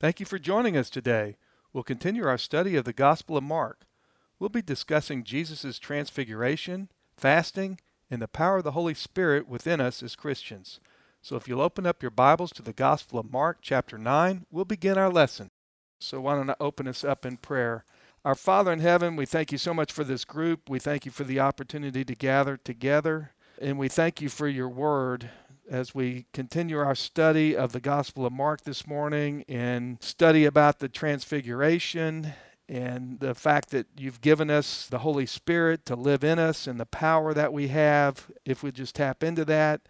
Thank 0.00 0.18
you 0.18 0.24
for 0.24 0.38
joining 0.38 0.78
us 0.78 0.88
today. 0.88 1.36
We'll 1.74 1.82
continue 1.82 2.26
our 2.26 2.38
study 2.38 2.74
of 2.74 2.86
the 2.86 2.92
Gospel 2.94 3.36
of 3.36 3.44
Mark. 3.44 3.82
We'll 4.38 4.48
be 4.48 4.62
discussing 4.62 5.24
Jesus' 5.24 5.78
transfiguration, 5.78 6.88
fasting, 7.18 7.78
and 8.10 8.22
the 8.22 8.26
power 8.26 8.56
of 8.56 8.64
the 8.64 8.70
Holy 8.70 8.94
Spirit 8.94 9.46
within 9.46 9.78
us 9.78 10.02
as 10.02 10.16
Christians. 10.16 10.80
So 11.20 11.36
if 11.36 11.46
you'll 11.46 11.60
open 11.60 11.84
up 11.84 12.02
your 12.02 12.10
Bibles 12.10 12.50
to 12.52 12.62
the 12.62 12.72
Gospel 12.72 13.18
of 13.18 13.30
Mark, 13.30 13.58
chapter 13.60 13.98
9, 13.98 14.46
we'll 14.50 14.64
begin 14.64 14.96
our 14.96 15.10
lesson. 15.10 15.50
So 16.00 16.22
why 16.22 16.34
don't 16.34 16.48
I 16.48 16.56
open 16.58 16.88
us 16.88 17.04
up 17.04 17.26
in 17.26 17.36
prayer? 17.36 17.84
Our 18.24 18.34
Father 18.34 18.72
in 18.72 18.80
heaven, 18.80 19.16
we 19.16 19.26
thank 19.26 19.52
you 19.52 19.58
so 19.58 19.74
much 19.74 19.92
for 19.92 20.02
this 20.02 20.24
group. 20.24 20.70
We 20.70 20.78
thank 20.78 21.04
you 21.04 21.12
for 21.12 21.24
the 21.24 21.40
opportunity 21.40 22.06
to 22.06 22.14
gather 22.14 22.56
together. 22.56 23.32
And 23.60 23.78
we 23.78 23.88
thank 23.88 24.22
you 24.22 24.30
for 24.30 24.48
your 24.48 24.70
word 24.70 25.28
as 25.70 25.94
we 25.94 26.26
continue 26.32 26.78
our 26.78 26.96
study 26.96 27.56
of 27.56 27.70
the 27.70 27.80
Gospel 27.80 28.26
of 28.26 28.32
Mark 28.32 28.62
this 28.62 28.88
morning 28.88 29.44
and 29.48 30.02
study 30.02 30.44
about 30.44 30.80
the 30.80 30.88
Transfiguration 30.88 32.32
and 32.68 33.20
the 33.20 33.36
fact 33.36 33.70
that 33.70 33.86
you've 33.96 34.20
given 34.20 34.50
us 34.50 34.88
the 34.88 34.98
Holy 34.98 35.26
Spirit 35.26 35.86
to 35.86 35.94
live 35.94 36.24
in 36.24 36.40
us 36.40 36.66
and 36.66 36.80
the 36.80 36.86
power 36.86 37.32
that 37.32 37.52
we 37.52 37.68
have 37.68 38.28
if 38.44 38.64
we 38.64 38.72
just 38.72 38.96
tap 38.96 39.22
into 39.22 39.44
that. 39.44 39.82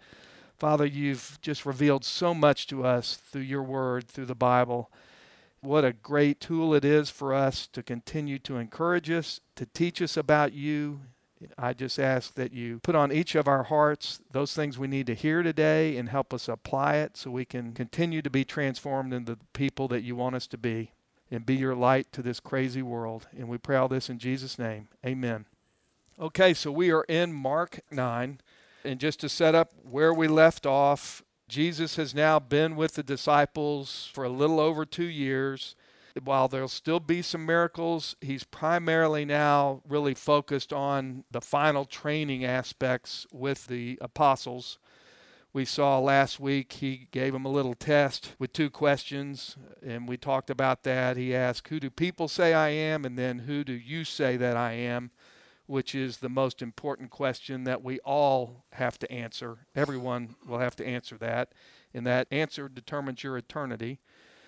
Father, 0.55 0.85
you've 0.85 1.39
just 1.41 1.65
revealed 1.65 2.05
so 2.05 2.35
much 2.35 2.67
to 2.67 2.85
us 2.85 3.15
through 3.15 3.41
your 3.41 3.63
word, 3.63 4.07
through 4.07 4.27
the 4.27 4.35
Bible. 4.35 4.91
What 5.61 5.83
a 5.83 5.93
great 5.93 6.39
tool 6.39 6.75
it 6.75 6.85
is 6.85 7.09
for 7.09 7.33
us 7.33 7.65
to 7.73 7.81
continue 7.81 8.37
to 8.39 8.57
encourage 8.57 9.09
us, 9.09 9.39
to 9.55 9.65
teach 9.65 9.99
us 9.99 10.15
about 10.15 10.53
you, 10.53 11.01
I 11.57 11.73
just 11.73 11.99
ask 11.99 12.33
that 12.35 12.53
you 12.53 12.79
put 12.79 12.95
on 12.95 13.11
each 13.11 13.35
of 13.35 13.47
our 13.47 13.63
hearts 13.63 14.19
those 14.31 14.53
things 14.53 14.77
we 14.77 14.87
need 14.87 15.07
to 15.07 15.15
hear 15.15 15.43
today 15.43 15.97
and 15.97 16.09
help 16.09 16.33
us 16.33 16.47
apply 16.47 16.97
it 16.97 17.17
so 17.17 17.31
we 17.31 17.45
can 17.45 17.73
continue 17.73 18.21
to 18.21 18.29
be 18.29 18.45
transformed 18.45 19.13
into 19.13 19.35
the 19.35 19.45
people 19.53 19.87
that 19.89 20.03
you 20.03 20.15
want 20.15 20.35
us 20.35 20.47
to 20.47 20.57
be 20.57 20.91
and 21.29 21.45
be 21.45 21.55
your 21.55 21.75
light 21.75 22.11
to 22.11 22.21
this 22.21 22.39
crazy 22.39 22.81
world. 22.81 23.27
And 23.37 23.47
we 23.47 23.57
pray 23.57 23.77
all 23.77 23.87
this 23.87 24.09
in 24.09 24.19
Jesus' 24.19 24.59
name. 24.59 24.89
Amen. 25.05 25.45
Okay, 26.19 26.53
so 26.53 26.71
we 26.71 26.91
are 26.91 27.05
in 27.07 27.33
Mark 27.33 27.79
9. 27.89 28.39
And 28.83 28.99
just 28.99 29.19
to 29.21 29.29
set 29.29 29.55
up 29.55 29.71
where 29.83 30.13
we 30.13 30.27
left 30.27 30.65
off, 30.65 31.23
Jesus 31.47 31.95
has 31.95 32.13
now 32.13 32.39
been 32.39 32.75
with 32.75 32.95
the 32.95 33.03
disciples 33.03 34.09
for 34.13 34.23
a 34.23 34.29
little 34.29 34.59
over 34.59 34.85
two 34.85 35.05
years 35.05 35.75
while 36.23 36.47
there'll 36.47 36.67
still 36.67 36.99
be 36.99 37.21
some 37.21 37.45
miracles, 37.45 38.15
he's 38.21 38.43
primarily 38.43 39.25
now 39.25 39.81
really 39.87 40.13
focused 40.13 40.73
on 40.73 41.23
the 41.31 41.41
final 41.41 41.85
training 41.85 42.43
aspects 42.43 43.25
with 43.31 43.67
the 43.67 43.97
apostles. 44.01 44.77
We 45.53 45.65
saw 45.65 45.99
last 45.99 46.39
week 46.39 46.73
he 46.73 47.07
gave 47.11 47.33
them 47.33 47.45
a 47.45 47.51
little 47.51 47.73
test 47.73 48.35
with 48.39 48.53
two 48.53 48.69
questions, 48.69 49.57
and 49.85 50.07
we 50.07 50.15
talked 50.15 50.49
about 50.49 50.83
that. 50.83 51.17
He 51.17 51.35
asked, 51.35 51.67
Who 51.67 51.79
do 51.79 51.89
people 51.89 52.29
say 52.29 52.53
I 52.53 52.69
am? 52.69 53.03
And 53.03 53.17
then, 53.17 53.39
Who 53.39 53.65
do 53.65 53.73
you 53.73 54.05
say 54.05 54.37
that 54.37 54.55
I 54.55 54.73
am? 54.73 55.11
Which 55.65 55.93
is 55.93 56.17
the 56.17 56.29
most 56.29 56.61
important 56.61 57.09
question 57.09 57.65
that 57.65 57.83
we 57.83 57.99
all 57.99 58.65
have 58.73 58.97
to 58.99 59.11
answer. 59.11 59.67
Everyone 59.75 60.35
will 60.47 60.59
have 60.59 60.75
to 60.77 60.87
answer 60.87 61.17
that, 61.17 61.53
and 61.93 62.05
that 62.07 62.27
answer 62.31 62.69
determines 62.69 63.23
your 63.23 63.37
eternity. 63.37 63.99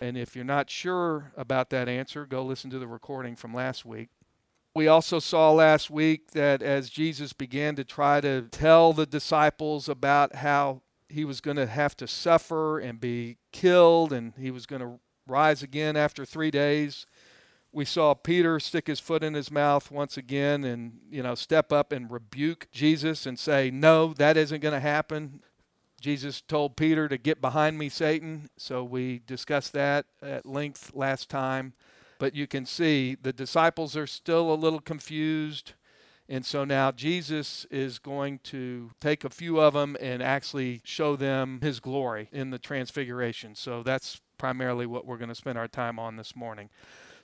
And 0.04 0.18
if 0.18 0.36
you're 0.36 0.44
not 0.44 0.70
sure 0.70 1.32
about 1.38 1.70
that 1.70 1.88
answer, 1.88 2.26
go 2.26 2.44
listen 2.44 2.70
to 2.72 2.78
the 2.78 2.88
recording 2.88 3.38
from 3.38 3.54
last 3.54 3.86
week. 3.86 4.10
We 4.76 4.86
also 4.86 5.20
saw 5.20 5.54
last 5.54 5.90
week 5.90 6.32
that 6.32 6.62
as 6.62 6.90
Jesus 6.90 7.32
began 7.32 7.78
to 7.78 7.86
try 7.86 8.20
to 8.20 8.42
tell 8.52 8.92
the 8.92 9.06
disciples 9.06 9.88
about 9.88 10.36
how 10.36 10.82
he 11.08 11.24
was 11.24 11.40
going 11.40 11.56
to 11.56 11.68
have 11.68 11.96
to 11.96 12.08
suffer 12.10 12.80
and 12.80 13.00
be 13.00 13.38
killed 13.54 14.12
and 14.12 14.34
he 14.38 14.52
was 14.52 14.66
going 14.66 14.82
to 14.82 15.00
rise 15.26 15.64
again 15.64 15.96
after 15.96 16.26
three 16.26 16.52
days, 16.52 17.06
we 17.72 17.86
saw 17.86 18.14
Peter 18.14 18.60
stick 18.60 18.88
his 18.88 19.00
foot 19.00 19.24
in 19.24 19.34
his 19.34 19.50
mouth 19.50 19.90
once 19.90 20.18
again 20.18 20.66
and, 20.66 21.00
you 21.10 21.24
know, 21.24 21.34
step 21.34 21.72
up 21.72 21.94
and 21.94 22.12
rebuke 22.12 22.68
Jesus 22.74 23.26
and 23.26 23.40
say, 23.40 23.72
No, 23.72 24.14
that 24.16 24.36
isn't 24.36 24.60
going 24.60 24.74
to 24.74 24.82
happen. 24.82 25.40
Jesus 26.04 26.42
told 26.42 26.76
Peter 26.76 27.08
to 27.08 27.18
get 27.18 27.40
behind 27.40 27.78
me, 27.78 27.88
Satan. 27.88 28.50
So 28.58 28.84
we 28.84 29.22
discussed 29.26 29.72
that 29.72 30.06
at 30.22 30.46
length 30.46 30.92
last 30.94 31.30
time. 31.30 31.72
But 32.20 32.36
you 32.36 32.46
can 32.46 32.66
see 32.66 33.16
the 33.16 33.32
disciples 33.32 33.96
are 33.96 34.06
still 34.06 34.54
a 34.54 34.56
little 34.56 34.82
confused. 34.82 35.76
And 36.28 36.46
so 36.46 36.66
now 36.66 36.92
Jesus 36.92 37.66
is 37.72 38.00
going 38.00 38.40
to 38.40 38.92
take 39.00 39.24
a 39.24 39.30
few 39.30 39.62
of 39.62 39.76
them 39.76 39.96
and 40.02 40.22
actually 40.22 40.82
show 40.84 41.16
them 41.16 41.60
his 41.62 41.80
glory 41.80 42.28
in 42.34 42.50
the 42.50 42.60
transfiguration. 42.60 43.56
So 43.56 43.82
that's 43.82 44.20
primarily 44.38 44.86
what 44.86 45.06
we're 45.06 45.18
going 45.18 45.30
to 45.30 45.36
spend 45.36 45.58
our 45.58 45.70
time 45.70 46.00
on 46.00 46.18
this 46.18 46.36
morning. 46.36 46.70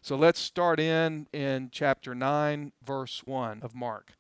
So 0.02 0.16
let's 0.16 0.40
start 0.40 0.80
in 0.80 1.28
in 1.34 1.68
chapter 1.74 2.16
9, 2.16 2.72
verse 2.82 3.24
1 3.26 3.60
of 3.62 3.76
Mark. 3.76 4.14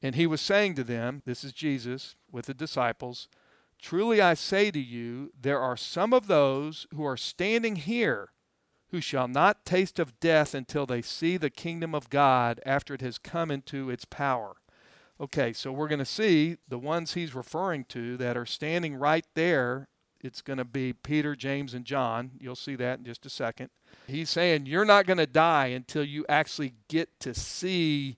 And 0.00 0.14
he 0.14 0.28
was 0.28 0.40
saying 0.40 0.76
to 0.76 0.84
them, 0.84 1.22
This 1.26 1.42
is 1.42 1.52
Jesus 1.52 2.14
with 2.30 2.46
the 2.46 2.54
disciples. 2.54 3.26
Truly 3.80 4.20
I 4.20 4.34
say 4.34 4.70
to 4.70 4.80
you, 4.80 5.32
there 5.38 5.60
are 5.60 5.76
some 5.76 6.12
of 6.12 6.26
those 6.26 6.86
who 6.94 7.04
are 7.04 7.16
standing 7.16 7.76
here 7.76 8.30
who 8.88 9.00
shall 9.00 9.26
not 9.26 9.64
taste 9.64 9.98
of 9.98 10.20
death 10.20 10.54
until 10.54 10.86
they 10.86 11.02
see 11.02 11.36
the 11.36 11.50
kingdom 11.50 11.94
of 11.94 12.10
God 12.10 12.60
after 12.64 12.94
it 12.94 13.00
has 13.00 13.18
come 13.18 13.50
into 13.50 13.90
its 13.90 14.04
power. 14.04 14.56
Okay, 15.20 15.52
so 15.52 15.70
we're 15.70 15.88
going 15.88 15.98
to 15.98 16.04
see 16.04 16.56
the 16.68 16.78
ones 16.78 17.14
he's 17.14 17.34
referring 17.34 17.84
to 17.86 18.16
that 18.16 18.36
are 18.36 18.46
standing 18.46 18.94
right 18.94 19.26
there. 19.34 19.88
It's 20.20 20.42
going 20.42 20.56
to 20.56 20.64
be 20.64 20.92
Peter, 20.92 21.36
James, 21.36 21.74
and 21.74 21.84
John. 21.84 22.30
You'll 22.38 22.56
see 22.56 22.76
that 22.76 23.00
in 23.00 23.04
just 23.04 23.26
a 23.26 23.30
second. 23.30 23.70
He's 24.06 24.30
saying 24.30 24.66
you're 24.66 24.84
not 24.84 25.06
going 25.06 25.18
to 25.18 25.26
die 25.26 25.66
until 25.66 26.02
you 26.02 26.24
actually 26.28 26.74
get 26.88 27.20
to 27.20 27.34
see 27.34 28.16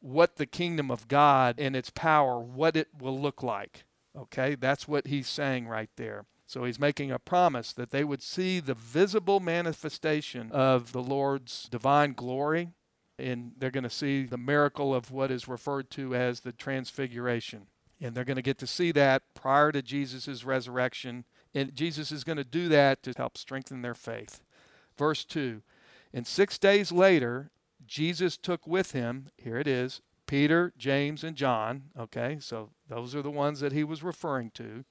what 0.00 0.36
the 0.36 0.46
kingdom 0.46 0.90
of 0.90 1.08
God 1.08 1.56
and 1.58 1.74
its 1.74 1.90
power, 1.90 2.38
what 2.38 2.76
it 2.76 2.88
will 3.00 3.18
look 3.18 3.42
like. 3.42 3.85
Okay, 4.16 4.54
that's 4.54 4.88
what 4.88 5.06
he's 5.06 5.28
saying 5.28 5.68
right 5.68 5.90
there. 5.96 6.24
So 6.46 6.64
he's 6.64 6.78
making 6.78 7.10
a 7.10 7.18
promise 7.18 7.72
that 7.72 7.90
they 7.90 8.04
would 8.04 8.22
see 8.22 8.60
the 8.60 8.74
visible 8.74 9.40
manifestation 9.40 10.50
of 10.52 10.92
the 10.92 11.02
Lord's 11.02 11.68
divine 11.68 12.12
glory, 12.12 12.68
and 13.18 13.52
they're 13.58 13.70
going 13.70 13.84
to 13.84 13.90
see 13.90 14.24
the 14.24 14.38
miracle 14.38 14.94
of 14.94 15.10
what 15.10 15.30
is 15.30 15.48
referred 15.48 15.90
to 15.90 16.14
as 16.14 16.40
the 16.40 16.52
transfiguration. 16.52 17.66
And 18.00 18.14
they're 18.14 18.24
going 18.24 18.36
to 18.36 18.42
get 18.42 18.58
to 18.58 18.66
see 18.66 18.92
that 18.92 19.22
prior 19.34 19.72
to 19.72 19.82
Jesus' 19.82 20.44
resurrection. 20.44 21.24
And 21.54 21.74
Jesus 21.74 22.12
is 22.12 22.24
going 22.24 22.36
to 22.36 22.44
do 22.44 22.68
that 22.68 23.02
to 23.02 23.14
help 23.16 23.36
strengthen 23.36 23.82
their 23.82 23.94
faith. 23.94 24.40
Verse 24.96 25.24
2 25.24 25.62
And 26.12 26.26
six 26.26 26.58
days 26.58 26.92
later, 26.92 27.50
Jesus 27.86 28.36
took 28.36 28.66
with 28.66 28.92
him, 28.92 29.30
here 29.36 29.58
it 29.58 29.66
is, 29.66 30.00
Peter, 30.26 30.72
James, 30.76 31.24
and 31.24 31.36
John. 31.36 31.84
Okay, 31.98 32.38
so 32.40 32.70
those 32.88 33.14
are 33.14 33.22
the 33.22 33.30
ones 33.30 33.60
that 33.60 33.72
he 33.72 33.84
was 33.84 34.02
referring 34.02 34.50
to. 34.52 34.84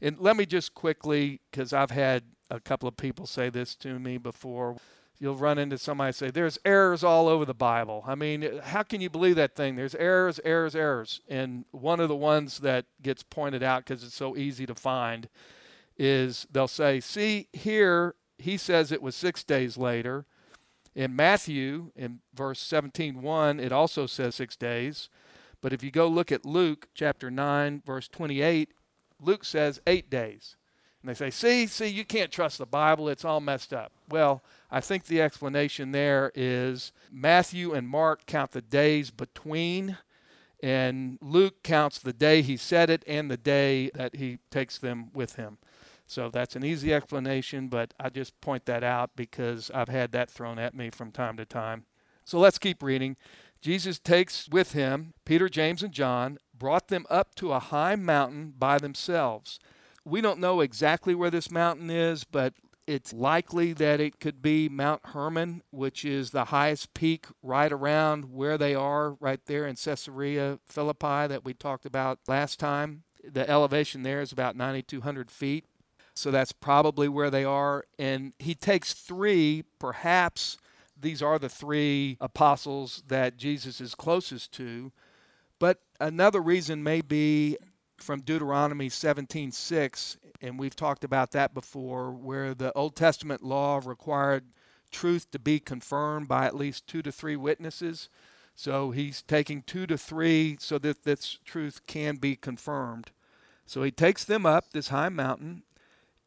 And 0.00 0.18
let 0.18 0.36
me 0.36 0.46
just 0.46 0.74
quickly, 0.74 1.40
because 1.50 1.72
I've 1.72 1.90
had 1.90 2.24
a 2.50 2.60
couple 2.60 2.88
of 2.88 2.96
people 2.96 3.26
say 3.26 3.48
this 3.50 3.74
to 3.76 3.98
me 3.98 4.18
before. 4.18 4.76
You'll 5.18 5.36
run 5.36 5.58
into 5.58 5.78
somebody 5.78 6.12
say, 6.12 6.30
There's 6.30 6.58
errors 6.64 7.04
all 7.04 7.28
over 7.28 7.44
the 7.44 7.54
Bible. 7.54 8.04
I 8.06 8.14
mean, 8.14 8.44
uh, 8.44 8.62
how 8.62 8.82
can 8.82 9.00
you 9.00 9.08
believe 9.08 9.36
that 9.36 9.54
thing? 9.54 9.76
There's 9.76 9.94
errors, 9.94 10.40
errors, 10.44 10.74
errors. 10.74 11.20
And 11.28 11.64
one 11.70 12.00
of 12.00 12.08
the 12.08 12.16
ones 12.16 12.58
that 12.58 12.86
gets 13.00 13.22
pointed 13.22 13.62
out 13.62 13.84
because 13.84 14.02
it's 14.02 14.14
so 14.14 14.36
easy 14.36 14.66
to 14.66 14.74
find 14.74 15.28
is 15.96 16.46
they'll 16.50 16.68
say, 16.68 17.00
See, 17.00 17.48
here 17.52 18.16
he 18.38 18.56
says 18.56 18.90
it 18.90 19.02
was 19.02 19.14
six 19.14 19.44
days 19.44 19.78
later. 19.78 20.26
In 20.94 21.16
Matthew, 21.16 21.90
in 21.96 22.20
verse 22.34 22.60
17, 22.60 23.20
1, 23.20 23.60
it 23.60 23.72
also 23.72 24.06
says 24.06 24.36
six 24.36 24.56
days. 24.56 25.08
But 25.60 25.72
if 25.72 25.82
you 25.82 25.90
go 25.90 26.06
look 26.06 26.30
at 26.30 26.44
Luke 26.44 26.88
chapter 26.94 27.30
9, 27.30 27.82
verse 27.84 28.06
28, 28.08 28.72
Luke 29.20 29.44
says 29.44 29.80
eight 29.86 30.10
days. 30.10 30.56
And 31.02 31.10
they 31.10 31.14
say, 31.14 31.30
see, 31.30 31.66
see, 31.66 31.88
you 31.88 32.04
can't 32.04 32.30
trust 32.30 32.58
the 32.58 32.66
Bible. 32.66 33.08
It's 33.08 33.24
all 33.24 33.40
messed 33.40 33.74
up. 33.74 33.92
Well, 34.08 34.42
I 34.70 34.80
think 34.80 35.04
the 35.04 35.20
explanation 35.20 35.92
there 35.92 36.32
is 36.34 36.92
Matthew 37.12 37.74
and 37.74 37.88
Mark 37.88 38.24
count 38.26 38.52
the 38.52 38.62
days 38.62 39.10
between, 39.10 39.98
and 40.62 41.18
Luke 41.20 41.62
counts 41.62 41.98
the 41.98 42.14
day 42.14 42.40
he 42.40 42.56
said 42.56 42.88
it 42.88 43.04
and 43.06 43.30
the 43.30 43.36
day 43.36 43.90
that 43.94 44.16
he 44.16 44.38
takes 44.50 44.78
them 44.78 45.10
with 45.12 45.36
him. 45.36 45.58
So 46.06 46.30
that's 46.30 46.56
an 46.56 46.64
easy 46.64 46.92
explanation, 46.92 47.68
but 47.68 47.94
I 47.98 48.10
just 48.10 48.38
point 48.40 48.66
that 48.66 48.84
out 48.84 49.10
because 49.16 49.70
I've 49.72 49.88
had 49.88 50.12
that 50.12 50.30
thrown 50.30 50.58
at 50.58 50.74
me 50.74 50.90
from 50.90 51.10
time 51.10 51.36
to 51.38 51.44
time. 51.44 51.86
So 52.24 52.38
let's 52.38 52.58
keep 52.58 52.82
reading. 52.82 53.16
Jesus 53.60 53.98
takes 53.98 54.48
with 54.48 54.72
him 54.72 55.14
Peter, 55.24 55.48
James, 55.48 55.82
and 55.82 55.92
John, 55.92 56.38
brought 56.56 56.88
them 56.88 57.06
up 57.08 57.34
to 57.36 57.52
a 57.52 57.58
high 57.58 57.96
mountain 57.96 58.52
by 58.58 58.78
themselves. 58.78 59.58
We 60.04 60.20
don't 60.20 60.38
know 60.38 60.60
exactly 60.60 61.14
where 61.14 61.30
this 61.30 61.50
mountain 61.50 61.90
is, 61.90 62.24
but 62.24 62.52
it's 62.86 63.14
likely 63.14 63.72
that 63.72 64.00
it 64.00 64.20
could 64.20 64.42
be 64.42 64.68
Mount 64.68 65.00
Hermon, 65.06 65.62
which 65.70 66.04
is 66.04 66.30
the 66.30 66.46
highest 66.46 66.92
peak 66.92 67.26
right 67.42 67.72
around 67.72 68.30
where 68.30 68.58
they 68.58 68.74
are, 68.74 69.12
right 69.20 69.40
there 69.46 69.66
in 69.66 69.76
Caesarea 69.76 70.58
Philippi, 70.66 71.26
that 71.26 71.44
we 71.44 71.54
talked 71.54 71.86
about 71.86 72.18
last 72.28 72.60
time. 72.60 73.04
The 73.26 73.48
elevation 73.48 74.02
there 74.02 74.20
is 74.20 74.32
about 74.32 74.56
9,200 74.56 75.30
feet. 75.30 75.64
So 76.14 76.30
that's 76.30 76.52
probably 76.52 77.08
where 77.08 77.30
they 77.30 77.44
are. 77.44 77.84
And 77.98 78.32
he 78.38 78.54
takes 78.54 78.92
three, 78.92 79.64
perhaps 79.78 80.58
these 81.00 81.22
are 81.22 81.38
the 81.38 81.48
three 81.48 82.16
apostles 82.20 83.02
that 83.08 83.36
Jesus 83.36 83.80
is 83.80 83.94
closest 83.94 84.52
to. 84.52 84.92
But 85.58 85.80
another 86.00 86.40
reason 86.40 86.82
may 86.82 87.00
be 87.00 87.56
from 87.98 88.20
Deuteronomy 88.20 88.88
17:6, 88.88 90.16
and 90.40 90.58
we've 90.58 90.76
talked 90.76 91.04
about 91.04 91.32
that 91.32 91.54
before, 91.54 92.10
where 92.12 92.54
the 92.54 92.72
Old 92.74 92.96
Testament 92.96 93.42
law 93.42 93.80
required 93.84 94.44
truth 94.90 95.30
to 95.32 95.38
be 95.38 95.58
confirmed 95.58 96.28
by 96.28 96.46
at 96.46 96.56
least 96.56 96.86
two 96.86 97.02
to 97.02 97.10
three 97.10 97.36
witnesses. 97.36 98.08
So 98.54 98.92
he's 98.92 99.22
taking 99.22 99.62
two 99.62 99.86
to 99.88 99.98
three 99.98 100.56
so 100.60 100.78
that 100.78 101.02
this 101.02 101.38
truth 101.44 101.86
can 101.86 102.16
be 102.16 102.36
confirmed. 102.36 103.10
So 103.66 103.82
he 103.82 103.90
takes 103.90 104.24
them 104.24 104.46
up 104.46 104.70
this 104.70 104.88
high 104.88 105.08
mountain, 105.08 105.64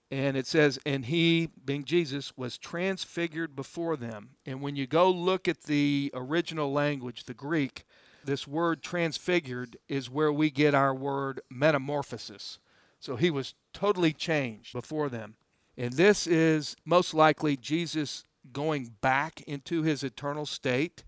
and 0.09 0.37
it 0.37 0.47
says, 0.47 0.79
and 0.85 1.05
he, 1.05 1.49
being 1.65 1.83
Jesus, 1.83 2.35
was 2.37 2.57
transfigured 2.57 3.55
before 3.55 3.97
them. 3.97 4.29
And 4.45 4.61
when 4.61 4.75
you 4.75 4.87
go 4.87 5.09
look 5.09 5.47
at 5.47 5.63
the 5.63 6.11
original 6.13 6.71
language, 6.71 7.25
the 7.25 7.33
Greek, 7.33 7.83
this 8.23 8.47
word 8.47 8.81
transfigured 8.81 9.77
is 9.89 10.09
where 10.09 10.31
we 10.31 10.49
get 10.49 10.73
our 10.73 10.93
word 10.93 11.41
metamorphosis. 11.49 12.59
So 12.99 13.15
he 13.17 13.29
was 13.29 13.53
totally 13.73 14.13
changed 14.13 14.73
before 14.73 15.09
them. 15.09 15.35
And 15.77 15.93
this 15.93 16.25
is 16.25 16.75
most 16.85 17.13
likely 17.13 17.57
Jesus 17.57 18.23
going 18.53 18.95
back 19.01 19.41
into 19.41 19.83
his 19.83 20.03
eternal 20.03 20.45
state. 20.45 21.03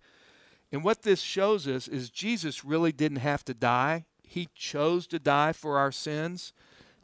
And 0.71 0.83
what 0.83 1.01
this 1.01 1.21
shows 1.21 1.67
us 1.67 1.87
is 1.87 2.09
Jesus 2.09 2.65
really 2.65 2.91
didn't 2.91 3.17
have 3.17 3.43
to 3.45 3.53
die. 3.53 4.05
He 4.23 4.49
chose 4.53 5.07
to 5.07 5.19
die 5.19 5.53
for 5.53 5.77
our 5.77 5.91
sins. 5.91 6.53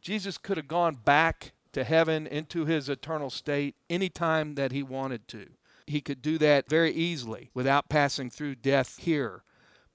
Jesus 0.02 0.38
could 0.38 0.58
have 0.58 0.68
gone 0.68 0.96
back 1.04 1.54
to 1.76 1.84
heaven 1.84 2.26
into 2.26 2.64
his 2.64 2.88
eternal 2.88 3.30
state 3.30 3.76
anytime 3.90 4.56
that 4.56 4.72
he 4.72 4.82
wanted 4.82 5.28
to. 5.28 5.46
He 5.86 6.00
could 6.00 6.22
do 6.22 6.38
that 6.38 6.70
very 6.70 6.94
easily 6.94 7.50
without 7.54 7.90
passing 7.90 8.30
through 8.30 8.56
death 8.56 8.98
here. 9.00 9.44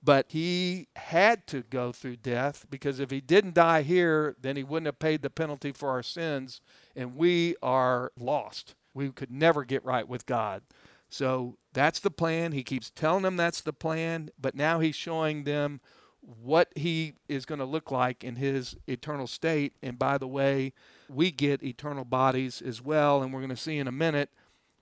But 0.02 0.26
he 0.28 0.88
had 0.94 1.46
to 1.46 1.62
go 1.62 1.90
through 1.90 2.16
death 2.16 2.66
because 2.68 3.00
if 3.00 3.10
he 3.10 3.22
didn't 3.22 3.54
die 3.54 3.80
here, 3.80 4.36
then 4.38 4.56
he 4.56 4.62
wouldn't 4.62 4.88
have 4.88 4.98
paid 4.98 5.22
the 5.22 5.30
penalty 5.30 5.72
for 5.72 5.88
our 5.88 6.02
sins, 6.02 6.60
and 6.94 7.16
we 7.16 7.56
are 7.62 8.12
lost. 8.14 8.74
We 8.92 9.08
could 9.10 9.30
never 9.30 9.64
get 9.64 9.82
right 9.82 10.06
with 10.06 10.26
God. 10.26 10.62
So 11.08 11.56
that's 11.72 11.98
the 11.98 12.10
plan. 12.10 12.52
He 12.52 12.62
keeps 12.62 12.90
telling 12.90 13.22
them 13.22 13.38
that's 13.38 13.62
the 13.62 13.72
plan, 13.72 14.28
but 14.38 14.54
now 14.54 14.80
he's 14.80 14.96
showing 14.96 15.44
them 15.44 15.80
what 16.22 16.68
he 16.76 17.14
is 17.28 17.46
going 17.46 17.58
to 17.58 17.64
look 17.64 17.90
like 17.90 18.22
in 18.22 18.36
his 18.36 18.76
eternal 18.86 19.26
state. 19.26 19.74
And 19.82 19.98
by 19.98 20.18
the 20.18 20.28
way, 20.28 20.72
we 21.08 21.30
get 21.30 21.62
eternal 21.62 22.04
bodies 22.04 22.62
as 22.62 22.82
well. 22.82 23.22
And 23.22 23.32
we're 23.32 23.40
going 23.40 23.50
to 23.50 23.56
see 23.56 23.78
in 23.78 23.88
a 23.88 23.92
minute 23.92 24.30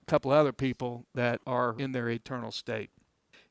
a 0.01 0.05
couple 0.05 0.31
other 0.31 0.53
people 0.53 1.05
that 1.15 1.41
are 1.47 1.75
in 1.77 1.91
their 1.91 2.09
eternal 2.09 2.51
state. 2.51 2.89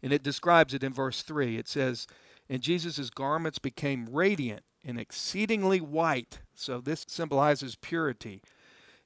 And 0.02 0.12
it 0.12 0.22
describes 0.22 0.74
it 0.74 0.84
in 0.84 0.92
verse 0.92 1.22
3. 1.22 1.56
It 1.56 1.68
says, 1.68 2.06
And 2.48 2.62
Jesus' 2.62 3.10
garments 3.10 3.58
became 3.58 4.08
radiant 4.10 4.62
and 4.84 4.98
exceedingly 4.98 5.80
white. 5.80 6.40
So 6.54 6.80
this 6.80 7.04
symbolizes 7.08 7.76
purity. 7.76 8.42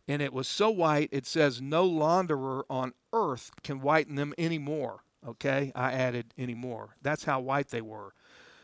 And 0.09 0.21
it 0.21 0.33
was 0.33 0.49
so 0.49 0.69
white, 0.69 1.09
it 1.13 1.27
says, 1.27 1.63
No 1.63 1.89
launderer 1.89 2.65
on 2.69 2.93
earth 3.13 3.53
can 3.63 3.81
whiten 3.81 4.17
them 4.17 4.35
anymore. 4.37 5.05
Okay? 5.27 5.73
I 5.75 5.93
added 5.93 6.35
anymore. 6.37 6.97
That's 7.01 7.25
how 7.25 7.41
white 7.41 7.69
they 7.69 7.81
were. 7.81 8.13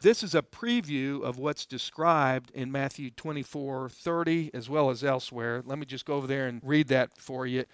This 0.00 0.22
is 0.22 0.32
a 0.32 0.42
preview 0.42 1.22
of 1.22 1.38
what's 1.38 1.66
described 1.66 2.52
in 2.52 2.70
Matthew 2.70 3.10
24 3.10 3.88
30 3.88 4.50
as 4.54 4.70
well 4.70 4.90
as 4.90 5.02
elsewhere. 5.02 5.60
Let 5.64 5.78
me 5.78 5.86
just 5.86 6.04
go 6.04 6.14
over 6.14 6.28
there 6.28 6.46
and 6.46 6.60
read 6.64 6.86
that 6.88 7.18
for 7.18 7.46
you. 7.46 7.64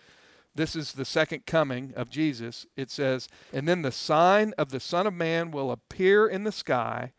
This 0.55 0.75
is 0.75 0.93
the 0.93 1.05
second 1.05 1.45
coming 1.45 1.93
of 1.95 2.09
Jesus. 2.09 2.65
It 2.77 2.91
says, 2.91 3.29
And 3.53 3.69
then 3.69 3.83
the 3.83 3.93
sign 3.93 4.55
of 4.57 4.71
the 4.71 4.81
Son 4.81 5.07
of 5.07 5.13
Man 5.13 5.51
will 5.51 5.71
appear 5.71 6.27
in 6.27 6.45
the 6.45 6.53
sky, 6.53 7.13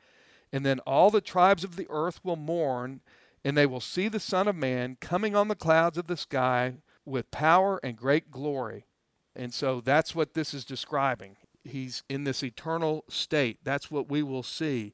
and 0.52 0.66
then 0.66 0.80
all 0.80 1.12
the 1.12 1.22
tribes 1.22 1.64
of 1.64 1.76
the 1.76 1.88
earth 1.92 2.20
will 2.24 2.38
mourn, 2.38 3.02
and 3.44 3.56
they 3.56 3.68
will 3.68 3.82
see 3.82 4.08
the 4.08 4.20
Son 4.20 4.48
of 4.48 4.56
Man 4.56 4.98
coming 5.00 5.36
on 5.36 5.50
the 5.50 5.56
clouds 5.56 6.00
of 6.00 6.08
the 6.08 6.18
sky 6.18 6.78
with 7.06 7.30
power 7.30 7.80
and 7.84 7.96
great 7.96 8.32
glory. 8.32 8.88
And 9.36 9.54
so 9.54 9.82
that's 9.82 10.16
what 10.16 10.34
this 10.34 10.52
is 10.54 10.66
describing. 10.66 11.36
He's 11.66 12.04
in 12.10 12.24
this 12.24 12.44
eternal 12.44 13.04
state. 13.10 13.60
That's 13.64 13.92
what 13.92 14.10
we 14.10 14.24
will 14.24 14.44
see. 14.44 14.94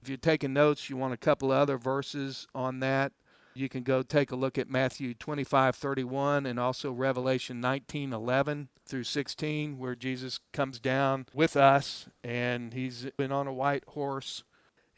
If 0.00 0.08
you're 0.08 0.18
taking 0.18 0.52
notes, 0.52 0.88
you 0.88 0.96
want 0.96 1.14
a 1.14 1.18
couple 1.18 1.52
of 1.52 1.58
other 1.58 1.78
verses 1.78 2.46
on 2.54 2.80
that. 2.80 3.12
You 3.54 3.68
can 3.68 3.82
go 3.82 4.02
take 4.02 4.30
a 4.30 4.36
look 4.36 4.56
at 4.56 4.70
Matthew 4.70 5.14
25, 5.14 5.76
31 5.76 6.46
and 6.46 6.58
also 6.58 6.90
Revelation 6.90 7.60
19, 7.60 8.12
11 8.12 8.68
through 8.86 9.04
16, 9.04 9.78
where 9.78 9.94
Jesus 9.94 10.40
comes 10.52 10.80
down 10.80 11.26
with 11.34 11.56
us 11.56 12.08
and 12.24 12.72
he's 12.72 13.06
been 13.16 13.32
on 13.32 13.46
a 13.46 13.52
white 13.52 13.84
horse. 13.88 14.42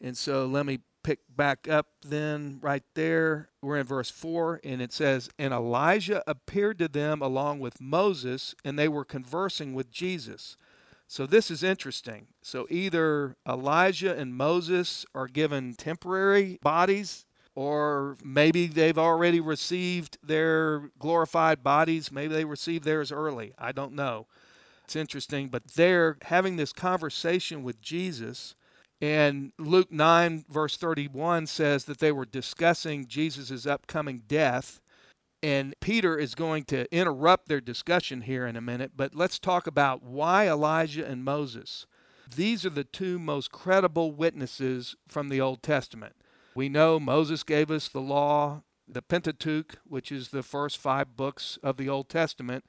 And 0.00 0.16
so 0.16 0.46
let 0.46 0.66
me 0.66 0.80
pick 1.02 1.20
back 1.28 1.68
up 1.68 1.88
then 2.04 2.58
right 2.60 2.82
there. 2.94 3.50
We're 3.62 3.78
in 3.78 3.86
verse 3.86 4.10
4, 4.10 4.60
and 4.64 4.82
it 4.82 4.92
says, 4.92 5.28
And 5.38 5.52
Elijah 5.52 6.24
appeared 6.26 6.78
to 6.80 6.88
them 6.88 7.22
along 7.22 7.60
with 7.60 7.80
Moses, 7.80 8.54
and 8.64 8.78
they 8.78 8.88
were 8.88 9.04
conversing 9.04 9.74
with 9.74 9.90
Jesus. 9.90 10.56
So 11.06 11.26
this 11.26 11.50
is 11.50 11.62
interesting. 11.62 12.28
So 12.42 12.66
either 12.70 13.36
Elijah 13.48 14.16
and 14.16 14.34
Moses 14.34 15.04
are 15.14 15.28
given 15.28 15.74
temporary 15.74 16.58
bodies 16.62 17.26
or 17.54 18.16
maybe 18.24 18.66
they've 18.66 18.98
already 18.98 19.40
received 19.40 20.18
their 20.22 20.90
glorified 20.98 21.62
bodies. 21.62 22.10
Maybe 22.10 22.34
they 22.34 22.44
received 22.44 22.84
theirs 22.84 23.12
early. 23.12 23.52
I 23.58 23.72
don't 23.72 23.94
know. 23.94 24.26
It's 24.84 24.96
interesting, 24.96 25.48
but 25.48 25.68
they're 25.74 26.18
having 26.22 26.56
this 26.56 26.72
conversation 26.72 27.62
with 27.62 27.80
Jesus. 27.80 28.54
And 29.00 29.52
Luke 29.58 29.92
9, 29.92 30.44
verse 30.48 30.76
31 30.76 31.46
says 31.46 31.84
that 31.84 31.98
they 31.98 32.12
were 32.12 32.26
discussing 32.26 33.06
Jesus' 33.06 33.66
upcoming 33.66 34.22
death. 34.26 34.80
And 35.44 35.74
Peter 35.78 36.18
is 36.18 36.34
going 36.34 36.64
to 36.68 36.90
interrupt 36.90 37.48
their 37.48 37.60
discussion 37.60 38.22
here 38.22 38.46
in 38.46 38.56
a 38.56 38.62
minute, 38.62 38.92
but 38.96 39.14
let's 39.14 39.38
talk 39.38 39.66
about 39.66 40.02
why 40.02 40.48
Elijah 40.48 41.06
and 41.06 41.22
Moses. 41.22 41.84
These 42.34 42.64
are 42.64 42.70
the 42.70 42.82
two 42.82 43.18
most 43.18 43.52
credible 43.52 44.10
witnesses 44.12 44.96
from 45.06 45.28
the 45.28 45.42
Old 45.42 45.62
Testament. 45.62 46.14
We 46.54 46.70
know 46.70 46.98
Moses 46.98 47.42
gave 47.42 47.70
us 47.70 47.88
the 47.88 48.00
law, 48.00 48.62
the 48.88 49.02
Pentateuch, 49.02 49.76
which 49.86 50.10
is 50.10 50.28
the 50.28 50.42
first 50.42 50.78
five 50.78 51.14
books 51.14 51.58
of 51.62 51.76
the 51.76 51.90
Old 51.90 52.08
Testament. 52.08 52.64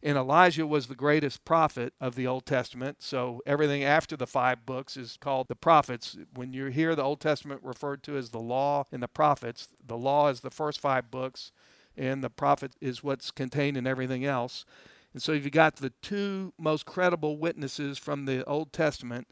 And 0.00 0.16
Elijah 0.16 0.68
was 0.68 0.86
the 0.86 0.94
greatest 0.94 1.44
prophet 1.44 1.94
of 2.00 2.14
the 2.14 2.28
Old 2.28 2.46
Testament. 2.46 3.02
So 3.02 3.42
everything 3.44 3.82
after 3.82 4.16
the 4.16 4.28
five 4.28 4.64
books 4.64 4.96
is 4.96 5.18
called 5.20 5.48
the 5.48 5.56
prophets. 5.56 6.16
When 6.32 6.52
you 6.52 6.66
hear 6.66 6.94
the 6.94 7.02
Old 7.02 7.20
Testament 7.20 7.60
referred 7.64 8.04
to 8.04 8.16
as 8.16 8.30
the 8.30 8.38
law 8.38 8.84
and 8.92 9.02
the 9.02 9.08
prophets, 9.08 9.66
the 9.84 9.98
law 9.98 10.28
is 10.28 10.42
the 10.42 10.50
first 10.50 10.78
five 10.78 11.10
books, 11.10 11.50
and 12.00 12.24
the 12.24 12.30
prophet 12.30 12.72
is 12.80 13.04
what's 13.04 13.30
contained 13.30 13.76
in 13.76 13.86
everything 13.86 14.24
else. 14.24 14.64
And 15.12 15.22
so 15.22 15.32
you've 15.32 15.52
got 15.52 15.76
the 15.76 15.92
two 16.00 16.54
most 16.58 16.86
credible 16.86 17.36
witnesses 17.36 17.98
from 17.98 18.24
the 18.24 18.42
Old 18.44 18.72
Testament 18.72 19.28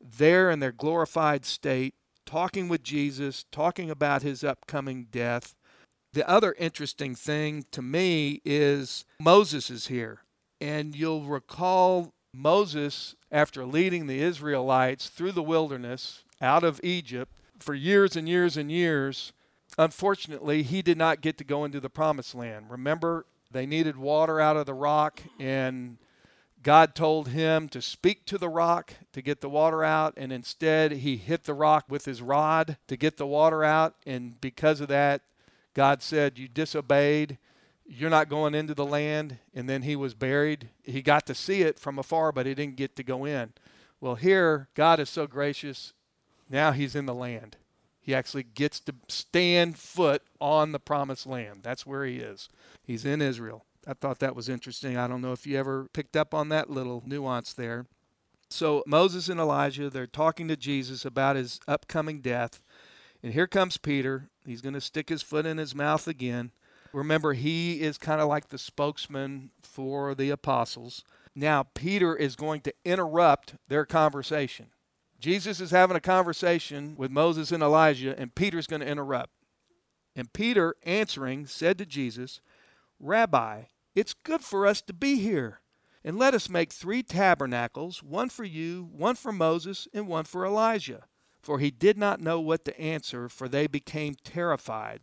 there 0.00 0.50
in 0.50 0.60
their 0.60 0.72
glorified 0.72 1.46
state 1.46 1.94
talking 2.26 2.68
with 2.68 2.82
Jesus, 2.82 3.46
talking 3.50 3.90
about 3.90 4.22
his 4.22 4.44
upcoming 4.44 5.06
death. 5.10 5.54
The 6.12 6.28
other 6.28 6.54
interesting 6.58 7.14
thing 7.14 7.64
to 7.72 7.80
me 7.80 8.42
is 8.44 9.06
Moses 9.20 9.70
is 9.70 9.86
here. 9.86 10.20
And 10.60 10.94
you'll 10.94 11.24
recall 11.24 12.12
Moses, 12.34 13.16
after 13.32 13.64
leading 13.64 14.06
the 14.06 14.20
Israelites 14.20 15.08
through 15.08 15.32
the 15.32 15.42
wilderness 15.42 16.22
out 16.40 16.64
of 16.64 16.80
Egypt 16.84 17.32
for 17.58 17.74
years 17.74 18.14
and 18.14 18.28
years 18.28 18.56
and 18.56 18.70
years, 18.70 19.32
unfortunately, 19.78 20.62
he 20.62 20.82
did 20.82 20.98
not 20.98 21.20
get 21.20 21.38
to 21.38 21.44
go 21.44 21.64
into 21.64 21.80
the 21.80 21.90
promised 21.90 22.34
land. 22.34 22.66
Remember, 22.70 23.26
they 23.50 23.66
needed 23.66 23.96
water 23.96 24.40
out 24.40 24.56
of 24.56 24.66
the 24.66 24.74
rock, 24.74 25.22
and 25.38 25.98
God 26.62 26.94
told 26.94 27.28
him 27.28 27.68
to 27.70 27.80
speak 27.80 28.26
to 28.26 28.36
the 28.36 28.48
rock 28.48 28.92
to 29.12 29.22
get 29.22 29.40
the 29.40 29.48
water 29.48 29.82
out, 29.82 30.14
and 30.16 30.32
instead 30.32 30.92
he 30.92 31.16
hit 31.16 31.44
the 31.44 31.54
rock 31.54 31.86
with 31.88 32.04
his 32.04 32.20
rod 32.20 32.76
to 32.86 32.96
get 32.96 33.16
the 33.16 33.26
water 33.26 33.64
out. 33.64 33.94
And 34.04 34.38
because 34.40 34.80
of 34.80 34.88
that, 34.88 35.22
God 35.74 36.02
said, 36.02 36.38
You 36.38 36.48
disobeyed. 36.48 37.38
You're 37.86 38.10
not 38.10 38.28
going 38.28 38.54
into 38.54 38.74
the 38.74 38.84
land. 38.84 39.38
And 39.54 39.68
then 39.68 39.82
he 39.82 39.96
was 39.96 40.14
buried. 40.14 40.68
He 40.84 41.02
got 41.02 41.26
to 41.26 41.34
see 41.34 41.62
it 41.62 41.78
from 41.78 41.98
afar, 41.98 42.30
but 42.30 42.46
he 42.46 42.54
didn't 42.54 42.76
get 42.76 42.94
to 42.96 43.02
go 43.02 43.24
in. 43.24 43.52
Well, 44.00 44.14
here, 44.14 44.68
God 44.74 45.00
is 45.00 45.10
so 45.10 45.26
gracious. 45.26 45.92
Now 46.48 46.72
he's 46.72 46.94
in 46.94 47.06
the 47.06 47.14
land. 47.14 47.56
He 48.00 48.14
actually 48.14 48.42
gets 48.42 48.80
to 48.80 48.94
stand 49.08 49.78
foot 49.78 50.22
on 50.40 50.72
the 50.72 50.80
promised 50.80 51.26
land. 51.26 51.60
That's 51.62 51.86
where 51.86 52.04
he 52.04 52.16
is. 52.16 52.48
He's 52.82 53.04
in 53.04 53.20
Israel. 53.20 53.64
I 53.86 53.94
thought 53.94 54.18
that 54.20 54.36
was 54.36 54.48
interesting. 54.48 54.96
I 54.96 55.06
don't 55.06 55.22
know 55.22 55.32
if 55.32 55.46
you 55.46 55.58
ever 55.58 55.86
picked 55.92 56.16
up 56.16 56.34
on 56.34 56.48
that 56.48 56.70
little 56.70 57.02
nuance 57.06 57.52
there. 57.52 57.86
So 58.48 58.82
Moses 58.86 59.28
and 59.28 59.38
Elijah, 59.38 59.90
they're 59.90 60.06
talking 60.06 60.48
to 60.48 60.56
Jesus 60.56 61.04
about 61.04 61.36
his 61.36 61.60
upcoming 61.68 62.20
death. 62.20 62.60
And 63.22 63.32
here 63.32 63.46
comes 63.46 63.76
Peter. 63.76 64.28
He's 64.44 64.60
going 64.60 64.74
to 64.74 64.80
stick 64.80 65.08
his 65.08 65.22
foot 65.22 65.46
in 65.46 65.58
his 65.58 65.74
mouth 65.74 66.08
again. 66.08 66.52
Remember, 66.92 67.34
he 67.34 67.80
is 67.80 67.98
kind 67.98 68.20
of 68.20 68.28
like 68.28 68.48
the 68.48 68.58
spokesman 68.58 69.50
for 69.62 70.14
the 70.14 70.30
apostles. 70.30 71.04
Now, 71.34 71.64
Peter 71.74 72.16
is 72.16 72.34
going 72.34 72.62
to 72.62 72.74
interrupt 72.84 73.54
their 73.68 73.86
conversation. 73.86 74.66
Jesus 75.20 75.60
is 75.60 75.70
having 75.70 75.96
a 75.96 76.00
conversation 76.00 76.94
with 76.96 77.10
Moses 77.10 77.52
and 77.52 77.62
Elijah, 77.62 78.18
and 78.18 78.34
Peter's 78.34 78.66
going 78.66 78.80
to 78.80 78.88
interrupt. 78.88 79.30
And 80.16 80.32
Peter, 80.32 80.74
answering, 80.82 81.46
said 81.46 81.78
to 81.78 81.86
Jesus, 81.86 82.40
Rabbi, 82.98 83.62
it's 83.94 84.14
good 84.14 84.40
for 84.40 84.66
us 84.66 84.80
to 84.82 84.92
be 84.92 85.16
here. 85.16 85.60
And 86.02 86.18
let 86.18 86.34
us 86.34 86.48
make 86.48 86.72
three 86.72 87.02
tabernacles 87.02 88.02
one 88.02 88.30
for 88.30 88.44
you, 88.44 88.88
one 88.92 89.14
for 89.14 89.32
Moses, 89.32 89.86
and 89.92 90.08
one 90.08 90.24
for 90.24 90.46
Elijah. 90.46 91.04
For 91.42 91.58
he 91.58 91.70
did 91.70 91.98
not 91.98 92.20
know 92.20 92.40
what 92.40 92.64
to 92.64 92.80
answer, 92.80 93.28
for 93.28 93.48
they 93.48 93.66
became 93.66 94.14
terrified. 94.24 95.00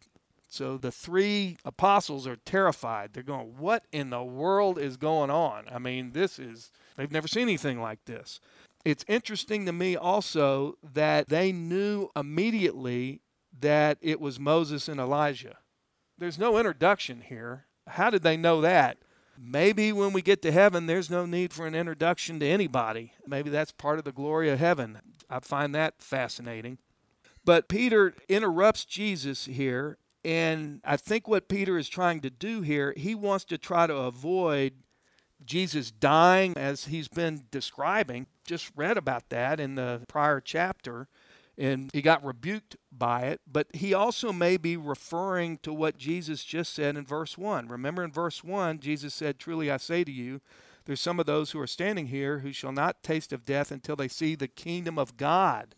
So 0.50 0.77
the 0.77 0.91
three 0.91 1.57
apostles 1.65 2.25
are 2.25 2.38
terrified. 2.38 3.13
They're 3.13 3.24
going, 3.24 3.57
What 3.57 3.86
in 3.91 4.09
the 4.09 4.24
world 4.24 4.79
is 4.79 4.97
going 4.97 5.29
on? 5.29 5.65
I 5.71 5.77
mean, 5.77 6.12
this 6.12 6.39
is, 6.39 6.71
they've 6.95 7.12
never 7.12 7.27
seen 7.27 7.43
anything 7.43 7.81
like 7.81 8.05
this. 8.05 8.39
It's 8.86 9.05
interesting 9.07 9.65
to 9.65 9.74
me 9.74 9.96
also 9.96 10.77
that 10.93 11.27
they 11.29 11.51
knew 11.51 12.10
immediately 12.15 13.22
that 13.60 13.98
it 14.01 14.22
was 14.22 14.39
Moses 14.39 14.88
and 14.88 15.00
Elijah. 15.00 15.57
There's 16.17 16.39
no 16.39 16.57
introduction 16.57 17.22
here. 17.22 17.65
How 17.88 18.10
did 18.10 18.24
they 18.24 18.38
know 18.38 18.62
that? 18.62 18.98
Maybe 19.39 19.91
when 19.91 20.13
we 20.13 20.22
get 20.22 20.41
to 20.43 20.51
heaven, 20.51 20.88
there's 20.88 21.10
no 21.10 21.25
need 21.25 21.53
for 21.53 21.67
an 21.67 21.75
introduction 21.75 22.39
to 22.39 22.46
anybody. 22.48 23.13
Maybe 23.27 23.50
that's 23.50 23.72
part 23.72 24.00
of 24.00 24.05
the 24.05 24.12
glory 24.12 24.50
of 24.50 24.60
heaven. 24.60 25.00
I 25.29 25.39
find 25.39 25.75
that 25.75 26.01
fascinating. 26.01 26.79
But 27.46 27.67
Peter 27.67 28.15
interrupts 28.27 28.84
Jesus 28.84 29.46
here, 29.46 30.00
and 30.25 30.81
I 30.84 30.98
think 30.98 31.27
what 31.27 31.48
Peter 31.48 31.77
is 31.77 31.88
trying 31.88 32.22
to 32.22 32.29
do 32.29 32.62
here, 32.62 32.93
he 32.98 33.15
wants 33.15 33.46
to 33.46 33.57
try 33.57 33.86
to 33.88 33.96
avoid 33.96 34.74
Jesus 35.46 35.91
dying 35.91 36.53
as 36.58 36.86
he's 36.86 37.08
been 37.08 37.44
describing. 37.51 38.27
Just 38.46 38.72
read 38.75 38.98
about 38.98 39.29
that 39.29 39.60
in 39.60 39.75
the 39.75 40.01
prior 40.08 40.41
chapter 40.41 41.08
and 41.58 41.89
he 41.91 42.01
got 42.01 42.24
rebuked 42.24 42.75
by 42.91 43.22
it, 43.24 43.41
but 43.51 43.67
he 43.74 43.94
also 43.94 44.32
may 44.32 44.58
be 44.58 44.77
referring 44.77 45.58
to 45.60 45.74
what 45.74 45.98
Jesus 45.98 46.44
just 46.44 46.74
said 46.74 46.96
in 46.96 47.06
verse 47.06 47.38
1. 47.38 47.67
Remember 47.67 48.03
in 48.03 48.12
verse 48.12 48.44
1, 48.44 48.79
Jesus 48.79 49.13
said, 49.13 49.39
Truly 49.39 49.72
I 49.72 49.77
say 49.77 50.03
to 50.03 50.12
you, 50.12 50.39
there's 50.86 51.01
some 51.01 51.20
of 51.20 51.25
those 51.25 51.51
who 51.51 51.60
are 51.60 51.67
standing 51.67 52.08
here 52.08 52.39
who 52.39 52.53
shall 52.53 52.72
not 52.72 53.03
taste 53.03 53.34
of 53.34 53.44
death 53.44 53.72
until 53.72 53.96
they 53.96 54.08
see 54.08 54.36
the 54.36 54.48
kingdom 54.48 55.00
of 55.00 55.17
God. 55.17 55.75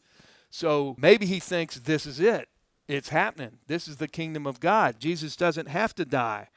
So 0.52 0.96
maybe 1.00 1.26
he 1.26 1.40
thinks 1.40 1.80
this 1.80 2.06
is 2.06 2.20
it. 2.20 2.50
It's 2.88 3.10
happening. 3.10 3.60
This 3.68 3.88
is 3.88 3.98
the 3.98 4.08
kingdom 4.08 4.46
of 4.46 4.60
God. 4.60 5.00
Jesus 5.00 5.36
doesn't 5.36 5.68
have 5.68 5.96
to 5.96 6.06
die. 6.06 6.50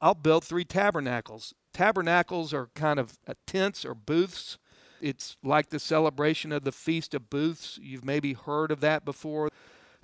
I'll 0.00 0.14
build 0.14 0.44
three 0.44 0.64
tabernacles. 0.64 1.52
Tabernacles 1.78 2.52
are 2.52 2.68
kind 2.74 2.98
of 2.98 3.18
uh, 3.26 3.34
tents 3.46 3.84
or 3.84 3.94
booths 3.94 4.58
it's 5.00 5.36
like 5.42 5.70
the 5.70 5.78
celebration 5.78 6.52
of 6.52 6.64
the 6.64 6.72
Feast 6.72 7.14
of 7.14 7.30
Booths. 7.30 7.78
You've 7.82 8.04
maybe 8.04 8.32
heard 8.32 8.70
of 8.70 8.80
that 8.80 9.04
before. 9.04 9.50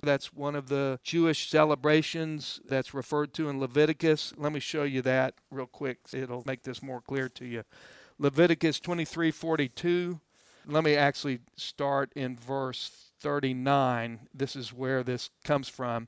That's 0.01 0.33
one 0.33 0.55
of 0.55 0.69
the 0.69 0.99
Jewish 1.03 1.49
celebrations 1.49 2.59
that's 2.67 2.93
referred 2.93 3.33
to 3.35 3.49
in 3.49 3.59
Leviticus. 3.59 4.33
Let 4.37 4.51
me 4.51 4.59
show 4.59 4.83
you 4.83 5.01
that 5.01 5.35
real 5.49 5.65
quick. 5.65 5.99
It'll 6.13 6.43
make 6.45 6.63
this 6.63 6.83
more 6.83 7.01
clear 7.01 7.29
to 7.29 7.45
you. 7.45 7.63
Leviticus 8.19 8.79
23:42. 8.79 10.19
Let 10.67 10.83
me 10.83 10.95
actually 10.95 11.39
start 11.55 12.11
in 12.15 12.35
verse 12.35 13.11
39. 13.19 14.27
This 14.33 14.55
is 14.55 14.73
where 14.73 15.03
this 15.03 15.29
comes 15.43 15.67
from 15.67 16.07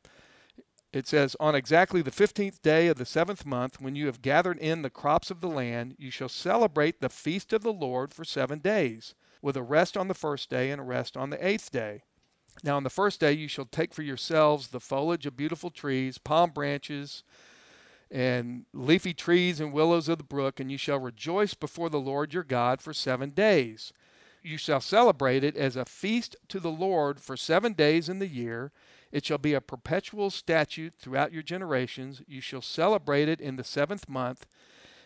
it 0.94 1.08
says, 1.08 1.36
On 1.40 1.56
exactly 1.56 2.02
the 2.02 2.12
fifteenth 2.12 2.62
day 2.62 2.88
of 2.88 2.98
the 2.98 3.06
seventh 3.06 3.46
month, 3.46 3.82
when 3.82 3.96
you 3.96 4.06
have 4.06 4.22
gathered 4.22 4.58
in 4.60 4.82
the 4.82 4.90
crops 4.90 5.30
of 5.30 5.42
the 5.42 5.50
land, 5.50 5.96
you 5.98 6.10
shall 6.10 6.30
celebrate 6.30 7.02
the 7.02 7.10
feast 7.10 7.52
of 7.54 7.62
the 7.62 7.74
Lord 7.74 8.14
for 8.14 8.24
seven 8.24 8.60
days, 8.60 9.14
with 9.42 9.58
a 9.58 9.64
rest 9.64 9.98
on 9.98 10.08
the 10.08 10.14
first 10.14 10.50
day 10.50 10.72
and 10.72 10.80
a 10.80 10.86
rest 10.86 11.18
on 11.18 11.30
the 11.30 11.46
eighth 11.46 11.72
day. 11.72 12.04
Now, 12.64 12.78
on 12.78 12.84
the 12.84 12.90
first 12.90 13.20
day, 13.20 13.34
you 13.34 13.48
shall 13.48 13.66
take 13.66 13.94
for 13.94 14.02
yourselves 14.02 14.70
the 14.70 14.80
foliage 14.80 15.26
of 15.26 15.38
beautiful 15.38 15.70
trees, 15.70 16.18
palm 16.18 16.52
branches, 16.52 17.24
and 18.10 18.66
leafy 18.74 19.14
trees 19.14 19.60
and 19.60 19.74
willows 19.74 20.08
of 20.10 20.18
the 20.18 20.24
brook, 20.24 20.60
and 20.60 20.72
you 20.72 20.78
shall 20.78 21.00
rejoice 21.00 21.54
before 21.54 21.90
the 21.90 22.00
Lord 22.00 22.34
your 22.34 22.44
God 22.44 22.82
for 22.82 22.94
seven 22.94 23.32
days. 23.32 23.92
You 24.42 24.58
shall 24.58 24.80
celebrate 24.80 25.44
it 25.44 25.58
as 25.58 25.76
a 25.76 25.86
feast 25.86 26.36
to 26.48 26.60
the 26.60 26.72
Lord 26.72 27.20
for 27.20 27.36
seven 27.36 27.74
days 27.74 28.08
in 28.08 28.20
the 28.20 28.28
year 28.28 28.72
it 29.12 29.26
shall 29.26 29.38
be 29.38 29.54
a 29.54 29.62
perpetual 29.62 30.30
statute 30.30 30.94
throughout 31.00 31.32
your 31.32 31.44
generations. 31.44 32.22
You 32.28 32.42
shall 32.42 32.62
celebrate 32.62 33.30
it 33.30 33.40
in 33.40 33.56
the 33.56 33.64
seventh 33.64 34.10
month. 34.10 34.46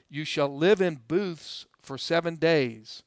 You 0.10 0.26
shall 0.26 0.56
live 0.56 0.82
in 0.82 1.02
booths 1.08 1.66
for 1.82 1.98
seven 1.98 2.36
days. 2.36 3.04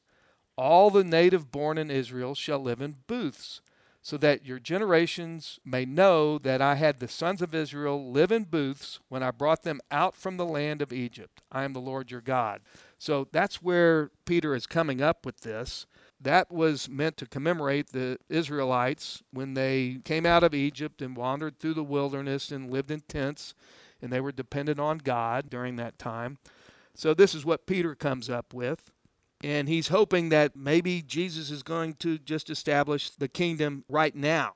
All 0.57 0.89
the 0.89 1.03
native 1.03 1.51
born 1.51 1.77
in 1.77 1.91
Israel 1.91 2.33
shall 2.33 2.59
live 2.59 2.81
in 2.81 2.95
booths, 3.07 3.61
so 4.01 4.17
that 4.17 4.45
your 4.45 4.59
generations 4.59 5.59
may 5.65 5.83
know 5.83 6.37
that 6.37 6.61
I 6.61 6.75
had 6.75 6.99
the 6.99 7.07
sons 7.07 7.41
of 7.41 7.55
Israel 7.55 8.11
live 8.11 8.31
in 8.31 8.43
booths 8.43 8.99
when 9.09 9.23
I 9.23 9.31
brought 9.31 9.63
them 9.63 9.81
out 9.89 10.15
from 10.15 10.37
the 10.37 10.45
land 10.45 10.81
of 10.81 10.93
Egypt. 10.93 11.41
I 11.51 11.63
am 11.63 11.73
the 11.73 11.81
Lord 11.81 12.11
your 12.11 12.21
God. 12.21 12.61
So 12.99 13.27
that's 13.31 13.61
where 13.63 14.11
Peter 14.25 14.55
is 14.55 14.67
coming 14.67 15.01
up 15.01 15.25
with 15.25 15.41
this. 15.41 15.87
That 16.19 16.51
was 16.51 16.89
meant 16.89 17.17
to 17.17 17.25
commemorate 17.25 17.91
the 17.91 18.17
Israelites 18.29 19.21
when 19.31 19.53
they 19.53 19.99
came 20.05 20.25
out 20.25 20.43
of 20.43 20.53
Egypt 20.53 21.01
and 21.01 21.15
wandered 21.15 21.59
through 21.59 21.73
the 21.73 21.83
wilderness 21.83 22.51
and 22.51 22.71
lived 22.71 22.89
in 22.89 23.01
tents, 23.01 23.53
and 24.01 24.11
they 24.11 24.21
were 24.21 24.31
dependent 24.31 24.79
on 24.79 24.99
God 24.99 25.49
during 25.49 25.75
that 25.75 25.99
time. 25.99 26.37
So, 26.93 27.13
this 27.13 27.35
is 27.35 27.45
what 27.45 27.67
Peter 27.67 27.93
comes 27.93 28.29
up 28.29 28.53
with. 28.53 28.91
And 29.43 29.67
he's 29.67 29.89
hoping 29.89 30.29
that 30.29 30.55
maybe 30.55 31.01
Jesus 31.01 31.51
is 31.51 31.61
going 31.61 31.95
to 31.95 32.17
just 32.17 32.49
establish 32.49 33.09
the 33.11 33.27
kingdom 33.27 33.83
right 33.89 34.15
now. 34.15 34.53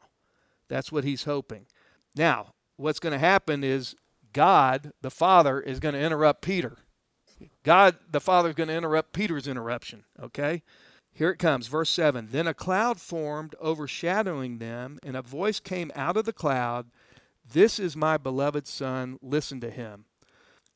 That's 0.69 0.91
what 0.91 1.03
he's 1.03 1.25
hoping. 1.25 1.65
Now, 2.15 2.53
what's 2.77 2.99
going 2.99 3.13
to 3.13 3.19
happen 3.19 3.63
is 3.63 3.95
God, 4.33 4.93
the 5.01 5.11
Father, 5.11 5.59
is 5.59 5.79
going 5.79 5.95
to 5.95 6.01
interrupt 6.01 6.41
Peter. 6.41 6.77
God, 7.63 7.97
the 8.09 8.21
Father, 8.21 8.49
is 8.49 8.55
going 8.55 8.69
to 8.69 8.75
interrupt 8.75 9.13
Peter's 9.13 9.47
interruption, 9.47 10.05
okay? 10.21 10.63
Here 11.13 11.31
it 11.31 11.39
comes, 11.39 11.67
verse 11.67 11.89
7. 11.89 12.29
Then 12.31 12.47
a 12.47 12.53
cloud 12.53 12.99
formed, 13.01 13.55
overshadowing 13.61 14.59
them, 14.59 14.99
and 15.03 15.17
a 15.17 15.21
voice 15.21 15.59
came 15.59 15.91
out 15.95 16.17
of 16.17 16.25
the 16.25 16.33
cloud 16.33 16.87
This 17.51 17.79
is 17.79 17.95
my 17.95 18.17
beloved 18.17 18.67
Son, 18.67 19.17
listen 19.21 19.59
to 19.61 19.71
him. 19.71 20.05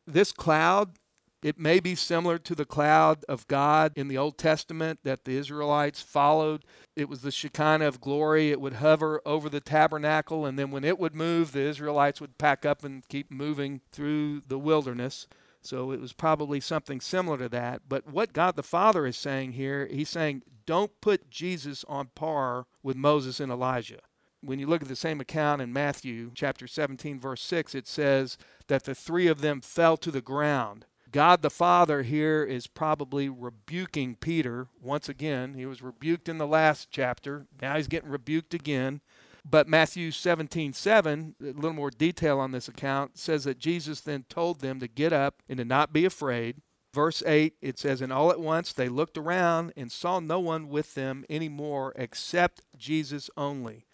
This 0.07 0.31
cloud, 0.31 0.93
it 1.41 1.59
may 1.59 1.79
be 1.79 1.95
similar 1.95 2.37
to 2.39 2.55
the 2.55 2.65
cloud 2.65 3.23
of 3.29 3.47
God 3.47 3.93
in 3.95 4.07
the 4.07 4.17
Old 4.17 4.37
Testament 4.37 4.99
that 5.03 5.23
the 5.23 5.37
Israelites 5.37 6.01
followed. 6.01 6.65
It 6.95 7.07
was 7.07 7.21
the 7.21 7.31
Shekinah 7.31 7.87
of 7.87 8.01
glory. 8.01 8.49
It 8.49 8.59
would 8.59 8.73
hover 8.73 9.21
over 9.25 9.49
the 9.49 9.61
tabernacle, 9.61 10.45
and 10.45 10.57
then 10.57 10.71
when 10.71 10.83
it 10.83 10.99
would 10.99 11.15
move, 11.15 11.51
the 11.51 11.61
Israelites 11.61 12.19
would 12.19 12.37
pack 12.37 12.65
up 12.65 12.83
and 12.83 13.07
keep 13.07 13.31
moving 13.31 13.81
through 13.91 14.41
the 14.47 14.59
wilderness. 14.59 15.27
So 15.63 15.91
it 15.91 16.01
was 16.01 16.13
probably 16.13 16.60
something 16.60 17.00
similar 17.00 17.38
to 17.38 17.50
that. 17.50 17.84
But 17.88 18.08
what 18.08 18.34
God 18.34 18.55
the 18.55 18.63
Father 18.63 19.05
is 19.05 19.17
saying 19.17 19.53
here, 19.53 19.88
he's 19.89 20.10
saying, 20.10 20.43
don't 20.65 20.91
put 21.01 21.29
Jesus 21.29 21.84
on 21.88 22.08
par 22.15 22.67
with 22.82 22.96
Moses 22.98 23.39
and 23.39 23.51
Elijah. 23.51 24.01
When 24.41 24.60
you 24.60 24.67
look 24.67 24.82
at 24.82 24.89
the 24.89 24.96
same 24.96 25.22
account 25.22 25.62
in 25.62 25.72
Matthew 25.72 26.32
chapter 26.36 26.67
17, 26.67 27.17
verse 27.20 27.41
6, 27.41 27.75
it 27.75 27.88
says 27.88 28.38
that 28.67 28.84
the 28.84 28.93
three 28.93 29.27
of 29.27 29.39
them 29.39 29.62
fell 29.62 29.96
to 29.98 30.12
the 30.12 30.22
ground. 30.22 30.86
God 31.13 31.43
the 31.43 31.50
Father 31.50 32.01
here 32.01 32.43
is 32.43 32.65
probably 32.65 33.29
rebuking 33.29 34.15
Peter 34.15 34.67
once 34.82 35.08
again. 35.08 35.53
He 35.53 35.65
was 35.65 35.84
rebuked 35.84 36.27
in 36.27 36.39
the 36.39 36.48
last 36.48 36.89
chapter. 36.89 37.46
Now 37.62 37.77
he's 37.77 37.88
getting 37.88 38.10
rebuked 38.10 38.53
again. 38.53 39.00
But 39.45 39.67
Matthew 39.67 40.12
17, 40.12 40.73
7, 40.73 41.35
a 41.41 41.43
little 41.45 41.73
more 41.73 41.89
detail 41.89 42.39
on 42.39 42.51
this 42.51 42.67
account, 42.67 43.17
says 43.17 43.43
that 43.43 43.59
Jesus 43.59 44.00
then 44.00 44.25
told 44.29 44.62
them 44.62 44.79
to 44.79 44.88
get 44.88 45.12
up 45.12 45.41
and 45.50 45.57
to 45.57 45.65
not 45.65 45.91
be 45.91 46.05
afraid. 46.05 46.62
Verse 46.93 47.21
8, 47.25 47.55
it 47.62 47.77
says, 47.77 48.01
And 48.01 48.13
all 48.13 48.31
at 48.31 48.39
once 48.39 48.71
they 48.71 48.88
looked 48.88 49.17
around 49.17 49.73
and 49.75 49.91
saw 49.91 50.19
no 50.19 50.39
one 50.39 50.69
with 50.69 50.93
them 50.93 51.25
anymore 51.29 51.93
except 51.97 52.62
Jesus 52.77 53.29
only. 53.35 53.85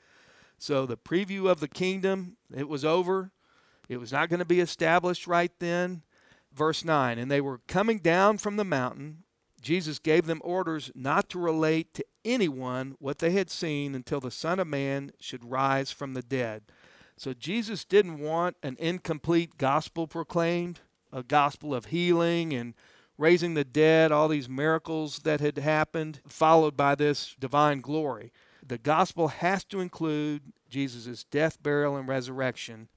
So 0.58 0.86
the 0.86 0.98
preview 0.98 1.50
of 1.50 1.62
the 1.62 1.68
kingdom, 1.68 2.38
it 2.56 2.68
was 2.68 2.86
over. 2.86 3.32
It 3.88 3.98
was 3.98 4.12
not 4.12 4.30
going 4.30 4.40
to 4.40 4.46
be 4.46 4.60
established 4.60 5.26
right 5.26 5.52
then. 5.60 6.04
Verse 6.54 6.84
9, 6.86 7.18
And 7.18 7.32
they 7.32 7.42
were 7.42 7.62
coming 7.68 8.00
down 8.00 8.38
from 8.38 8.58
the 8.58 8.66
mountain 8.66 9.24
Jesus 9.62 10.00
gave 10.00 10.26
them 10.26 10.42
orders 10.44 10.92
not 10.96 11.30
to 11.30 11.40
relate 11.40 11.94
to 11.96 12.06
anyone 12.34 12.96
what 13.00 13.20
they 13.20 13.32
had 13.32 13.50
seen 13.50 13.96
until 13.96 14.20
the 14.20 14.32
Son 14.32 14.60
of 14.60 14.68
Man 14.68 15.12
should 15.20 15.50
rise 15.50 15.92
from 15.92 16.14
the 16.14 16.22
dead. 16.22 16.64
So 17.18 17.34
Jesus 17.34 17.84
didn't 17.84 18.20
want 18.20 18.56
an 18.64 18.78
incomplete 18.80 19.58
gospel 19.58 20.08
proclaimed, 20.08 20.80
a 21.12 21.24
gospel 21.24 21.76
of 21.76 21.86
healing 21.86 22.54
and 22.54 22.74
raising 23.18 23.54
the 23.54 23.66
dead, 23.66 24.12
all 24.12 24.30
these 24.30 24.48
miracles 24.48 25.20
that 25.20 25.42
had 25.42 25.58
happened, 25.58 26.22
followed 26.28 26.78
by 26.78 26.96
this 26.96 27.36
divine 27.40 27.82
glory. 27.82 28.32
The 28.66 28.78
gospel 28.78 29.28
has 29.28 29.66
to 29.66 29.82
include 29.82 30.54
Jesus' 30.70 31.26
death, 31.26 31.62
burial, 31.62 31.98
and 31.98 32.08
resurrection, 32.08 32.88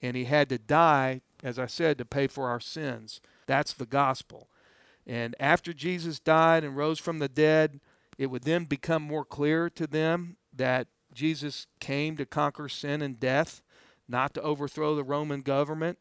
and 0.00 0.16
he 0.16 0.24
had 0.24 0.48
to 0.50 0.58
die 0.58 1.22
as 1.42 1.58
I 1.58 1.66
said, 1.66 1.98
to 1.98 2.04
pay 2.04 2.26
for 2.26 2.48
our 2.48 2.60
sins. 2.60 3.20
That's 3.46 3.72
the 3.72 3.86
gospel. 3.86 4.48
And 5.06 5.34
after 5.40 5.72
Jesus 5.72 6.20
died 6.20 6.62
and 6.62 6.76
rose 6.76 6.98
from 6.98 7.18
the 7.18 7.28
dead, 7.28 7.80
it 8.18 8.26
would 8.26 8.42
then 8.42 8.64
become 8.64 9.02
more 9.02 9.24
clear 9.24 9.70
to 9.70 9.86
them 9.86 10.36
that 10.54 10.88
Jesus 11.14 11.66
came 11.80 12.16
to 12.16 12.26
conquer 12.26 12.68
sin 12.68 13.02
and 13.02 13.18
death, 13.18 13.62
not 14.08 14.34
to 14.34 14.42
overthrow 14.42 14.94
the 14.94 15.04
Roman 15.04 15.42
government. 15.42 15.98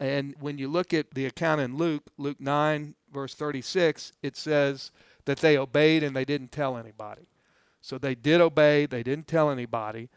And 0.00 0.34
when 0.40 0.58
you 0.58 0.68
look 0.68 0.94
at 0.94 1.14
the 1.14 1.26
account 1.26 1.60
in 1.60 1.76
Luke, 1.76 2.04
Luke 2.16 2.40
9, 2.40 2.94
verse 3.12 3.34
36, 3.34 4.12
it 4.22 4.36
says 4.36 4.90
that 5.24 5.38
they 5.38 5.56
obeyed 5.56 6.02
and 6.02 6.14
they 6.14 6.24
didn't 6.24 6.52
tell 6.52 6.76
anybody. 6.76 7.28
So 7.80 7.98
they 7.98 8.14
did 8.14 8.40
obey, 8.40 8.86
they 8.86 9.02
didn't 9.02 9.26
tell 9.26 9.50
anybody. 9.50 10.08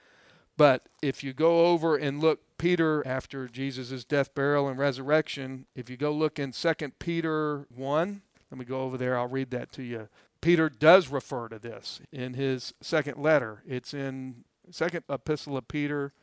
But 0.57 0.83
if 1.01 1.23
you 1.23 1.33
go 1.33 1.67
over 1.67 1.95
and 1.95 2.19
look 2.19 2.41
Peter 2.57 3.05
after 3.07 3.47
Jesus' 3.47 4.03
death, 4.03 4.35
burial, 4.35 4.67
and 4.67 4.77
resurrection, 4.77 5.65
if 5.75 5.89
you 5.89 5.97
go 5.97 6.11
look 6.11 6.37
in 6.37 6.51
2 6.51 6.73
Peter 6.99 7.65
1, 7.73 8.21
let 8.51 8.57
me 8.59 8.65
go 8.65 8.81
over 8.81 8.97
there, 8.97 9.17
I'll 9.17 9.27
read 9.27 9.49
that 9.51 9.71
to 9.73 9.83
you. 9.83 10.07
Peter 10.41 10.69
does 10.69 11.09
refer 11.09 11.47
to 11.47 11.59
this 11.59 12.01
in 12.11 12.33
his 12.33 12.73
second 12.81 13.17
letter. 13.17 13.61
It's 13.65 13.93
in 13.93 14.43
second 14.71 15.03
epistle 15.07 15.55
of 15.55 15.67
Peter, 15.67 16.13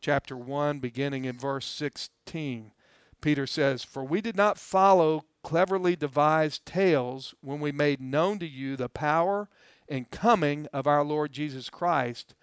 chapter 0.00 0.36
1, 0.36 0.80
beginning 0.80 1.24
in 1.24 1.38
verse 1.38 1.66
16. 1.66 2.72
Peter 3.20 3.46
says, 3.46 3.84
For 3.84 4.04
we 4.04 4.20
did 4.20 4.36
not 4.36 4.58
follow 4.58 5.24
cleverly 5.42 5.96
devised 5.96 6.66
tales 6.66 7.34
when 7.40 7.60
we 7.60 7.72
made 7.72 8.00
known 8.00 8.38
to 8.40 8.46
you 8.46 8.76
the 8.76 8.88
power 8.88 9.48
and 9.88 10.10
coming 10.10 10.66
of 10.72 10.86
our 10.86 11.04
Lord 11.04 11.32
Jesus 11.32 11.70
Christ, 11.70 12.34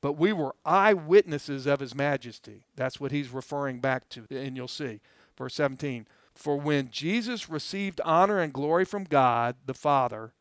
but 0.00 0.12
we 0.12 0.32
were 0.32 0.54
eyewitnesses 0.64 1.66
of 1.66 1.80
his 1.80 1.94
majesty. 1.94 2.64
That's 2.76 3.00
what 3.00 3.12
he's 3.12 3.30
referring 3.30 3.80
back 3.80 4.08
to, 4.10 4.26
and 4.30 4.56
you'll 4.56 4.68
see. 4.68 5.00
Verse 5.36 5.54
17 5.54 6.06
For 6.34 6.58
when 6.58 6.90
Jesus 6.90 7.48
received 7.48 8.00
honor 8.04 8.38
and 8.38 8.52
glory 8.52 8.84
from 8.84 9.04
God 9.04 9.56
the 9.66 9.74
Father, 9.74 10.32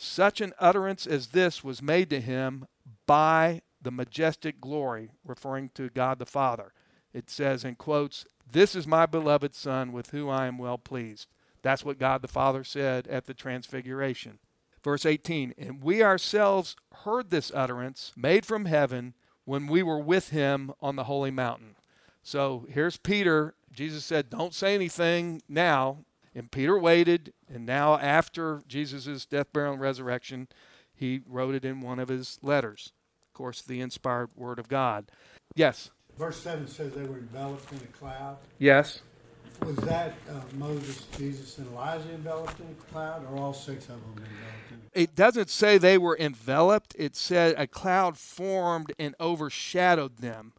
such 0.00 0.40
an 0.40 0.52
utterance 0.58 1.06
as 1.06 1.28
this 1.28 1.62
was 1.62 1.82
made 1.82 2.10
to 2.10 2.20
him 2.20 2.66
by 3.06 3.62
the 3.82 3.90
majestic 3.90 4.60
glory, 4.60 5.10
referring 5.24 5.70
to 5.74 5.90
God 5.90 6.18
the 6.18 6.26
Father. 6.26 6.72
It 7.12 7.30
says 7.30 7.64
in 7.64 7.74
quotes, 7.74 8.24
This 8.50 8.74
is 8.74 8.86
my 8.86 9.06
beloved 9.06 9.54
Son 9.54 9.92
with 9.92 10.10
whom 10.10 10.28
I 10.28 10.46
am 10.46 10.58
well 10.58 10.78
pleased. 10.78 11.28
That's 11.62 11.84
what 11.84 11.98
God 11.98 12.22
the 12.22 12.28
Father 12.28 12.64
said 12.64 13.06
at 13.08 13.26
the 13.26 13.34
Transfiguration. 13.34 14.38
Verse 14.82 15.04
18 15.04 15.54
And 15.58 15.82
we 15.82 16.02
ourselves 16.02 16.76
heard 17.04 17.30
this 17.30 17.52
utterance 17.54 18.12
made 18.16 18.46
from 18.46 18.64
heaven 18.64 19.14
when 19.44 19.66
we 19.66 19.82
were 19.82 19.98
with 19.98 20.30
him 20.30 20.72
on 20.80 20.96
the 20.96 21.04
holy 21.04 21.30
mountain. 21.30 21.76
So 22.22 22.66
here's 22.70 22.96
Peter. 22.96 23.54
Jesus 23.72 24.04
said, 24.04 24.30
Don't 24.30 24.54
say 24.54 24.74
anything 24.74 25.42
now. 25.48 26.04
And 26.34 26.50
Peter 26.50 26.78
waited. 26.78 27.32
And 27.52 27.66
now, 27.66 27.98
after 27.98 28.62
Jesus' 28.68 29.26
death, 29.26 29.52
burial, 29.52 29.72
and 29.72 29.80
resurrection, 29.80 30.48
he 30.94 31.20
wrote 31.26 31.54
it 31.54 31.64
in 31.64 31.80
one 31.80 31.98
of 31.98 32.08
his 32.08 32.38
letters. 32.42 32.92
Of 33.28 33.34
course, 33.34 33.62
the 33.62 33.80
inspired 33.80 34.30
word 34.36 34.58
of 34.58 34.68
God. 34.68 35.10
Yes. 35.54 35.90
Verse 36.18 36.36
7 36.38 36.68
says 36.68 36.92
they 36.92 37.04
were 37.04 37.18
enveloped 37.18 37.72
in 37.72 37.78
a 37.78 37.98
cloud. 37.98 38.36
Yes. 38.58 39.00
Was 39.64 39.76
that 39.76 40.14
uh, 40.28 40.40
Moses, 40.56 41.06
Jesus, 41.18 41.58
and 41.58 41.66
Elijah 41.68 42.10
enveloped 42.14 42.60
in 42.60 42.66
a 42.66 42.92
cloud, 42.92 43.26
or 43.30 43.38
all 43.38 43.52
six 43.52 43.84
of 43.84 44.00
them 44.00 44.00
enveloped 44.16 44.70
in 44.70 44.76
a 44.94 45.02
It 45.02 45.14
doesn't 45.14 45.50
say 45.50 45.76
they 45.76 45.98
were 45.98 46.16
enveloped, 46.18 46.94
it 46.98 47.14
said 47.14 47.54
a 47.58 47.66
cloud 47.66 48.16
formed 48.16 48.92
and 48.98 49.14
overshadowed 49.20 50.18
them. 50.18 50.52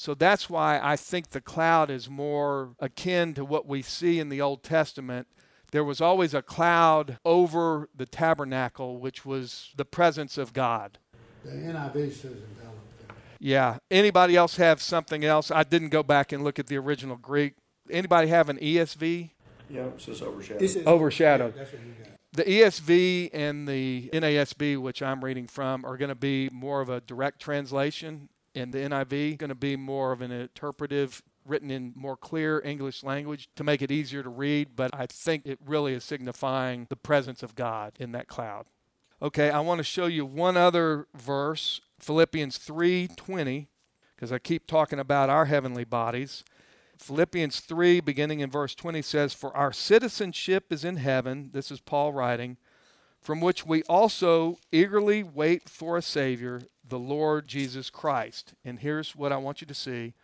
So 0.00 0.14
that's 0.14 0.48
why 0.48 0.80
I 0.82 0.96
think 0.96 1.28
the 1.28 1.42
cloud 1.42 1.90
is 1.90 2.08
more 2.08 2.70
akin 2.78 3.34
to 3.34 3.44
what 3.44 3.66
we 3.66 3.82
see 3.82 4.18
in 4.18 4.30
the 4.30 4.40
Old 4.40 4.62
Testament. 4.62 5.26
There 5.72 5.84
was 5.84 6.00
always 6.00 6.32
a 6.32 6.40
cloud 6.40 7.18
over 7.22 7.86
the 7.94 8.06
tabernacle, 8.06 8.98
which 8.98 9.26
was 9.26 9.74
the 9.76 9.84
presence 9.84 10.38
of 10.38 10.54
God. 10.54 10.96
The 11.44 11.50
NIV 11.50 12.14
says 12.14 12.24
enveloped. 12.24 13.12
Yeah. 13.38 13.76
Anybody 13.90 14.36
else 14.36 14.56
have 14.56 14.80
something 14.80 15.22
else? 15.22 15.50
I 15.50 15.64
didn't 15.64 15.90
go 15.90 16.02
back 16.02 16.32
and 16.32 16.42
look 16.42 16.58
at 16.58 16.68
the 16.68 16.78
original 16.78 17.16
Greek. 17.16 17.56
Anybody 17.90 18.28
have 18.28 18.48
an 18.48 18.56
ESV? 18.56 19.32
Yeah, 19.68 19.82
it 19.82 20.00
says 20.00 20.22
overshadowed. 20.22 20.62
It 20.62 20.68
says- 20.70 20.86
Overshadowed. 20.86 21.52
Yeah, 21.54 21.62
that's 21.62 21.74
what 21.74 21.82
you 21.82 21.92
got. 22.02 22.18
The 22.32 22.44
ESV 22.44 23.30
and 23.34 23.68
the 23.68 24.08
NASB, 24.14 24.78
which 24.78 25.02
I'm 25.02 25.22
reading 25.22 25.46
from, 25.46 25.84
are 25.84 25.98
going 25.98 26.08
to 26.08 26.14
be 26.14 26.48
more 26.50 26.80
of 26.80 26.88
a 26.88 27.02
direct 27.02 27.38
translation, 27.42 28.30
and 28.54 28.72
the 28.72 28.78
NIV 28.78 29.38
going 29.38 29.48
to 29.48 29.54
be 29.54 29.76
more 29.76 30.12
of 30.12 30.20
an 30.20 30.30
interpretive, 30.30 31.22
written 31.44 31.70
in 31.70 31.92
more 31.94 32.16
clear 32.16 32.60
English 32.64 33.02
language 33.02 33.48
to 33.56 33.64
make 33.64 33.82
it 33.82 33.90
easier 33.90 34.22
to 34.22 34.28
read. 34.28 34.76
But 34.76 34.90
I 34.94 35.06
think 35.06 35.46
it 35.46 35.58
really 35.64 35.94
is 35.94 36.04
signifying 36.04 36.86
the 36.88 36.96
presence 36.96 37.42
of 37.42 37.54
God 37.54 37.92
in 37.98 38.12
that 38.12 38.28
cloud. 38.28 38.66
Okay, 39.22 39.50
I 39.50 39.60
want 39.60 39.78
to 39.78 39.84
show 39.84 40.06
you 40.06 40.24
one 40.24 40.56
other 40.56 41.06
verse, 41.14 41.80
Philippians 41.98 42.58
3:20, 42.58 43.68
because 44.16 44.32
I 44.32 44.38
keep 44.38 44.66
talking 44.66 44.98
about 44.98 45.28
our 45.28 45.44
heavenly 45.44 45.84
bodies. 45.84 46.44
Philippians 47.00 47.60
3, 47.60 48.00
beginning 48.00 48.40
in 48.40 48.50
verse 48.50 48.74
20, 48.74 49.00
says, 49.00 49.32
For 49.32 49.56
our 49.56 49.72
citizenship 49.72 50.70
is 50.70 50.84
in 50.84 50.96
heaven. 50.96 51.50
This 51.52 51.70
is 51.70 51.80
Paul 51.80 52.12
writing, 52.12 52.58
from 53.22 53.40
which 53.40 53.64
we 53.64 53.82
also 53.84 54.58
eagerly 54.70 55.22
wait 55.22 55.68
for 55.68 55.96
a 55.96 56.02
Savior, 56.02 56.60
the 56.90 56.98
Lord 56.98 57.48
Jesus 57.48 57.88
Christ. 57.88 58.54
And 58.64 58.80
here's 58.80 59.16
what 59.16 59.32
I 59.32 59.36
want 59.38 59.60
you 59.60 59.66
to 59.66 59.74
see 59.74 60.14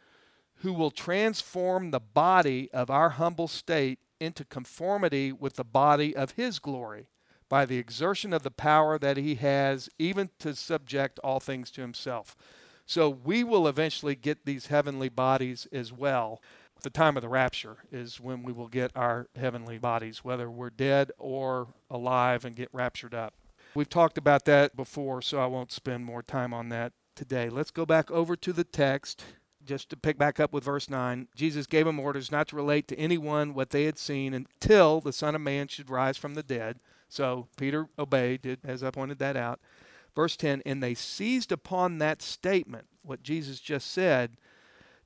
who 0.61 0.73
will 0.73 0.91
transform 0.91 1.91
the 1.91 2.01
body 2.01 2.71
of 2.73 2.91
our 2.91 3.11
humble 3.11 3.49
state 3.49 3.99
into 4.21 4.45
conformity 4.45 5.31
with 5.33 5.57
the 5.57 5.65
body 5.65 6.17
of 6.17 6.33
his 6.33 6.59
glory 6.59 7.09
by 7.49 7.67
the 7.67 7.79
exertion 7.79 8.33
of 8.33 8.43
the 8.43 8.51
power 8.51 8.99
that 8.99 9.17
he 9.17 9.37
has, 9.37 9.89
even 9.99 10.31
to 10.39 10.55
subject 10.55 11.19
all 11.21 11.41
things 11.41 11.71
to 11.71 11.81
himself. 11.81 12.35
So 12.87 13.09
we 13.09 13.45
will 13.45 13.69
eventually 13.69 14.15
get 14.15 14.45
these 14.45 14.67
heavenly 14.67 15.09
bodies 15.09 15.67
as 15.73 15.93
well. 15.93 16.41
The 16.83 16.91
time 16.91 17.17
of 17.17 17.23
the 17.23 17.29
rapture 17.29 17.79
is 17.93 18.21
when 18.21 18.43
we 18.43 18.53
will 18.53 18.69
get 18.69 18.93
our 18.95 19.29
heavenly 19.37 19.79
bodies, 19.79 20.25
whether 20.25 20.51
we're 20.51 20.71
dead 20.71 21.13
or 21.19 21.69
alive 21.91 22.45
and 22.45 22.57
get 22.57 22.69
raptured 22.73 23.15
up. 23.15 23.35
We've 23.77 23.89
talked 23.89 24.19
about 24.19 24.47
that 24.47 24.75
before, 24.75 25.21
so 25.21 25.39
I 25.39 25.47
won't 25.47 25.71
spend 25.71 26.05
more 26.05 26.23
time 26.23 26.55
on 26.55 26.71
that 26.71 26.93
today. 27.15 27.49
Let's 27.49 27.71
go 27.71 27.85
back 27.85 28.11
over 28.11 28.35
to 28.35 28.53
the 28.53 28.65
text 28.65 29.23
just 29.67 29.91
to 29.91 29.97
pick 29.97 30.17
back 30.17 30.41
up 30.41 30.53
with 30.53 30.65
verse 30.65 30.89
9, 30.89 31.29
Jesus 31.35 31.67
gave 31.67 31.85
them 31.85 32.01
orders 32.01 32.31
not 32.31 32.49
to 32.49 32.57
relate 32.57 32.89
to 32.89 32.99
anyone 32.99 33.53
what 33.53 33.71
they 33.71 33.85
had 33.85 33.99
seen 33.99 34.33
until 34.33 35.01
the 35.01 35.13
Son 35.13 35.35
of 35.35 35.41
Man 35.41 35.69
should 35.69 35.91
rise 35.91 36.17
from 36.17 36.35
the 36.35 36.43
dead. 36.43 36.79
So 37.09 37.49
Peter 37.57 37.89
obeyed, 37.99 38.59
as 38.65 38.83
I 38.83 38.91
pointed 38.91 39.19
that 39.19 39.37
out. 39.37 39.61
Verse 40.15 40.37
10 40.37 40.63
And 40.65 40.83
they 40.83 40.95
seized 40.95 41.53
upon 41.53 41.99
that 41.99 42.23
statement, 42.23 42.87
what 43.03 43.23
Jesus 43.23 43.61
just 43.61 43.91
said, 43.91 44.37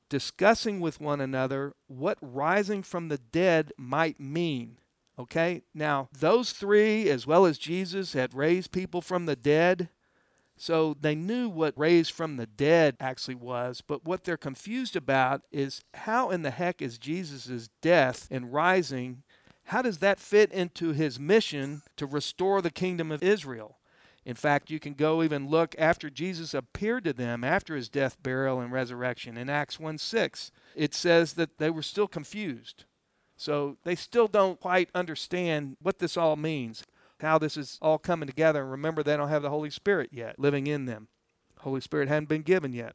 discussing 0.08 0.80
with 0.80 1.00
one 1.00 1.20
another 1.20 1.74
what 1.88 2.18
rising 2.20 2.82
from 2.82 3.08
the 3.08 3.18
dead 3.18 3.72
might 3.76 4.20
mean. 4.20 4.76
Okay? 5.20 5.62
Now, 5.74 6.08
those 6.18 6.52
three, 6.52 7.10
as 7.10 7.26
well 7.26 7.44
as 7.44 7.58
Jesus, 7.58 8.14
had 8.14 8.34
raised 8.34 8.72
people 8.72 9.02
from 9.02 9.26
the 9.26 9.36
dead. 9.36 9.90
So 10.56 10.96
they 10.98 11.14
knew 11.14 11.48
what 11.48 11.78
raised 11.78 12.12
from 12.12 12.36
the 12.36 12.46
dead 12.46 12.96
actually 13.00 13.34
was, 13.34 13.82
but 13.86 14.04
what 14.04 14.24
they're 14.24 14.36
confused 14.36 14.94
about 14.94 15.42
is 15.50 15.82
how 15.94 16.30
in 16.30 16.42
the 16.42 16.50
heck 16.50 16.82
is 16.82 16.98
Jesus' 16.98 17.68
death 17.80 18.28
and 18.30 18.52
rising, 18.52 19.22
how 19.64 19.82
does 19.82 19.98
that 19.98 20.20
fit 20.20 20.52
into 20.52 20.92
his 20.92 21.18
mission 21.18 21.82
to 21.96 22.04
restore 22.06 22.60
the 22.60 22.70
kingdom 22.70 23.10
of 23.10 23.22
Israel? 23.22 23.78
In 24.26 24.34
fact, 24.34 24.70
you 24.70 24.78
can 24.78 24.94
go 24.94 25.22
even 25.22 25.48
look 25.48 25.74
after 25.78 26.10
Jesus 26.10 26.52
appeared 26.52 27.04
to 27.04 27.12
them 27.12 27.42
after 27.42 27.74
his 27.74 27.88
death, 27.88 28.22
burial, 28.22 28.60
and 28.60 28.70
resurrection 28.70 29.38
in 29.38 29.48
Acts 29.48 29.80
1 29.80 29.96
6. 29.96 30.52
It 30.74 30.92
says 30.92 31.34
that 31.34 31.58
they 31.58 31.70
were 31.70 31.82
still 31.82 32.08
confused. 32.08 32.84
So 33.40 33.78
they 33.84 33.94
still 33.94 34.28
don't 34.28 34.60
quite 34.60 34.90
understand 34.94 35.78
what 35.80 35.98
this 35.98 36.16
all 36.16 36.36
means 36.36 36.84
how 37.22 37.38
this 37.38 37.56
is 37.56 37.78
all 37.82 37.98
coming 37.98 38.26
together. 38.26 38.62
And 38.62 38.70
remember, 38.70 39.02
they 39.02 39.16
don't 39.16 39.28
have 39.28 39.42
the 39.42 39.50
Holy 39.50 39.70
Spirit 39.70 40.10
yet 40.12 40.38
living 40.38 40.66
in 40.66 40.86
them. 40.86 41.08
Holy 41.60 41.80
Spirit 41.80 42.08
hadn't 42.08 42.28
been 42.28 42.42
given 42.42 42.72
yet. 42.72 42.94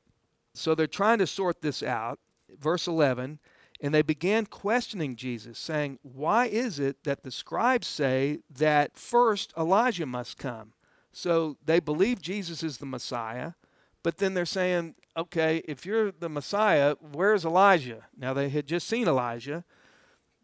So 0.53 0.73
they're 0.73 0.88
trying 0.88 1.19
to 1.19 1.27
sort 1.27 1.62
this 1.62 1.84
out. 1.84 2.19
Verse 2.60 2.88
11, 2.88 3.39
and 3.81 3.93
they 3.93 4.03
began 4.03 4.45
questioning 4.45 5.15
Jesus, 5.15 5.58
saying, 5.58 5.99
Why 6.03 6.45
is 6.45 6.79
it 6.79 7.03
that 7.03 7.23
the 7.23 7.31
scribes 7.31 7.88
say 7.88 8.39
that 8.49 8.97
first 8.97 9.51
Elijah 9.58 10.05
must 10.05 10.38
come? 10.38 10.73
So 11.12 11.58
they 11.65 11.79
believe 11.79 12.21
Jesus 12.21 12.62
is 12.62 12.77
the 12.77 12.86
Messiah, 12.86 13.53
but 14.03 14.17
then 14.17 14.36
they're 14.36 14.45
saying, 14.45 14.95
Okay, 15.17 15.63
if 15.67 15.86
you're 15.86 16.12
the 16.12 16.29
Messiah, 16.29 16.95
where's 17.01 17.45
Elijah? 17.45 18.05
Now 18.15 18.34
they 18.34 18.49
had 18.49 18.67
just 18.67 18.88
seen 18.88 19.08
Elijah. 19.08 19.65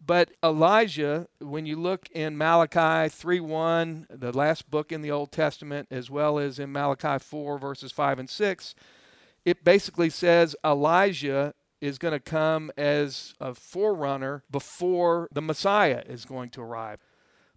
But 0.04 0.32
Elijah, 0.44 1.28
when 1.40 1.66
you 1.66 1.80
look 1.80 2.10
in 2.10 2.38
Malachi 2.38 3.10
3:1, 3.10 4.08
the 4.10 4.32
last 4.32 4.70
book 4.72 4.92
in 4.92 5.02
the 5.02 5.12
Old 5.12 5.32
Testament, 5.32 5.88
as 5.92 6.10
well 6.10 6.40
as 6.40 6.58
in 6.58 6.72
Malachi 6.72 7.20
4 7.20 7.60
verses 7.60 7.92
5 7.92 8.20
and 8.20 8.30
6, 8.30 8.76
it 9.46 9.64
basically 9.64 10.10
says 10.10 10.56
Elijah 10.66 11.54
is 11.82 11.98
going 11.98 12.14
to 12.14 12.20
come 12.20 12.72
as 12.78 13.34
a 13.40 13.54
forerunner 13.54 14.44
before 14.50 15.28
the 15.32 15.42
Messiah 15.42 16.04
is 16.08 16.26
going 16.26 16.50
to 16.52 16.62
arrive. 16.62 17.00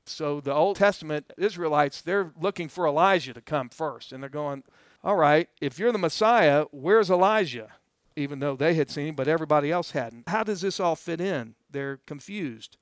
So 0.07 0.41
the 0.41 0.53
Old 0.53 0.77
Testament 0.77 1.33
Israelites, 1.39 2.01
they're 2.01 2.33
looking 2.39 2.69
for 2.69 2.87
Elijah 2.87 3.33
to 3.33 3.41
come 3.41 3.69
first. 3.69 4.13
And 4.13 4.23
they're 4.23 4.31
going, 4.31 4.65
all 5.03 5.17
right, 5.17 5.49
if 5.61 5.79
you're 5.79 5.93
the 5.93 5.99
Messiah, 5.99 6.65
where's 6.73 7.11
Elijah? 7.11 7.73
Even 8.17 8.39
though 8.39 8.57
they 8.57 8.75
had 8.75 8.91
seen 8.91 9.09
him, 9.09 9.15
but 9.15 9.29
everybody 9.29 9.73
else 9.73 9.91
hadn't. 9.91 10.29
How 10.29 10.45
does 10.45 10.61
this 10.61 10.79
all 10.79 10.97
fit 10.97 11.21
in? 11.21 11.55
They're 11.71 11.99
confused. 12.07 12.77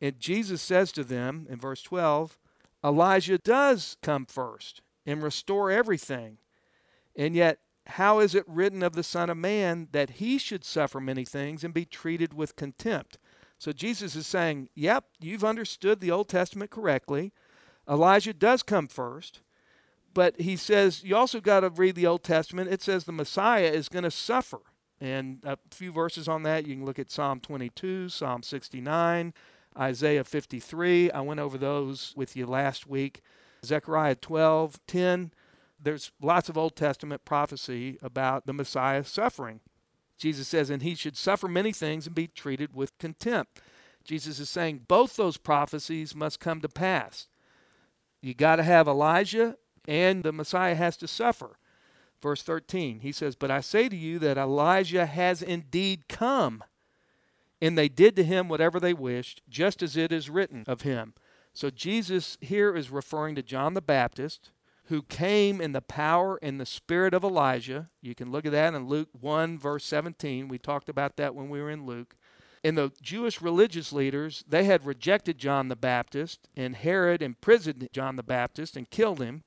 And 0.00 0.20
Jesus 0.20 0.62
says 0.62 0.92
to 0.92 1.04
them 1.04 1.46
in 1.50 1.58
verse 1.58 1.82
12, 1.82 2.38
Elijah 2.84 3.38
does 3.38 3.96
come 4.02 4.26
first 4.26 4.82
and 5.04 5.22
restore 5.22 5.70
everything. 5.70 6.38
And 7.16 7.34
yet, 7.34 7.58
how 7.86 8.18
is 8.18 8.34
it 8.34 8.44
written 8.46 8.82
of 8.82 8.94
the 8.94 9.02
Son 9.02 9.30
of 9.30 9.36
Man 9.36 9.88
that 9.92 10.10
he 10.10 10.38
should 10.38 10.64
suffer 10.64 11.00
many 11.00 11.24
things 11.24 11.64
and 11.64 11.72
be 11.72 11.84
treated 11.84 12.34
with 12.34 12.56
contempt? 12.56 13.18
So 13.58 13.72
Jesus 13.72 14.14
is 14.14 14.26
saying, 14.26 14.68
Yep, 14.74 15.04
you've 15.20 15.44
understood 15.44 16.00
the 16.00 16.10
Old 16.10 16.28
Testament 16.28 16.70
correctly. 16.70 17.32
Elijah 17.88 18.34
does 18.34 18.62
come 18.62 18.86
first. 18.86 19.40
But 20.16 20.40
he 20.40 20.56
says, 20.56 21.04
you 21.04 21.14
also 21.14 21.42
got 21.42 21.60
to 21.60 21.68
read 21.68 21.94
the 21.94 22.06
Old 22.06 22.24
Testament. 22.24 22.72
It 22.72 22.80
says 22.80 23.04
the 23.04 23.12
Messiah 23.12 23.66
is 23.66 23.90
going 23.90 24.04
to 24.04 24.10
suffer. 24.10 24.60
And 25.00 25.40
a 25.44 25.58
few 25.70 25.92
verses 25.92 26.26
on 26.26 26.42
that, 26.44 26.66
you 26.66 26.74
can 26.74 26.84
look 26.84 26.98
at 26.98 27.10
Psalm 27.10 27.40
22, 27.40 28.08
Psalm 28.08 28.42
69, 28.42 29.34
Isaiah 29.78 30.24
53. 30.24 31.10
I 31.10 31.20
went 31.20 31.40
over 31.40 31.58
those 31.58 32.14
with 32.16 32.34
you 32.34 32.46
last 32.46 32.86
week. 32.86 33.22
Zechariah 33.64 34.14
12, 34.14 34.80
10. 34.86 35.32
There's 35.82 36.12
lots 36.22 36.48
of 36.48 36.56
Old 36.56 36.76
Testament 36.76 37.24
prophecy 37.24 37.98
about 38.02 38.46
the 38.46 38.54
Messiah 38.54 39.04
suffering. 39.04 39.60
Jesus 40.16 40.48
says, 40.48 40.70
and 40.70 40.82
he 40.82 40.94
should 40.94 41.16
suffer 41.16 41.46
many 41.46 41.72
things 41.72 42.06
and 42.06 42.14
be 42.14 42.26
treated 42.26 42.74
with 42.74 42.96
contempt. 42.98 43.60
Jesus 44.02 44.38
is 44.38 44.48
saying 44.48 44.86
both 44.88 45.16
those 45.16 45.36
prophecies 45.36 46.14
must 46.14 46.40
come 46.40 46.60
to 46.62 46.68
pass. 46.68 47.26
You 48.22 48.32
got 48.32 48.56
to 48.56 48.62
have 48.62 48.88
Elijah, 48.88 49.56
and 49.86 50.24
the 50.24 50.32
Messiah 50.32 50.74
has 50.74 50.96
to 50.98 51.08
suffer. 51.08 51.58
Verse 52.26 52.42
13, 52.42 52.98
he 53.02 53.12
says, 53.12 53.36
But 53.36 53.52
I 53.52 53.60
say 53.60 53.88
to 53.88 53.94
you 53.94 54.18
that 54.18 54.36
Elijah 54.36 55.06
has 55.06 55.42
indeed 55.42 56.08
come, 56.08 56.64
and 57.62 57.78
they 57.78 57.88
did 57.88 58.16
to 58.16 58.24
him 58.24 58.48
whatever 58.48 58.80
they 58.80 58.94
wished, 58.94 59.42
just 59.48 59.80
as 59.80 59.96
it 59.96 60.10
is 60.10 60.28
written 60.28 60.64
of 60.66 60.80
him. 60.80 61.14
So 61.52 61.70
Jesus 61.70 62.36
here 62.40 62.74
is 62.74 62.90
referring 62.90 63.36
to 63.36 63.44
John 63.44 63.74
the 63.74 63.80
Baptist, 63.80 64.50
who 64.86 65.02
came 65.02 65.60
in 65.60 65.70
the 65.70 65.80
power 65.80 66.36
and 66.42 66.60
the 66.60 66.66
spirit 66.66 67.14
of 67.14 67.22
Elijah. 67.22 67.90
You 68.02 68.16
can 68.16 68.32
look 68.32 68.44
at 68.44 68.50
that 68.50 68.74
in 68.74 68.88
Luke 68.88 69.10
1, 69.12 69.56
verse 69.56 69.84
17. 69.84 70.48
We 70.48 70.58
talked 70.58 70.88
about 70.88 71.16
that 71.18 71.32
when 71.32 71.48
we 71.48 71.62
were 71.62 71.70
in 71.70 71.86
Luke. 71.86 72.16
And 72.64 72.76
the 72.76 72.90
Jewish 73.00 73.40
religious 73.40 73.92
leaders, 73.92 74.44
they 74.48 74.64
had 74.64 74.84
rejected 74.84 75.38
John 75.38 75.68
the 75.68 75.76
Baptist, 75.76 76.48
and 76.56 76.74
Herod 76.74 77.22
imprisoned 77.22 77.88
John 77.92 78.16
the 78.16 78.24
Baptist 78.24 78.76
and 78.76 78.90
killed 78.90 79.22
him. 79.22 79.44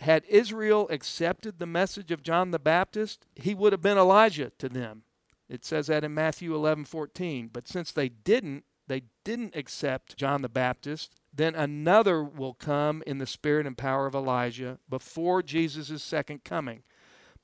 Had 0.00 0.24
Israel 0.28 0.88
accepted 0.90 1.58
the 1.58 1.66
message 1.66 2.10
of 2.10 2.22
John 2.22 2.50
the 2.50 2.58
Baptist, 2.58 3.26
he 3.36 3.54
would 3.54 3.72
have 3.72 3.82
been 3.82 3.98
Elijah 3.98 4.50
to 4.58 4.68
them. 4.68 5.02
It 5.48 5.64
says 5.64 5.86
that 5.86 6.04
in 6.04 6.14
Matthew 6.14 6.54
11 6.54 6.84
14. 6.84 7.48
But 7.52 7.68
since 7.68 7.92
they 7.92 8.08
didn't, 8.08 8.64
they 8.86 9.02
didn't 9.24 9.56
accept 9.56 10.16
John 10.16 10.42
the 10.42 10.48
Baptist, 10.48 11.14
then 11.32 11.54
another 11.54 12.22
will 12.22 12.54
come 12.54 13.02
in 13.06 13.18
the 13.18 13.26
spirit 13.26 13.66
and 13.66 13.76
power 13.76 14.06
of 14.06 14.14
Elijah 14.14 14.78
before 14.88 15.42
Jesus' 15.42 16.02
second 16.02 16.44
coming. 16.44 16.82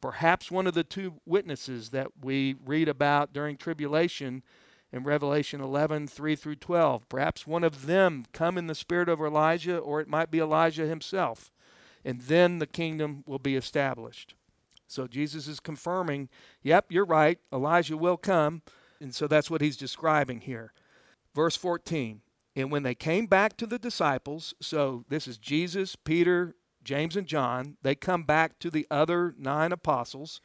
Perhaps 0.01 0.51
one 0.51 0.67
of 0.67 0.75
the 0.75 0.85
two 0.85 1.21
witnesses 1.27 1.91
that 1.91 2.09
we 2.23 2.57
read 2.65 2.89
about 2.89 3.33
during 3.33 3.57
tribulation 3.57 4.43
in 4.93 5.05
Revelation 5.05 5.61
11, 5.61 6.09
3 6.09 6.37
through 6.37 6.57
12. 6.57 7.09
Perhaps 7.09 7.47
one 7.47 7.65
of 7.65 7.87
them 7.87 8.25
come 8.33 8.59
in 8.59 8.67
the 8.67 8.75
spirit 8.75 9.09
of 9.09 9.21
Elijah, 9.21 9.79
or 9.79 10.01
it 10.01 10.09
might 10.09 10.31
be 10.31 10.41
Elijah 10.41 10.87
himself. 10.87 11.53
And 12.05 12.23
then 12.23 12.59
the 12.59 12.67
kingdom 12.67 13.25
will 13.27 13.39
be 13.39 13.57
established. 13.57 14.35
So 14.87 15.07
Jesus 15.07 15.47
is 15.47 15.61
confirming, 15.61 16.29
yep, 16.63 16.87
you're 16.89 17.05
right, 17.05 17.39
Elijah 17.53 17.97
will 17.97 18.17
come. 18.17 18.63
And 19.01 19.15
so 19.15 19.27
that's 19.27 19.51
what 19.51 19.61
he's 19.61 19.77
describing 19.77 20.41
here. 20.41 20.73
Verse 21.35 21.57
14 21.57 22.21
And 22.57 22.71
when 22.71 22.83
they 22.83 22.95
came 22.95 23.27
back 23.27 23.57
to 23.59 23.67
the 23.67 23.79
disciples, 23.79 24.55
so 24.61 25.05
this 25.09 25.29
is 25.29 25.39
Jesus, 25.39 25.97
Peter, 25.97 26.57
James, 26.83 27.17
and 27.17 27.27
John, 27.27 27.77
they 27.83 27.95
come 27.95 28.25
back 28.25 28.59
to 28.61 28.71
the 28.71 28.87
other 28.91 29.35
nine 29.39 29.73
apostles. 29.73 30.41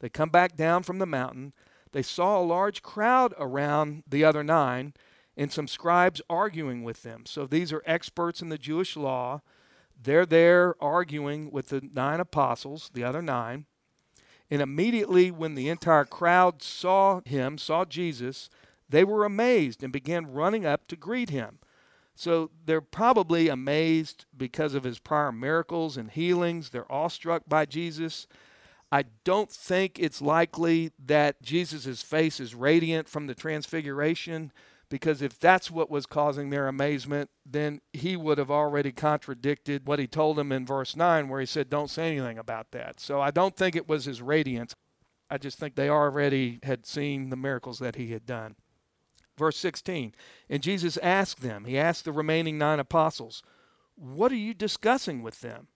They 0.00 0.08
come 0.08 0.28
back 0.28 0.56
down 0.56 0.82
from 0.82 0.98
the 0.98 1.06
mountain. 1.06 1.54
They 1.92 2.02
saw 2.02 2.38
a 2.38 2.44
large 2.44 2.82
crowd 2.82 3.32
around 3.38 4.02
the 4.06 4.24
other 4.24 4.44
nine 4.44 4.92
and 5.36 5.52
some 5.52 5.68
scribes 5.68 6.20
arguing 6.28 6.82
with 6.82 7.02
them. 7.02 7.24
So 7.26 7.46
these 7.46 7.72
are 7.72 7.82
experts 7.86 8.42
in 8.42 8.48
the 8.48 8.58
Jewish 8.58 8.96
law. 8.96 9.42
They're 10.00 10.26
there 10.26 10.74
arguing 10.80 11.50
with 11.50 11.68
the 11.68 11.88
nine 11.92 12.20
apostles, 12.20 12.90
the 12.92 13.04
other 13.04 13.22
nine. 13.22 13.66
And 14.50 14.62
immediately, 14.62 15.30
when 15.30 15.54
the 15.54 15.68
entire 15.68 16.04
crowd 16.04 16.62
saw 16.62 17.20
him, 17.24 17.58
saw 17.58 17.84
Jesus, 17.84 18.48
they 18.88 19.02
were 19.02 19.24
amazed 19.24 19.82
and 19.82 19.92
began 19.92 20.32
running 20.32 20.64
up 20.64 20.86
to 20.88 20.96
greet 20.96 21.30
him. 21.30 21.58
So 22.14 22.50
they're 22.64 22.80
probably 22.80 23.48
amazed 23.48 24.24
because 24.34 24.74
of 24.74 24.84
his 24.84 24.98
prior 24.98 25.32
miracles 25.32 25.96
and 25.96 26.10
healings. 26.10 26.70
They're 26.70 26.90
awestruck 26.90 27.42
by 27.48 27.66
Jesus. 27.66 28.26
I 28.90 29.04
don't 29.24 29.50
think 29.50 29.98
it's 29.98 30.22
likely 30.22 30.92
that 31.04 31.42
Jesus' 31.42 32.02
face 32.02 32.40
is 32.40 32.54
radiant 32.54 33.08
from 33.08 33.26
the 33.26 33.34
transfiguration 33.34 34.52
because 34.88 35.20
if 35.22 35.38
that's 35.38 35.70
what 35.70 35.90
was 35.90 36.06
causing 36.06 36.50
their 36.50 36.68
amazement, 36.68 37.30
then 37.44 37.80
he 37.92 38.16
would 38.16 38.38
have 38.38 38.50
already 38.50 38.92
contradicted 38.92 39.86
what 39.86 39.98
he 39.98 40.06
told 40.06 40.36
them 40.36 40.52
in 40.52 40.64
verse 40.64 40.94
9, 40.94 41.28
where 41.28 41.40
he 41.40 41.46
said, 41.46 41.68
Don't 41.68 41.90
say 41.90 42.16
anything 42.16 42.38
about 42.38 42.70
that. 42.70 43.00
So 43.00 43.20
I 43.20 43.30
don't 43.30 43.56
think 43.56 43.74
it 43.74 43.88
was 43.88 44.04
his 44.04 44.22
radiance. 44.22 44.74
I 45.28 45.38
just 45.38 45.58
think 45.58 45.74
they 45.74 45.88
already 45.88 46.60
had 46.62 46.86
seen 46.86 47.30
the 47.30 47.36
miracles 47.36 47.80
that 47.80 47.96
he 47.96 48.12
had 48.12 48.26
done. 48.26 48.54
Verse 49.36 49.58
16, 49.58 50.14
and 50.48 50.62
Jesus 50.62 50.96
asked 51.02 51.42
them, 51.42 51.66
he 51.66 51.76
asked 51.76 52.06
the 52.06 52.12
remaining 52.12 52.56
nine 52.56 52.80
apostles, 52.80 53.42
What 53.94 54.32
are 54.32 54.36
you 54.36 54.54
discussing 54.54 55.22
with 55.22 55.40
them? 55.40 55.68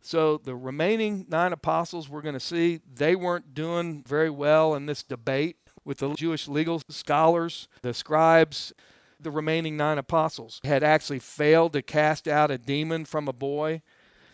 So 0.00 0.38
the 0.38 0.54
remaining 0.54 1.26
nine 1.28 1.52
apostles, 1.52 2.08
we're 2.08 2.22
going 2.22 2.34
to 2.34 2.40
see, 2.40 2.80
they 2.92 3.16
weren't 3.16 3.54
doing 3.54 4.04
very 4.06 4.30
well 4.30 4.74
in 4.74 4.86
this 4.86 5.02
debate 5.02 5.56
with 5.88 5.98
the 5.98 6.12
Jewish 6.12 6.46
legal 6.46 6.82
scholars, 6.90 7.66
the 7.80 7.94
scribes. 7.94 8.74
The 9.18 9.30
remaining 9.32 9.76
nine 9.76 9.98
apostles 9.98 10.60
had 10.62 10.84
actually 10.84 11.18
failed 11.18 11.72
to 11.72 11.82
cast 11.82 12.28
out 12.28 12.52
a 12.52 12.58
demon 12.58 13.04
from 13.04 13.26
a 13.26 13.32
boy. 13.32 13.82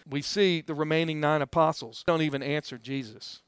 We 0.07 0.21
see 0.21 0.61
the 0.61 0.75
remaining 0.75 1.21
nine 1.21 1.41
apostles 1.41 2.03
don't 2.07 2.21
even 2.21 2.43
answer 2.43 2.77
Jesus. 2.77 3.41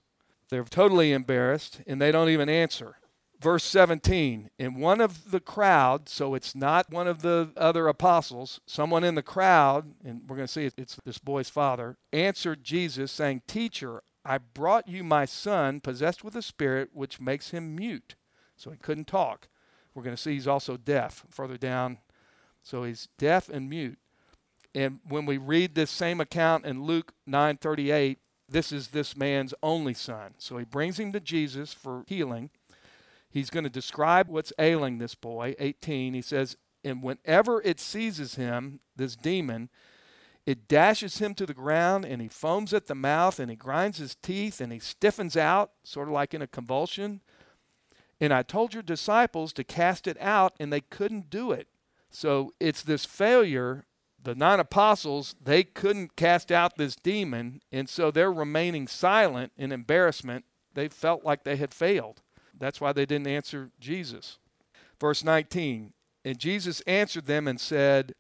They're 0.49 0.65
totally 0.65 1.13
embarrassed 1.13 1.83
and 1.87 2.01
they 2.01 2.13
don't 2.13 2.31
even 2.31 2.49
answer 2.49 2.97
verse 3.39 3.65
17 3.65 4.49
in 4.59 4.81
one 4.81 4.99
of 4.99 5.31
the 5.31 5.41
crowd 5.41 6.09
so 6.09 6.35
it's 6.35 6.55
not 6.55 6.91
one 6.91 7.07
of 7.07 7.21
the 7.21 7.51
other 7.55 7.87
apostles 7.87 8.61
someone 8.67 9.05
in 9.05 9.15
the 9.15 9.23
crowd 9.23 9.93
and 10.05 10.23
we're 10.27 10.37
going 10.37 10.47
to 10.47 10.53
see 10.53 10.71
it's 10.77 10.99
this 11.05 11.19
boy's 11.19 11.51
father 11.51 11.99
answered 12.15 12.65
jesus 12.65 13.13
saying 13.13 13.43
teacher 13.47 14.03
i 14.27 14.39
brought 14.39 14.89
you 14.89 15.05
my 15.05 15.25
son 15.25 15.81
possessed 15.81 16.25
with 16.25 16.37
a 16.37 16.43
spirit 16.43 16.91
which 16.93 17.21
makes 17.21 17.51
him 17.51 17.77
mute. 17.77 18.15
So 18.57 18.71
he 18.71 18.77
couldn't 18.77 19.07
talk. 19.07 19.49
We're 19.95 20.03
going 20.03 20.17
to 20.17 20.21
see 20.21 20.35
he's 20.35 20.49
also 20.49 20.77
deaf 20.77 21.25
further 21.31 21.57
down. 21.57 21.99
So 22.63 22.85
he's 22.85 23.09
deaf 23.19 23.49
and 23.49 23.71
mute. 23.71 23.99
And 24.75 25.01
when 25.09 25.25
we 25.27 25.39
read 25.39 25.75
this 25.75 25.91
same 25.91 26.21
account 26.21 26.67
in 26.67 26.83
luke 26.83 27.13
9:38 27.29 28.17
this 28.49 28.71
is 28.71 28.89
this 28.89 29.17
man's 29.17 29.55
only 29.63 29.95
son. 29.95 30.35
So 30.39 30.59
he 30.59 30.65
brings 30.65 30.99
him 30.99 31.13
to 31.13 31.21
jesus 31.21 31.73
for 31.73 32.05
healing. 32.07 32.51
He's 33.31 33.51
going 33.51 33.65
to 33.65 33.71
describe 33.71 34.29
what's 34.29 34.53
ailing 34.59 34.99
this 34.99 35.15
boy. 35.15 35.55
18, 35.59 36.15
he 36.15 36.23
says, 36.23 36.57
And 36.85 37.03
whenever 37.03 37.61
it 37.63 37.81
seizes 37.81 38.37
him, 38.37 38.81
this 38.95 39.17
demon, 39.17 39.69
it 40.47 40.69
dashes 40.69 41.19
him 41.19 41.35
to 41.35 41.45
the 41.45 41.53
ground 41.53 42.05
and 42.05 42.23
he 42.23 42.29
foams 42.29 42.73
at 42.73 42.87
the 42.87 42.95
mouth 42.95 43.41
and 43.41 43.51
he 43.51 43.57
grinds 43.57 43.99
his 43.99 44.15
teeth 44.15 44.61
and 44.61 44.73
he 44.73 44.79
stiffens 44.79 45.37
out, 45.37 45.73
sort 45.83 46.07
of 46.07 46.15
like 46.15 46.33
in 46.33 46.41
a 46.41 46.47
convulsion. 46.47 47.21
And 48.21 48.33
I 48.33 48.45
told 48.45 48.73
your 48.73 48.85
disciples 48.85 49.53
to 49.55 49.65
cast 49.65 50.07
it 50.07 50.17
out 50.21 50.55
and 50.61 50.73
they 50.73 50.81
couldn't 50.81 51.31
do 51.31 51.51
it. 51.51 51.67
So 52.11 52.55
it's 52.61 52.83
this 52.83 53.05
failure. 53.05 53.87
The 54.23 54.37
nine 54.37 54.61
apostles, 54.61 55.35
they 55.43 55.65
couldn't 55.65 56.17
cast 56.17 56.51
out 56.51 56.77
this 56.77 56.97
demon, 56.97 57.61
and 57.71 57.89
so 57.89 58.11
they're 58.11 58.33
remaining 58.33 58.89
silent 58.89 59.53
in 59.57 59.71
embarrassment. 59.71 60.45
They 60.75 60.89
felt 60.89 61.25
like 61.25 61.45
they 61.45 61.57
had 61.57 61.73
failed. 61.73 62.23
That's 62.59 62.81
why 62.81 62.93
they 62.93 63.07
didn't 63.07 63.29
answer 63.29 63.71
Jesus. 63.79 64.39
Verse 65.01 65.23
19 65.23 65.93
And 66.25 66.39
Jesus 66.39 66.81
answered 66.83 67.27
them 67.27 67.47
and 67.47 67.61
said, 67.61 68.15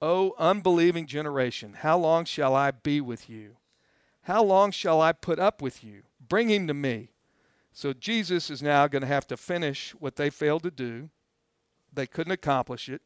O 0.00 0.34
unbelieving 0.38 1.06
generation, 1.06 1.74
how 1.80 1.98
long 1.98 2.24
shall 2.24 2.54
I 2.54 2.70
be 2.70 3.00
with 3.00 3.28
you? 3.28 3.56
How 4.22 4.42
long 4.42 4.70
shall 4.70 5.00
I 5.00 5.12
put 5.12 5.38
up 5.38 5.60
with 5.60 5.82
you? 5.82 6.02
Bring 6.20 6.50
him 6.50 6.66
to 6.66 6.74
me. 6.74 7.08
So 7.72 7.92
Jesus 7.92 8.50
is 8.50 8.62
now 8.62 8.86
going 8.86 9.02
to 9.02 9.08
have 9.08 9.26
to 9.28 9.36
finish 9.36 9.92
what 9.98 10.16
they 10.16 10.30
failed 10.30 10.62
to 10.64 10.70
do. 10.70 11.10
They 11.92 12.06
couldn't 12.06 12.32
accomplish 12.32 12.88
it. 12.88 13.02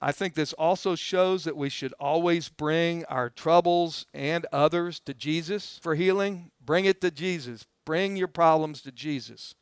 I 0.00 0.10
think 0.10 0.34
this 0.34 0.52
also 0.54 0.96
shows 0.96 1.44
that 1.44 1.56
we 1.56 1.68
should 1.68 1.94
always 2.00 2.48
bring 2.48 3.04
our 3.04 3.30
troubles 3.30 4.04
and 4.12 4.46
others 4.52 4.98
to 5.00 5.14
Jesus 5.14 5.78
for 5.80 5.94
healing. 5.94 6.50
Bring 6.60 6.86
it 6.86 7.00
to 7.02 7.10
Jesus. 7.12 7.66
Bring 7.84 8.16
your 8.16 8.28
problems 8.28 8.82
to 8.82 8.90
Jesus. 8.90 9.54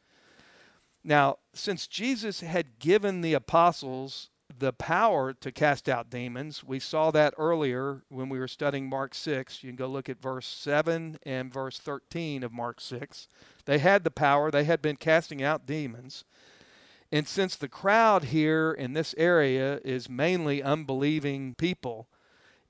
Now, 1.05 1.39
since 1.53 1.87
Jesus 1.87 2.41
had 2.41 2.79
given 2.79 3.21
the 3.21 3.35
apostles 3.35 4.30
the 4.59 4.73
power 4.73 5.33
to 5.33 5.53
cast 5.53 5.89
out 5.89 6.11
demons, 6.11 6.65
we 6.65 6.79
saw 6.79 7.11
that 7.11 7.35
earlier 7.39 8.03
when 8.09 8.29
we 8.29 8.39
were 8.39 8.49
studying 8.49 8.89
Mark 8.89 9.15
6. 9.15 9.63
You 9.63 9.71
can 9.71 9.77
go 9.77 9.87
look 9.87 10.09
at 10.09 10.21
verse 10.21 10.47
7 10.47 11.19
and 11.25 11.53
verse 11.53 11.79
13 11.79 12.43
of 12.43 12.53
Mark 12.53 12.81
6. 12.81 13.29
They 13.65 13.79
had 13.79 14.05
the 14.05 14.11
power, 14.11 14.51
they 14.51 14.65
had 14.65 14.83
been 14.83 14.97
casting 14.97 15.43
out 15.43 15.67
demons. 15.67 16.25
And 17.13 17.27
since 17.27 17.57
the 17.57 17.69
crowd 17.69 18.25
here 18.25 18.73
in 18.73 18.93
this 18.93 19.15
area 19.19 19.81
is 19.85 20.09
mainly 20.09 20.63
unbelieving 20.63 21.55
people, 21.55 22.09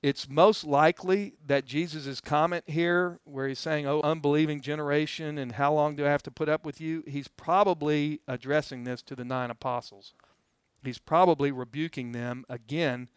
it's 0.02 0.28
most 0.28 0.64
likely 0.64 1.34
that 1.46 1.66
Jesus' 1.66 2.22
comment 2.22 2.64
here, 2.66 3.20
where 3.24 3.46
he's 3.48 3.58
saying, 3.58 3.86
Oh, 3.86 4.00
unbelieving 4.00 4.62
generation, 4.62 5.36
and 5.36 5.52
how 5.52 5.74
long 5.74 5.94
do 5.94 6.06
I 6.06 6.10
have 6.10 6.22
to 6.22 6.30
put 6.30 6.48
up 6.48 6.64
with 6.64 6.80
you? 6.80 7.04
He's 7.06 7.28
probably 7.28 8.20
addressing 8.26 8.84
this 8.84 9.02
to 9.02 9.14
the 9.14 9.24
nine 9.24 9.50
apostles. 9.50 10.14
He's 10.82 10.98
probably 10.98 11.52
rebuking 11.52 12.12
them 12.12 12.44
again, 12.48 13.08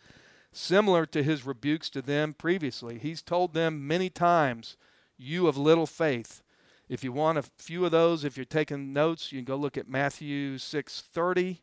similar 0.51 1.05
to 1.07 1.23
his 1.23 1.45
rebukes 1.45 1.89
to 1.91 2.01
them 2.01 2.33
previously. 2.33 2.99
He's 2.99 3.21
told 3.21 3.53
them 3.53 3.87
many 3.87 4.09
times, 4.09 4.77
You 5.17 5.47
of 5.47 5.57
little 5.57 5.87
faith. 5.87 6.41
If 6.89 7.03
you 7.03 7.11
want 7.11 7.37
a 7.37 7.43
few 7.57 7.85
of 7.85 7.91
those, 7.91 8.23
if 8.23 8.35
you're 8.37 8.45
taking 8.45 8.93
notes, 8.93 9.31
you 9.31 9.39
can 9.39 9.45
go 9.45 9.55
look 9.55 9.77
at 9.77 9.87
Matthew 9.87 10.57
6:30, 10.57 11.61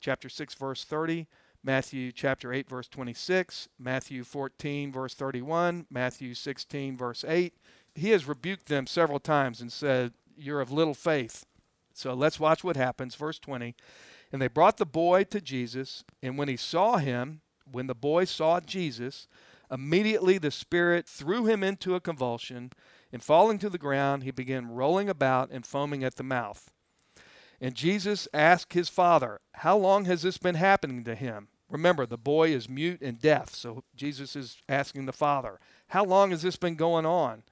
chapter 0.00 0.28
6 0.28 0.54
verse 0.54 0.84
30, 0.84 1.28
Matthew 1.62 2.10
chapter 2.10 2.52
8 2.52 2.68
verse 2.68 2.88
26, 2.88 3.68
Matthew 3.78 4.24
14 4.24 4.90
verse 4.92 5.14
31, 5.14 5.86
Matthew 5.90 6.34
16 6.34 6.96
verse 6.96 7.24
8. 7.26 7.54
He 7.94 8.10
has 8.10 8.26
rebuked 8.26 8.66
them 8.66 8.86
several 8.86 9.20
times 9.20 9.60
and 9.60 9.72
said, 9.72 10.14
"You're 10.36 10.60
of 10.60 10.72
little 10.72 10.94
faith." 10.94 11.44
So 11.92 12.14
let's 12.14 12.40
watch 12.40 12.64
what 12.64 12.76
happens. 12.76 13.14
Verse 13.14 13.38
20. 13.38 13.74
And 14.32 14.40
they 14.40 14.48
brought 14.48 14.76
the 14.76 14.86
boy 14.86 15.24
to 15.24 15.40
Jesus, 15.40 16.04
and 16.22 16.38
when 16.38 16.48
he 16.48 16.56
saw 16.56 16.98
him, 16.98 17.40
when 17.70 17.86
the 17.86 17.94
boy 17.94 18.24
saw 18.24 18.60
Jesus, 18.60 19.26
immediately 19.70 20.38
the 20.38 20.50
spirit 20.50 21.08
threw 21.08 21.46
him 21.46 21.62
into 21.62 21.94
a 21.94 22.00
convulsion 22.00 22.70
and 23.12 23.22
falling 23.22 23.58
to 23.58 23.70
the 23.70 23.78
ground, 23.78 24.22
he 24.22 24.30
began 24.30 24.68
rolling 24.68 25.08
about 25.08 25.50
and 25.50 25.66
foaming 25.66 26.04
at 26.04 26.16
the 26.16 26.22
mouth. 26.22 26.70
And 27.60 27.74
Jesus 27.74 28.28
asked 28.32 28.72
his 28.72 28.88
father, 28.88 29.40
How 29.54 29.76
long 29.76 30.06
has 30.06 30.22
this 30.22 30.38
been 30.38 30.54
happening 30.54 31.04
to 31.04 31.14
him? 31.14 31.48
Remember, 31.68 32.06
the 32.06 32.18
boy 32.18 32.50
is 32.50 32.68
mute 32.68 33.00
and 33.02 33.20
deaf. 33.20 33.54
So 33.54 33.84
Jesus 33.94 34.34
is 34.34 34.58
asking 34.68 35.06
the 35.06 35.12
father, 35.12 35.60
How 35.88 36.04
long 36.04 36.30
has 36.30 36.42
this 36.42 36.56
been 36.56 36.76
going 36.76 37.06
on? 37.06 37.42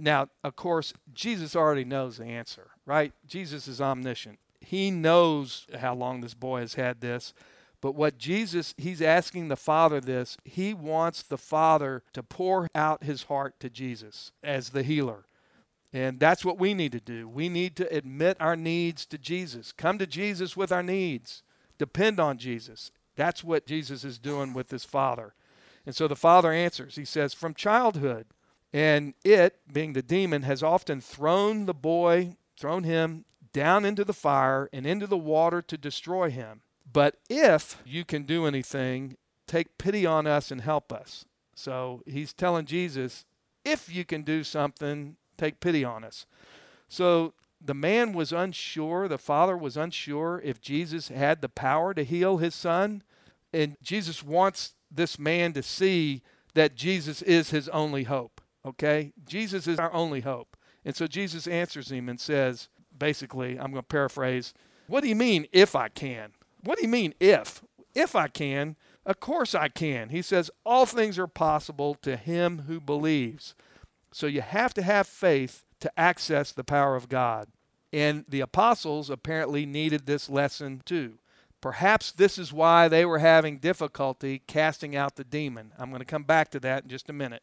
Now, 0.00 0.28
of 0.42 0.56
course, 0.56 0.92
Jesus 1.12 1.54
already 1.54 1.84
knows 1.84 2.16
the 2.16 2.24
answer, 2.24 2.70
right? 2.84 3.12
Jesus 3.26 3.68
is 3.68 3.80
omniscient. 3.80 4.38
He 4.64 4.90
knows 4.90 5.66
how 5.78 5.94
long 5.94 6.20
this 6.20 6.34
boy 6.34 6.60
has 6.60 6.74
had 6.74 7.00
this. 7.00 7.32
But 7.80 7.94
what 7.94 8.16
Jesus, 8.16 8.74
he's 8.78 9.02
asking 9.02 9.48
the 9.48 9.56
Father 9.56 10.00
this, 10.00 10.38
he 10.42 10.72
wants 10.72 11.22
the 11.22 11.36
Father 11.36 12.02
to 12.14 12.22
pour 12.22 12.66
out 12.74 13.04
his 13.04 13.24
heart 13.24 13.60
to 13.60 13.68
Jesus 13.68 14.32
as 14.42 14.70
the 14.70 14.82
healer. 14.82 15.26
And 15.92 16.18
that's 16.18 16.44
what 16.44 16.58
we 16.58 16.72
need 16.74 16.92
to 16.92 17.00
do. 17.00 17.28
We 17.28 17.48
need 17.48 17.76
to 17.76 17.94
admit 17.94 18.38
our 18.40 18.56
needs 18.56 19.04
to 19.06 19.18
Jesus. 19.18 19.70
Come 19.70 19.98
to 19.98 20.06
Jesus 20.06 20.56
with 20.56 20.72
our 20.72 20.82
needs. 20.82 21.42
Depend 21.78 22.18
on 22.18 22.38
Jesus. 22.38 22.90
That's 23.16 23.44
what 23.44 23.66
Jesus 23.66 24.02
is 24.02 24.18
doing 24.18 24.54
with 24.54 24.70
his 24.70 24.84
Father. 24.84 25.34
And 25.86 25.94
so 25.94 26.08
the 26.08 26.16
Father 26.16 26.52
answers. 26.52 26.96
He 26.96 27.04
says, 27.04 27.34
From 27.34 27.54
childhood. 27.54 28.26
And 28.72 29.14
it, 29.24 29.60
being 29.72 29.92
the 29.92 30.02
demon, 30.02 30.42
has 30.42 30.62
often 30.62 31.00
thrown 31.00 31.66
the 31.66 31.74
boy, 31.74 32.36
thrown 32.58 32.82
him 32.82 33.24
down 33.54 33.86
into 33.86 34.04
the 34.04 34.12
fire 34.12 34.68
and 34.72 34.86
into 34.86 35.06
the 35.06 35.16
water 35.16 35.62
to 35.62 35.78
destroy 35.78 36.28
him. 36.28 36.60
But 36.92 37.16
if 37.30 37.80
you 37.86 38.04
can 38.04 38.24
do 38.24 38.44
anything, 38.44 39.16
take 39.46 39.78
pity 39.78 40.04
on 40.04 40.26
us 40.26 40.50
and 40.50 40.60
help 40.60 40.92
us. 40.92 41.24
So 41.54 42.02
he's 42.04 42.34
telling 42.34 42.66
Jesus, 42.66 43.24
if 43.64 43.94
you 43.94 44.04
can 44.04 44.22
do 44.22 44.44
something, 44.44 45.16
take 45.38 45.60
pity 45.60 45.84
on 45.84 46.04
us. 46.04 46.26
So 46.88 47.32
the 47.64 47.74
man 47.74 48.12
was 48.12 48.32
unsure, 48.32 49.08
the 49.08 49.16
father 49.16 49.56
was 49.56 49.76
unsure 49.76 50.42
if 50.44 50.60
Jesus 50.60 51.08
had 51.08 51.40
the 51.40 51.48
power 51.48 51.94
to 51.94 52.04
heal 52.04 52.38
his 52.38 52.54
son. 52.54 53.02
And 53.52 53.76
Jesus 53.82 54.22
wants 54.22 54.74
this 54.90 55.18
man 55.18 55.52
to 55.54 55.62
see 55.62 56.22
that 56.54 56.74
Jesus 56.74 57.22
is 57.22 57.50
his 57.50 57.68
only 57.70 58.02
hope. 58.02 58.40
Okay? 58.66 59.12
Jesus 59.26 59.66
is 59.66 59.78
our 59.78 59.92
only 59.92 60.20
hope. 60.20 60.56
And 60.84 60.94
so 60.94 61.06
Jesus 61.06 61.46
answers 61.46 61.90
him 61.90 62.08
and 62.08 62.20
says, 62.20 62.68
basically, 62.96 63.52
I'm 63.52 63.70
going 63.70 63.82
to 63.82 63.82
paraphrase, 63.82 64.54
What 64.86 65.02
do 65.02 65.08
you 65.08 65.16
mean, 65.16 65.46
if 65.52 65.74
I 65.74 65.88
can? 65.88 66.32
What 66.62 66.78
do 66.78 66.82
you 66.82 66.90
mean, 66.90 67.14
if? 67.20 67.62
If 67.94 68.14
I 68.14 68.28
can, 68.28 68.76
of 69.06 69.20
course 69.20 69.54
I 69.54 69.68
can. 69.68 70.08
He 70.08 70.22
says, 70.22 70.50
All 70.64 70.86
things 70.86 71.18
are 71.18 71.26
possible 71.26 71.94
to 72.02 72.16
him 72.16 72.64
who 72.66 72.80
believes. 72.80 73.54
So 74.12 74.26
you 74.26 74.40
have 74.40 74.74
to 74.74 74.82
have 74.82 75.06
faith 75.06 75.64
to 75.80 76.00
access 76.00 76.52
the 76.52 76.64
power 76.64 76.96
of 76.96 77.08
God. 77.08 77.48
And 77.92 78.24
the 78.28 78.40
apostles 78.40 79.10
apparently 79.10 79.66
needed 79.66 80.06
this 80.06 80.30
lesson 80.30 80.82
too. 80.84 81.18
Perhaps 81.60 82.12
this 82.12 82.38
is 82.38 82.52
why 82.52 82.88
they 82.88 83.04
were 83.04 83.20
having 83.20 83.58
difficulty 83.58 84.42
casting 84.46 84.94
out 84.94 85.16
the 85.16 85.24
demon. 85.24 85.72
I'm 85.78 85.90
going 85.90 86.00
to 86.00 86.04
come 86.04 86.24
back 86.24 86.50
to 86.50 86.60
that 86.60 86.84
in 86.84 86.88
just 86.88 87.08
a 87.08 87.12
minute. 87.12 87.42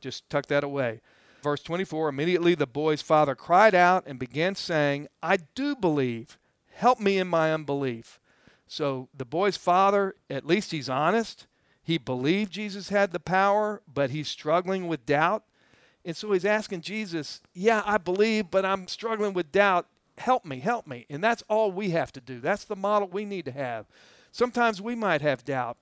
Just 0.00 0.28
tuck 0.28 0.46
that 0.46 0.64
away. 0.64 1.00
Verse 1.44 1.62
24 1.62 2.08
Immediately 2.08 2.54
the 2.54 2.66
boy's 2.66 3.02
father 3.02 3.34
cried 3.34 3.74
out 3.74 4.04
and 4.06 4.18
began 4.18 4.54
saying, 4.54 5.08
I 5.22 5.36
do 5.54 5.76
believe. 5.76 6.38
Help 6.72 6.98
me 6.98 7.18
in 7.18 7.28
my 7.28 7.52
unbelief. 7.52 8.18
So 8.66 9.10
the 9.14 9.26
boy's 9.26 9.58
father, 9.58 10.16
at 10.30 10.46
least 10.46 10.70
he's 10.70 10.88
honest. 10.88 11.46
He 11.82 11.98
believed 11.98 12.50
Jesus 12.50 12.88
had 12.88 13.12
the 13.12 13.20
power, 13.20 13.82
but 13.86 14.08
he's 14.08 14.26
struggling 14.26 14.88
with 14.88 15.04
doubt. 15.04 15.44
And 16.02 16.16
so 16.16 16.32
he's 16.32 16.46
asking 16.46 16.80
Jesus, 16.80 17.42
Yeah, 17.52 17.82
I 17.84 17.98
believe, 17.98 18.50
but 18.50 18.64
I'm 18.64 18.88
struggling 18.88 19.34
with 19.34 19.52
doubt. 19.52 19.86
Help 20.16 20.46
me, 20.46 20.60
help 20.60 20.86
me. 20.86 21.04
And 21.10 21.22
that's 21.22 21.42
all 21.46 21.70
we 21.70 21.90
have 21.90 22.10
to 22.12 22.22
do. 22.22 22.40
That's 22.40 22.64
the 22.64 22.74
model 22.74 23.08
we 23.08 23.26
need 23.26 23.44
to 23.44 23.52
have. 23.52 23.84
Sometimes 24.32 24.80
we 24.80 24.94
might 24.94 25.20
have 25.20 25.44
doubt. 25.44 25.76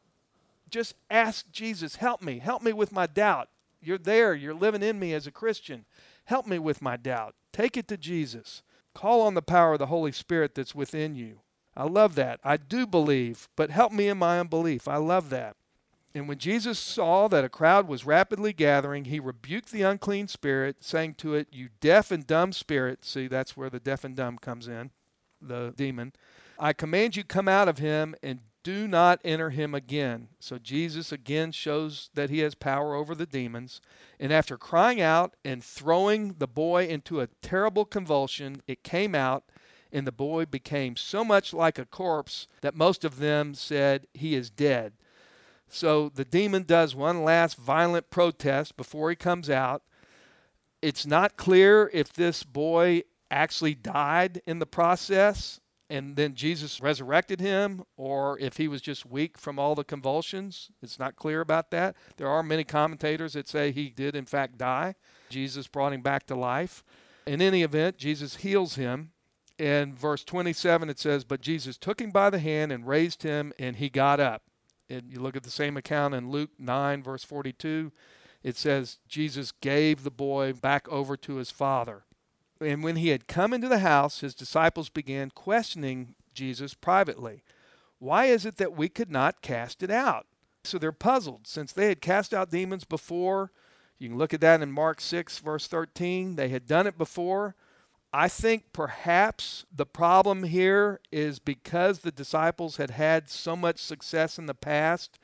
Just 0.68 0.96
ask 1.08 1.52
Jesus, 1.52 1.96
Help 1.96 2.20
me, 2.20 2.40
help 2.40 2.62
me 2.62 2.72
with 2.72 2.90
my 2.90 3.06
doubt. 3.06 3.48
You're 3.82 3.98
there, 3.98 4.34
you're 4.34 4.54
living 4.54 4.82
in 4.82 4.98
me 4.98 5.12
as 5.12 5.26
a 5.26 5.32
Christian. 5.32 5.84
Help 6.26 6.46
me 6.46 6.58
with 6.58 6.80
my 6.80 6.96
doubt. 6.96 7.34
Take 7.52 7.76
it 7.76 7.88
to 7.88 7.96
Jesus. 7.96 8.62
Call 8.94 9.22
on 9.22 9.34
the 9.34 9.42
power 9.42 9.74
of 9.74 9.78
the 9.78 9.86
Holy 9.86 10.12
Spirit 10.12 10.54
that's 10.54 10.74
within 10.74 11.14
you. 11.14 11.40
I 11.76 11.84
love 11.84 12.14
that. 12.16 12.40
I 12.44 12.58
do 12.58 12.86
believe, 12.86 13.48
but 13.56 13.70
help 13.70 13.92
me 13.92 14.08
in 14.08 14.18
my 14.18 14.38
unbelief. 14.38 14.86
I 14.86 14.96
love 14.96 15.30
that. 15.30 15.56
And 16.14 16.28
when 16.28 16.38
Jesus 16.38 16.78
saw 16.78 17.26
that 17.28 17.44
a 17.44 17.48
crowd 17.48 17.88
was 17.88 18.04
rapidly 18.04 18.52
gathering, 18.52 19.06
he 19.06 19.18
rebuked 19.18 19.72
the 19.72 19.82
unclean 19.82 20.28
spirit, 20.28 20.76
saying 20.80 21.14
to 21.14 21.34
it, 21.34 21.48
You 21.50 21.70
deaf 21.80 22.10
and 22.10 22.26
dumb 22.26 22.52
spirit. 22.52 23.04
See, 23.04 23.28
that's 23.28 23.56
where 23.56 23.70
the 23.70 23.80
deaf 23.80 24.04
and 24.04 24.14
dumb 24.14 24.36
comes 24.36 24.68
in, 24.68 24.90
the 25.40 25.72
demon. 25.74 26.12
I 26.58 26.74
command 26.74 27.16
you, 27.16 27.24
come 27.24 27.48
out 27.48 27.66
of 27.66 27.78
him 27.78 28.14
and 28.22 28.40
do 28.62 28.86
not 28.86 29.20
enter 29.24 29.50
him 29.50 29.74
again. 29.74 30.28
So 30.38 30.58
Jesus 30.58 31.12
again 31.12 31.52
shows 31.52 32.10
that 32.14 32.30
he 32.30 32.40
has 32.40 32.54
power 32.54 32.94
over 32.94 33.14
the 33.14 33.26
demons. 33.26 33.80
And 34.20 34.32
after 34.32 34.56
crying 34.56 35.00
out 35.00 35.34
and 35.44 35.62
throwing 35.62 36.34
the 36.34 36.46
boy 36.46 36.86
into 36.86 37.20
a 37.20 37.28
terrible 37.42 37.84
convulsion, 37.84 38.62
it 38.66 38.82
came 38.82 39.14
out 39.14 39.44
and 39.92 40.06
the 40.06 40.12
boy 40.12 40.46
became 40.46 40.96
so 40.96 41.24
much 41.24 41.52
like 41.52 41.78
a 41.78 41.84
corpse 41.84 42.46
that 42.62 42.74
most 42.74 43.04
of 43.04 43.18
them 43.18 43.54
said 43.54 44.06
he 44.14 44.34
is 44.34 44.48
dead. 44.48 44.94
So 45.68 46.08
the 46.08 46.24
demon 46.24 46.64
does 46.64 46.94
one 46.94 47.24
last 47.24 47.56
violent 47.56 48.10
protest 48.10 48.76
before 48.76 49.10
he 49.10 49.16
comes 49.16 49.50
out. 49.50 49.82
It's 50.80 51.06
not 51.06 51.36
clear 51.36 51.90
if 51.92 52.12
this 52.12 52.42
boy 52.42 53.02
actually 53.30 53.74
died 53.74 54.42
in 54.46 54.58
the 54.58 54.66
process 54.66 55.60
and 55.92 56.16
then 56.16 56.34
Jesus 56.34 56.80
resurrected 56.80 57.38
him, 57.38 57.84
or 57.98 58.38
if 58.40 58.56
he 58.56 58.66
was 58.66 58.80
just 58.80 59.04
weak 59.04 59.36
from 59.36 59.58
all 59.58 59.74
the 59.74 59.84
convulsions. 59.84 60.70
It's 60.82 60.98
not 60.98 61.16
clear 61.16 61.42
about 61.42 61.70
that. 61.72 61.94
There 62.16 62.28
are 62.28 62.42
many 62.42 62.64
commentators 62.64 63.34
that 63.34 63.46
say 63.46 63.72
he 63.72 63.90
did, 63.90 64.16
in 64.16 64.24
fact, 64.24 64.56
die. 64.56 64.94
Jesus 65.28 65.68
brought 65.68 65.92
him 65.92 66.00
back 66.00 66.26
to 66.28 66.34
life. 66.34 66.82
In 67.26 67.42
any 67.42 67.62
event, 67.62 67.98
Jesus 67.98 68.36
heals 68.36 68.76
him 68.76 69.10
in 69.58 69.94
verse 69.94 70.24
27 70.24 70.88
it 70.88 70.98
says 70.98 71.24
but 71.24 71.42
jesus 71.42 71.76
took 71.76 72.00
him 72.00 72.10
by 72.10 72.30
the 72.30 72.38
hand 72.38 72.72
and 72.72 72.88
raised 72.88 73.22
him 73.22 73.52
and 73.58 73.76
he 73.76 73.90
got 73.90 74.18
up 74.18 74.44
and 74.88 75.12
you 75.12 75.20
look 75.20 75.36
at 75.36 75.42
the 75.42 75.50
same 75.50 75.76
account 75.76 76.14
in 76.14 76.30
luke 76.30 76.50
9 76.58 77.02
verse 77.02 77.22
42 77.22 77.92
it 78.42 78.56
says 78.56 78.98
jesus 79.06 79.52
gave 79.52 80.04
the 80.04 80.10
boy 80.10 80.54
back 80.54 80.88
over 80.88 81.18
to 81.18 81.34
his 81.34 81.50
father 81.50 82.04
And 82.62 82.82
when 82.82 82.96
he 82.96 83.08
had 83.08 83.28
come 83.28 83.52
into 83.52 83.68
the 83.68 83.80
house, 83.80 84.20
his 84.20 84.34
disciples 84.34 84.88
began 84.88 85.30
questioning 85.30 86.14
Jesus 86.34 86.74
privately. 86.74 87.42
Why 87.98 88.26
is 88.26 88.46
it 88.46 88.56
that 88.56 88.76
we 88.76 88.88
could 88.88 89.10
not 89.10 89.42
cast 89.42 89.82
it 89.82 89.90
out? 89.90 90.26
So 90.64 90.78
they're 90.78 90.92
puzzled. 90.92 91.46
Since 91.46 91.72
they 91.72 91.88
had 91.88 92.00
cast 92.00 92.32
out 92.32 92.50
demons 92.50 92.84
before, 92.84 93.52
you 93.98 94.08
can 94.08 94.18
look 94.18 94.34
at 94.34 94.40
that 94.40 94.62
in 94.62 94.72
Mark 94.72 95.00
6, 95.00 95.38
verse 95.38 95.66
13. 95.66 96.36
They 96.36 96.48
had 96.48 96.66
done 96.66 96.86
it 96.86 96.98
before. 96.98 97.54
I 98.12 98.28
think 98.28 98.72
perhaps 98.72 99.64
the 99.74 99.86
problem 99.86 100.42
here 100.42 101.00
is 101.10 101.38
because 101.38 102.00
the 102.00 102.12
disciples 102.12 102.76
had 102.76 102.90
had 102.90 103.30
so 103.30 103.56
much 103.56 103.78
success 103.78 104.38
in 104.38 104.46
the 104.46 104.54
past, 104.54 105.18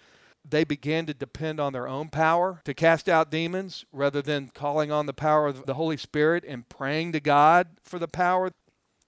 they 0.51 0.65
began 0.65 1.07
to 1.07 1.15
depend 1.15 1.61
on 1.61 1.73
their 1.73 1.89
own 1.89 2.09
power 2.09 2.61
to 2.65 2.75
cast 2.75 3.09
out 3.09 3.31
demons 3.31 3.85
rather 3.93 4.23
than 4.23 4.51
calling 4.55 4.91
on 4.91 5.07
the 5.07 5.13
power 5.13 5.47
of 5.47 5.67
the 5.67 5.75
Holy 5.75 5.97
Spirit 5.97 6.45
and 6.47 6.69
praying 6.69 7.13
to 7.13 7.21
God 7.21 7.69
for 7.83 7.99
the 7.99 8.09
power. 8.09 8.51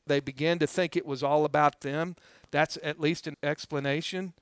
They 0.07 0.21
began 0.21 0.59
to 0.59 0.67
think 0.67 0.97
it 0.97 1.07
was 1.07 1.23
all 1.23 1.45
about 1.45 1.81
them. 1.81 2.17
That's 2.51 2.79
at 2.83 3.01
least 3.01 3.27
an 3.27 3.37
explanation. 3.43 4.35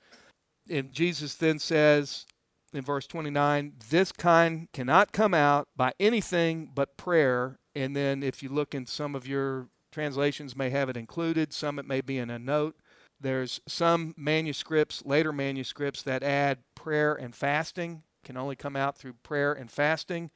And 0.69 0.91
Jesus 0.91 1.35
then 1.35 1.59
says 1.59 2.25
in 2.73 2.83
verse 2.83 3.07
29 3.07 3.73
this 3.89 4.11
kind 4.11 4.67
cannot 4.73 5.11
come 5.11 5.33
out 5.33 5.67
by 5.75 5.93
anything 5.99 6.69
but 6.73 6.97
prayer 6.97 7.57
and 7.75 7.95
then 7.95 8.23
if 8.23 8.43
you 8.43 8.49
look 8.49 8.75
in 8.75 8.85
some 8.85 9.15
of 9.15 9.27
your 9.27 9.67
translations 9.91 10.55
may 10.55 10.69
have 10.69 10.89
it 10.89 10.97
included, 10.97 11.53
some 11.53 11.79
it 11.79 11.87
may 11.87 12.01
be 12.01 12.17
in 12.17 12.29
a 12.29 12.39
note. 12.39 12.75
There's 13.21 13.59
some 13.67 14.13
manuscripts, 14.17 15.05
later 15.05 15.33
manuscripts 15.33 16.01
that 16.03 16.23
add 16.23 16.59
prayer 16.75 17.13
and 17.13 17.35
fasting 17.35 18.03
can 18.23 18.37
only 18.37 18.55
come 18.55 18.75
out 18.75 18.97
through 18.97 19.13
prayer 19.23 19.53
and 19.53 19.69
fasting. 19.69 20.29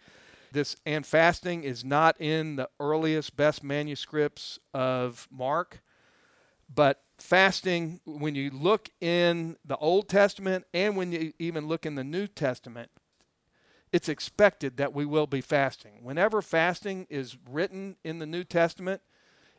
This 0.52 0.76
and 0.86 1.06
fasting 1.06 1.64
is 1.64 1.84
not 1.84 2.20
in 2.20 2.58
the 2.58 2.70
earliest 2.80 3.36
best 3.36 3.64
manuscripts 3.64 4.60
of 4.74 5.28
Mark, 5.32 5.82
but 6.74 7.02
fasting 7.18 8.02
when 8.06 8.36
you 8.36 8.50
look 8.52 8.90
in 9.00 9.58
the 9.66 9.78
Old 9.78 10.10
Testament 10.10 10.66
and 10.74 10.98
when 10.98 11.12
you 11.12 11.34
even 11.40 11.68
look 11.68 11.86
in 11.86 11.96
the 11.96 12.04
New 12.04 12.28
Testament, 12.28 12.90
it's 13.92 14.10
expected 14.10 14.78
that 14.78 14.94
we 14.94 15.06
will 15.06 15.28
be 15.28 15.42
fasting. 15.42 16.00
Whenever 16.02 16.42
fasting 16.42 17.08
is 17.10 17.38
written 17.50 17.96
in 18.04 18.20
the 18.20 18.26
New 18.26 18.44
Testament, 18.44 19.02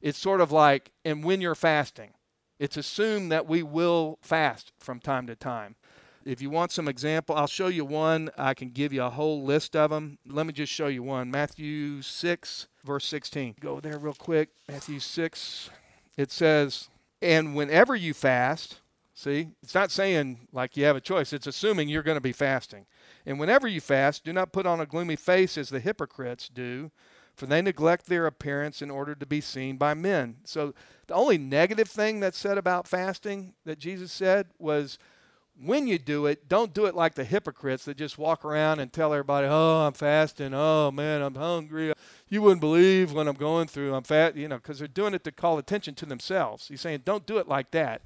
it's 0.00 0.18
sort 0.18 0.40
of 0.40 0.52
like, 0.52 0.90
and 1.04 1.24
when 1.24 1.40
you're 1.40 1.54
fasting, 1.54 2.12
it's 2.58 2.76
assumed 2.76 3.32
that 3.32 3.46
we 3.46 3.62
will 3.62 4.18
fast 4.20 4.72
from 4.78 5.00
time 5.00 5.26
to 5.26 5.36
time. 5.36 5.76
If 6.24 6.40
you 6.40 6.48
want 6.48 6.72
some 6.72 6.88
example, 6.88 7.36
I'll 7.36 7.46
show 7.46 7.66
you 7.66 7.84
one. 7.84 8.30
I 8.38 8.54
can 8.54 8.70
give 8.70 8.92
you 8.92 9.02
a 9.02 9.10
whole 9.10 9.42
list 9.42 9.76
of 9.76 9.90
them. 9.90 10.18
Let 10.26 10.46
me 10.46 10.54
just 10.54 10.72
show 10.72 10.86
you 10.86 11.02
one. 11.02 11.30
Matthew 11.30 12.00
6, 12.00 12.68
verse 12.82 13.04
16. 13.06 13.56
Go 13.60 13.78
there 13.78 13.98
real 13.98 14.14
quick. 14.14 14.48
Matthew 14.68 15.00
6. 15.00 15.70
It 16.16 16.30
says, 16.30 16.88
And 17.20 17.54
whenever 17.54 17.94
you 17.94 18.14
fast, 18.14 18.80
see, 19.12 19.48
it's 19.62 19.74
not 19.74 19.90
saying 19.90 20.48
like 20.50 20.78
you 20.78 20.84
have 20.84 20.96
a 20.96 21.00
choice, 21.00 21.34
it's 21.34 21.46
assuming 21.46 21.90
you're 21.90 22.02
going 22.02 22.16
to 22.16 22.22
be 22.22 22.32
fasting. 22.32 22.86
And 23.26 23.38
whenever 23.38 23.68
you 23.68 23.82
fast, 23.82 24.24
do 24.24 24.32
not 24.32 24.52
put 24.52 24.64
on 24.64 24.80
a 24.80 24.86
gloomy 24.86 25.16
face 25.16 25.58
as 25.58 25.68
the 25.68 25.80
hypocrites 25.80 26.48
do, 26.48 26.90
for 27.34 27.46
they 27.46 27.62
neglect 27.62 28.06
their 28.06 28.26
appearance 28.26 28.80
in 28.80 28.90
order 28.90 29.14
to 29.14 29.26
be 29.26 29.40
seen 29.40 29.76
by 29.76 29.94
men. 29.94 30.36
So 30.44 30.74
the 31.06 31.14
only 31.14 31.38
negative 31.38 31.88
thing 31.88 32.20
that's 32.20 32.38
said 32.38 32.58
about 32.58 32.88
fasting 32.88 33.54
that 33.64 33.78
Jesus 33.78 34.12
said 34.12 34.48
was 34.58 34.98
when 35.56 35.86
you 35.86 35.98
do 35.98 36.26
it, 36.26 36.48
don't 36.48 36.74
do 36.74 36.86
it 36.86 36.94
like 36.94 37.14
the 37.14 37.24
hypocrites 37.24 37.84
that 37.84 37.96
just 37.96 38.18
walk 38.18 38.44
around 38.44 38.80
and 38.80 38.92
tell 38.92 39.12
everybody, 39.12 39.46
"Oh, 39.48 39.86
I'm 39.86 39.92
fasting. 39.92 40.52
Oh 40.52 40.90
man, 40.90 41.22
I'm 41.22 41.34
hungry. 41.36 41.92
You 42.28 42.42
wouldn't 42.42 42.60
believe 42.60 43.12
what 43.12 43.28
I'm 43.28 43.36
going 43.36 43.68
through. 43.68 43.94
I'm 43.94 44.02
fat." 44.02 44.36
You 44.36 44.48
know, 44.48 44.56
because 44.56 44.80
they're 44.80 44.88
doing 44.88 45.14
it 45.14 45.22
to 45.24 45.32
call 45.32 45.58
attention 45.58 45.94
to 45.96 46.06
themselves. 46.06 46.68
He's 46.68 46.80
saying, 46.80 47.02
"Don't 47.04 47.26
do 47.26 47.38
it 47.38 47.46
like 47.46 47.70
that. 47.70 48.02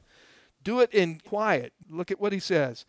Do 0.63 0.81
it 0.81 0.93
in 0.93 1.21
quiet." 1.21 1.73
Look 1.89 2.11
at 2.11 2.21
what 2.21 2.33
he 2.33 2.41
says. 2.41 2.85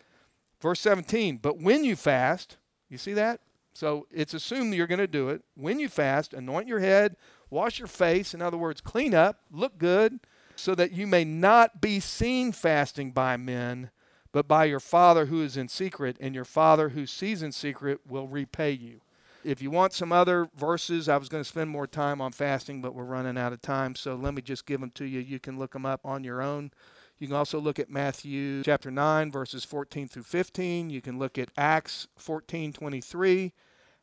Verse 0.60 0.82
17, 0.82 1.38
but 1.38 1.58
when 1.58 1.86
you 1.86 1.96
fast, 1.96 2.58
you 2.90 2.98
see 2.98 3.14
that? 3.14 3.40
So 3.74 4.08
it's 4.12 4.34
assumed 4.34 4.74
you're 4.74 4.88
going 4.88 5.00
to 5.00 5.08
do 5.08 5.30
it. 5.30 5.44
When 5.56 5.80
you 5.80 5.90
fast, 5.90 6.34
anoint 6.34 6.68
your 6.68 6.80
head, 6.80 7.16
wash 7.50 7.80
your 7.80 7.88
face, 7.88 8.34
in 8.34 8.42
other 8.42 8.58
words, 8.58 8.82
clean 8.82 9.14
up, 9.14 9.42
look 9.52 9.78
good, 9.78 10.20
so 10.56 10.76
that 10.76 10.92
you 10.92 11.08
may 11.08 11.24
not 11.24 11.80
be 11.80 12.00
seen 12.00 12.52
fasting 12.52 13.12
by 13.12 13.38
men, 13.38 13.92
but 14.32 14.48
by 14.48 14.66
your 14.66 14.80
Father 14.80 15.28
who 15.28 15.42
is 15.42 15.56
in 15.56 15.68
secret, 15.70 16.18
and 16.20 16.36
your 16.36 16.46
Father 16.46 16.90
who 16.90 17.06
sees 17.06 17.42
in 17.42 17.52
secret 17.52 18.02
will 18.08 18.28
repay 18.28 18.72
you. 18.72 19.02
If 19.44 19.62
you 19.62 19.72
want 19.72 19.94
some 19.94 20.12
other 20.12 20.50
verses, 20.54 21.08
I 21.08 21.16
was 21.16 21.30
going 21.30 21.44
to 21.44 21.50
spend 21.50 21.70
more 21.70 21.88
time 21.88 22.20
on 22.20 22.34
fasting, 22.34 22.82
but 22.82 22.94
we're 22.94 23.06
running 23.06 23.38
out 23.38 23.54
of 23.54 23.62
time, 23.62 23.96
so 23.96 24.16
let 24.16 24.34
me 24.34 24.42
just 24.42 24.66
give 24.66 24.82
them 24.82 24.92
to 24.96 25.06
you. 25.06 25.22
You 25.22 25.40
can 25.40 25.58
look 25.58 25.72
them 25.72 25.86
up 25.86 26.02
on 26.04 26.26
your 26.26 26.42
own. 26.42 26.72
You 27.20 27.28
can 27.28 27.36
also 27.36 27.60
look 27.60 27.80
at 27.80 27.90
Matthew 27.90 28.64
chapter 28.64 28.90
9, 28.90 29.30
verses 29.30 29.66
14 29.66 30.08
through 30.08 30.24
15. 30.24 30.90
You 30.90 31.02
can 31.02 31.20
look 31.20 31.38
at 31.38 31.52
Acts 31.58 32.08
14, 32.18 32.72
23, 32.72 33.54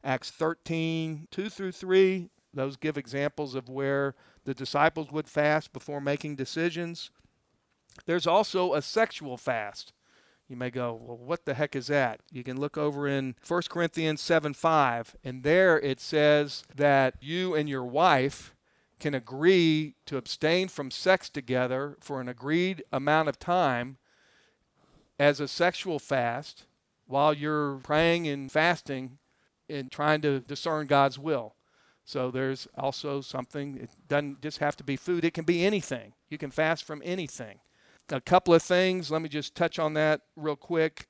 Acts 0.05 0.31
13, 0.31 1.27
2 1.31 1.49
through 1.49 1.73
3. 1.73 2.29
Those 2.53 2.77
give 2.77 2.99
examples 2.99 3.55
of 3.55 3.71
where 3.71 4.15
the 4.45 4.53
disciples 4.53 5.11
would 5.11 5.29
fast 5.29 5.73
before 5.73 6.01
making 6.01 6.37
decisions. 6.37 7.11
There's 8.05 8.27
also 8.27 8.75
a 8.75 8.83
sexual 8.83 9.39
fast. 9.39 9.95
You 10.47 10.57
may 10.57 10.71
go, 10.71 10.93
well, 10.93 11.17
what 11.17 11.47
the 11.47 11.55
heck 11.55 11.75
is 11.75 11.87
that? 11.87 12.21
You 12.31 12.45
can 12.45 12.61
look 12.61 12.77
over 12.77 13.09
in 13.09 13.35
1 13.47 13.63
Corinthians 13.71 14.21
7 14.21 14.53
5, 14.53 15.17
and 15.25 15.43
there 15.43 15.81
it 15.81 16.01
says 16.01 16.65
that 16.75 17.15
you 17.21 17.55
and 17.55 17.69
your 17.69 17.85
wife 17.85 18.55
can 18.99 19.15
agree 19.15 19.95
to 20.07 20.17
abstain 20.17 20.69
from 20.69 20.91
sex 20.91 21.29
together 21.29 21.97
for 22.01 22.21
an 22.21 22.29
agreed 22.29 22.83
amount 22.93 23.29
of 23.29 23.39
time 23.39 23.99
as 25.19 25.41
a 25.41 25.49
sexual 25.49 25.99
fast 25.99 26.65
while 27.07 27.33
you're 27.33 27.77
praying 27.79 28.27
and 28.27 28.51
fasting 28.51 29.19
and 29.69 29.91
trying 29.91 30.21
to 30.23 30.41
discern 30.41 30.87
God's 30.87 31.19
will. 31.19 31.55
So 32.05 32.31
there's 32.31 32.69
also 32.79 33.21
something, 33.21 33.79
it 33.79 33.91
doesn't 34.09 34.41
just 34.41 34.59
have 34.59 34.77
to 34.77 34.85
be 34.85 34.97
food, 34.97 35.25
it 35.25 35.35
can 35.35 35.45
be 35.45 35.65
anything. 35.65 36.13
You 36.29 36.39
can 36.39 36.51
fast 36.51 36.85
from 36.85 37.03
anything. 37.05 37.59
A 38.11 38.21
couple 38.21 38.55
of 38.55 38.63
things, 38.63 39.11
let 39.11 39.23
me 39.23 39.29
just 39.29 39.57
touch 39.57 39.81
on 39.81 39.95
that 39.95 40.21
real 40.37 40.55
quick. 40.55 41.09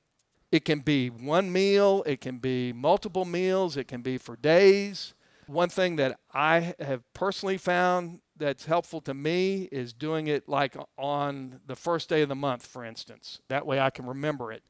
It 0.51 0.65
can 0.65 0.79
be 0.79 1.09
one 1.09 1.51
meal, 1.51 2.03
it 2.07 2.21
can 2.21 2.39
be 2.39 2.73
multiple 2.73 3.25
meals, 3.25 3.77
it 3.77 3.87
can 3.87 4.01
be 4.01 4.17
for 4.17 4.35
days. 4.35 5.13
One 5.47 5.69
thing 5.69 5.95
that 5.95 6.19
I 6.33 6.75
have 6.79 7.01
personally 7.13 7.57
found 7.57 8.19
that's 8.35 8.65
helpful 8.65 8.99
to 9.01 9.13
me 9.13 9.69
is 9.71 9.93
doing 9.93 10.27
it 10.27 10.47
like 10.47 10.75
on 10.97 11.61
the 11.65 11.75
first 11.75 12.09
day 12.09 12.21
of 12.21 12.29
the 12.29 12.35
month, 12.35 12.65
for 12.65 12.83
instance. 12.83 13.39
That 13.47 13.65
way 13.65 13.79
I 13.79 13.89
can 13.89 14.05
remember 14.05 14.51
it. 14.51 14.63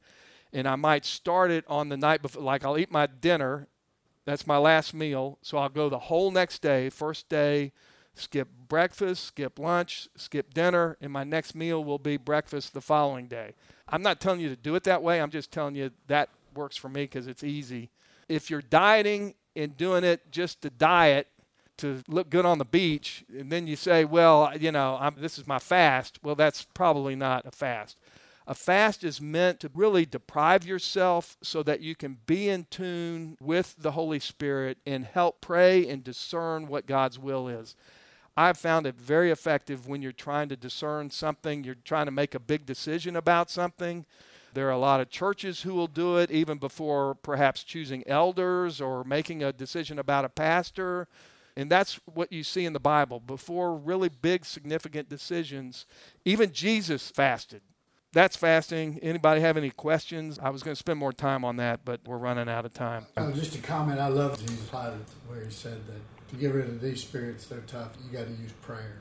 And 0.52 0.66
I 0.66 0.76
might 0.76 1.04
start 1.04 1.50
it 1.50 1.64
on 1.68 1.88
the 1.88 1.96
night 1.96 2.22
before, 2.22 2.42
like 2.42 2.64
I'll 2.64 2.78
eat 2.78 2.92
my 2.92 3.06
dinner. 3.06 3.66
That's 4.24 4.46
my 4.46 4.56
last 4.56 4.94
meal. 4.94 5.38
So 5.42 5.58
I'll 5.58 5.68
go 5.68 5.88
the 5.88 5.98
whole 5.98 6.30
next 6.30 6.62
day, 6.62 6.90
first 6.90 7.28
day, 7.28 7.72
skip 8.14 8.48
breakfast, 8.68 9.24
skip 9.24 9.58
lunch, 9.58 10.08
skip 10.16 10.54
dinner, 10.54 10.96
and 11.00 11.12
my 11.12 11.24
next 11.24 11.54
meal 11.54 11.82
will 11.82 11.98
be 11.98 12.16
breakfast 12.16 12.72
the 12.72 12.80
following 12.80 13.26
day. 13.26 13.54
I'm 13.88 14.02
not 14.02 14.20
telling 14.20 14.40
you 14.40 14.48
to 14.48 14.56
do 14.56 14.74
it 14.74 14.84
that 14.84 15.02
way. 15.02 15.20
I'm 15.20 15.30
just 15.30 15.50
telling 15.50 15.74
you 15.74 15.90
that 16.06 16.28
works 16.54 16.76
for 16.76 16.88
me 16.88 17.02
because 17.02 17.26
it's 17.26 17.42
easy. 17.42 17.90
If 18.28 18.50
you're 18.50 18.62
dieting 18.62 19.34
in 19.58 19.70
doing 19.70 20.04
it 20.04 20.30
just 20.30 20.62
to 20.62 20.70
diet 20.70 21.26
to 21.78 22.02
look 22.06 22.30
good 22.30 22.46
on 22.46 22.58
the 22.58 22.64
beach, 22.64 23.24
and 23.36 23.50
then 23.50 23.66
you 23.66 23.76
say, 23.76 24.04
well, 24.04 24.52
you 24.58 24.72
know, 24.72 24.96
I'm, 25.00 25.14
this 25.18 25.38
is 25.38 25.46
my 25.46 25.58
fast. 25.58 26.18
Well, 26.22 26.34
that's 26.34 26.64
probably 26.74 27.16
not 27.16 27.44
a 27.46 27.50
fast. 27.50 27.96
A 28.46 28.54
fast 28.54 29.04
is 29.04 29.20
meant 29.20 29.60
to 29.60 29.70
really 29.74 30.06
deprive 30.06 30.64
yourself 30.64 31.36
so 31.42 31.62
that 31.64 31.80
you 31.80 31.94
can 31.94 32.18
be 32.26 32.48
in 32.48 32.66
tune 32.70 33.36
with 33.40 33.74
the 33.78 33.92
Holy 33.92 34.18
Spirit 34.18 34.78
and 34.86 35.04
help 35.04 35.40
pray 35.40 35.88
and 35.88 36.02
discern 36.02 36.66
what 36.66 36.86
God's 36.86 37.18
will 37.18 37.46
is. 37.46 37.74
I've 38.36 38.58
found 38.58 38.86
it 38.86 38.94
very 38.94 39.30
effective 39.30 39.88
when 39.88 40.00
you're 40.00 40.12
trying 40.12 40.48
to 40.48 40.56
discern 40.56 41.10
something, 41.10 41.64
you're 41.64 41.76
trying 41.84 42.06
to 42.06 42.12
make 42.12 42.34
a 42.34 42.40
big 42.40 42.64
decision 42.64 43.16
about 43.16 43.50
something. 43.50 44.06
There 44.58 44.66
are 44.66 44.72
a 44.72 44.76
lot 44.76 45.00
of 45.00 45.08
churches 45.08 45.62
who 45.62 45.72
will 45.72 45.86
do 45.86 46.16
it 46.16 46.32
even 46.32 46.58
before 46.58 47.14
perhaps 47.14 47.62
choosing 47.62 48.02
elders 48.08 48.80
or 48.80 49.04
making 49.04 49.40
a 49.40 49.52
decision 49.52 50.00
about 50.00 50.24
a 50.24 50.28
pastor. 50.28 51.06
And 51.56 51.70
that's 51.70 52.00
what 52.12 52.32
you 52.32 52.42
see 52.42 52.64
in 52.64 52.72
the 52.72 52.80
Bible. 52.80 53.20
Before 53.20 53.76
really 53.76 54.08
big, 54.08 54.44
significant 54.44 55.08
decisions, 55.08 55.86
even 56.24 56.50
Jesus 56.50 57.08
fasted. 57.08 57.60
That's 58.12 58.34
fasting. 58.34 58.98
Anybody 59.00 59.42
have 59.42 59.56
any 59.56 59.70
questions? 59.70 60.40
I 60.42 60.50
was 60.50 60.64
going 60.64 60.74
to 60.74 60.78
spend 60.80 60.98
more 60.98 61.12
time 61.12 61.44
on 61.44 61.54
that, 61.58 61.84
but 61.84 62.00
we're 62.04 62.18
running 62.18 62.48
out 62.48 62.64
of 62.64 62.74
time. 62.74 63.06
Oh, 63.16 63.30
just 63.30 63.54
a 63.54 63.62
comment. 63.62 64.00
I 64.00 64.08
love 64.08 64.40
Jesus 64.40 64.68
Pilate 64.68 64.94
where 65.28 65.44
he 65.44 65.52
said 65.52 65.86
that 65.86 66.30
to 66.30 66.34
get 66.34 66.52
rid 66.52 66.66
of 66.66 66.80
these 66.80 67.00
spirits, 67.02 67.46
they're 67.46 67.60
tough. 67.60 67.92
You 68.04 68.10
got 68.10 68.24
to 68.24 68.32
use 68.32 68.50
prayer. 68.60 68.96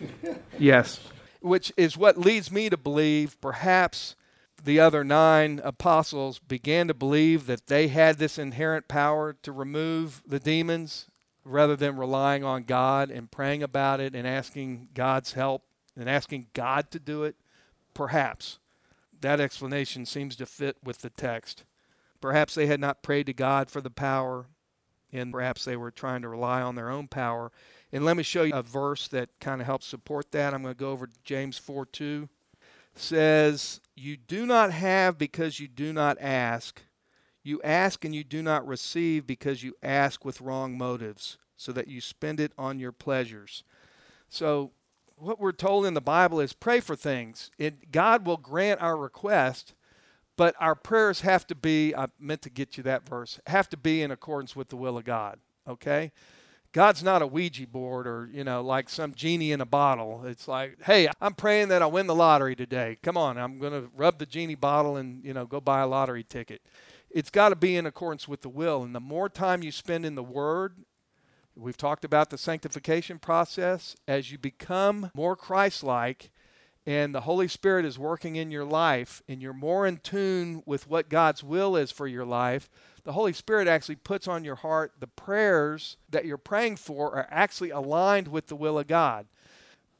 yes. 0.58 1.00
Which 1.40 1.72
is 1.78 1.96
what 1.96 2.18
leads 2.18 2.52
me 2.52 2.68
to 2.68 2.76
believe 2.76 3.40
perhaps 3.40 4.14
the 4.62 4.80
other 4.80 5.04
nine 5.04 5.60
apostles 5.62 6.38
began 6.38 6.88
to 6.88 6.94
believe 6.94 7.46
that 7.46 7.66
they 7.66 7.88
had 7.88 8.18
this 8.18 8.38
inherent 8.38 8.88
power 8.88 9.34
to 9.42 9.52
remove 9.52 10.22
the 10.26 10.40
demons 10.40 11.06
rather 11.44 11.76
than 11.76 11.96
relying 11.96 12.44
on 12.44 12.64
God 12.64 13.10
and 13.10 13.30
praying 13.30 13.62
about 13.62 14.00
it 14.00 14.14
and 14.14 14.26
asking 14.26 14.88
God's 14.94 15.32
help 15.32 15.64
and 15.96 16.08
asking 16.08 16.48
God 16.52 16.90
to 16.90 16.98
do 16.98 17.24
it? 17.24 17.36
Perhaps. 17.94 18.58
That 19.20 19.40
explanation 19.40 20.06
seems 20.06 20.36
to 20.36 20.46
fit 20.46 20.76
with 20.82 20.98
the 20.98 21.10
text. 21.10 21.64
Perhaps 22.20 22.54
they 22.54 22.66
had 22.66 22.80
not 22.80 23.02
prayed 23.02 23.26
to 23.26 23.32
God 23.32 23.70
for 23.70 23.80
the 23.80 23.90
power, 23.90 24.46
and 25.12 25.32
perhaps 25.32 25.64
they 25.64 25.76
were 25.76 25.90
trying 25.90 26.22
to 26.22 26.28
rely 26.28 26.60
on 26.60 26.74
their 26.74 26.90
own 26.90 27.08
power. 27.08 27.50
And 27.92 28.04
let 28.04 28.16
me 28.16 28.22
show 28.22 28.42
you 28.42 28.54
a 28.54 28.62
verse 28.62 29.08
that 29.08 29.30
kind 29.40 29.60
of 29.60 29.66
helps 29.66 29.86
support 29.86 30.30
that. 30.32 30.52
I'm 30.52 30.62
going 30.62 30.74
to 30.74 30.78
go 30.78 30.90
over 30.90 31.08
James 31.24 31.58
4 31.58 31.86
2. 31.86 32.28
Says, 32.94 33.80
You 33.94 34.16
do 34.16 34.46
not 34.46 34.72
have 34.72 35.18
because 35.18 35.60
you 35.60 35.68
do 35.68 35.92
not 35.92 36.18
ask. 36.20 36.82
You 37.42 37.60
ask 37.62 38.04
and 38.04 38.14
you 38.14 38.24
do 38.24 38.42
not 38.42 38.66
receive 38.66 39.26
because 39.26 39.62
you 39.62 39.74
ask 39.82 40.24
with 40.24 40.40
wrong 40.40 40.76
motives, 40.76 41.38
so 41.56 41.72
that 41.72 41.88
you 41.88 42.00
spend 42.00 42.40
it 42.40 42.52
on 42.58 42.78
your 42.78 42.92
pleasures. 42.92 43.64
So, 44.28 44.72
what 45.16 45.40
we're 45.40 45.52
told 45.52 45.86
in 45.86 45.94
the 45.94 46.00
Bible 46.00 46.40
is 46.40 46.52
pray 46.52 46.80
for 46.80 46.94
things. 46.94 47.50
It, 47.58 47.90
God 47.90 48.26
will 48.26 48.36
grant 48.36 48.80
our 48.80 48.96
request, 48.96 49.74
but 50.36 50.54
our 50.60 50.76
prayers 50.76 51.22
have 51.22 51.46
to 51.48 51.54
be, 51.54 51.94
I 51.94 52.06
meant 52.20 52.42
to 52.42 52.50
get 52.50 52.76
you 52.76 52.82
that 52.84 53.08
verse, 53.08 53.40
have 53.46 53.68
to 53.70 53.76
be 53.76 54.02
in 54.02 54.10
accordance 54.10 54.54
with 54.54 54.68
the 54.68 54.76
will 54.76 54.96
of 54.96 55.04
God. 55.04 55.40
Okay? 55.66 56.12
God's 56.72 57.02
not 57.02 57.22
a 57.22 57.26
Ouija 57.26 57.66
board 57.66 58.06
or, 58.06 58.28
you 58.32 58.44
know, 58.44 58.62
like 58.62 58.88
some 58.88 59.14
genie 59.14 59.52
in 59.52 59.60
a 59.60 59.66
bottle. 59.66 60.24
It's 60.26 60.46
like, 60.46 60.82
hey, 60.82 61.08
I'm 61.20 61.34
praying 61.34 61.68
that 61.68 61.82
I 61.82 61.86
win 61.86 62.06
the 62.06 62.14
lottery 62.14 62.54
today. 62.54 62.98
Come 63.02 63.16
on, 63.16 63.38
I'm 63.38 63.58
going 63.58 63.72
to 63.72 63.88
rub 63.96 64.18
the 64.18 64.26
genie 64.26 64.54
bottle 64.54 64.96
and, 64.96 65.24
you 65.24 65.32
know, 65.32 65.46
go 65.46 65.60
buy 65.60 65.80
a 65.80 65.86
lottery 65.86 66.24
ticket. 66.24 66.60
It's 67.10 67.30
got 67.30 67.48
to 67.48 67.56
be 67.56 67.76
in 67.76 67.86
accordance 67.86 68.28
with 68.28 68.42
the 68.42 68.50
will. 68.50 68.82
And 68.82 68.94
the 68.94 69.00
more 69.00 69.30
time 69.30 69.62
you 69.62 69.72
spend 69.72 70.04
in 70.04 70.14
the 70.14 70.22
Word 70.22 70.74
We've 71.58 71.76
talked 71.76 72.04
about 72.04 72.30
the 72.30 72.38
sanctification 72.38 73.18
process. 73.18 73.96
As 74.06 74.30
you 74.30 74.38
become 74.38 75.10
more 75.12 75.34
Christ 75.34 75.82
like 75.82 76.30
and 76.86 77.12
the 77.12 77.22
Holy 77.22 77.48
Spirit 77.48 77.84
is 77.84 77.98
working 77.98 78.36
in 78.36 78.52
your 78.52 78.64
life 78.64 79.22
and 79.28 79.42
you're 79.42 79.52
more 79.52 79.84
in 79.84 79.96
tune 79.96 80.62
with 80.66 80.88
what 80.88 81.08
God's 81.08 81.42
will 81.42 81.74
is 81.74 81.90
for 81.90 82.06
your 82.06 82.24
life, 82.24 82.70
the 83.08 83.14
Holy 83.14 83.32
Spirit 83.32 83.68
actually 83.68 83.96
puts 83.96 84.28
on 84.28 84.44
your 84.44 84.56
heart 84.56 84.92
the 85.00 85.06
prayers 85.06 85.96
that 86.10 86.26
you're 86.26 86.36
praying 86.36 86.76
for 86.76 87.16
are 87.16 87.26
actually 87.30 87.70
aligned 87.70 88.28
with 88.28 88.48
the 88.48 88.54
will 88.54 88.78
of 88.78 88.86
God. 88.86 89.24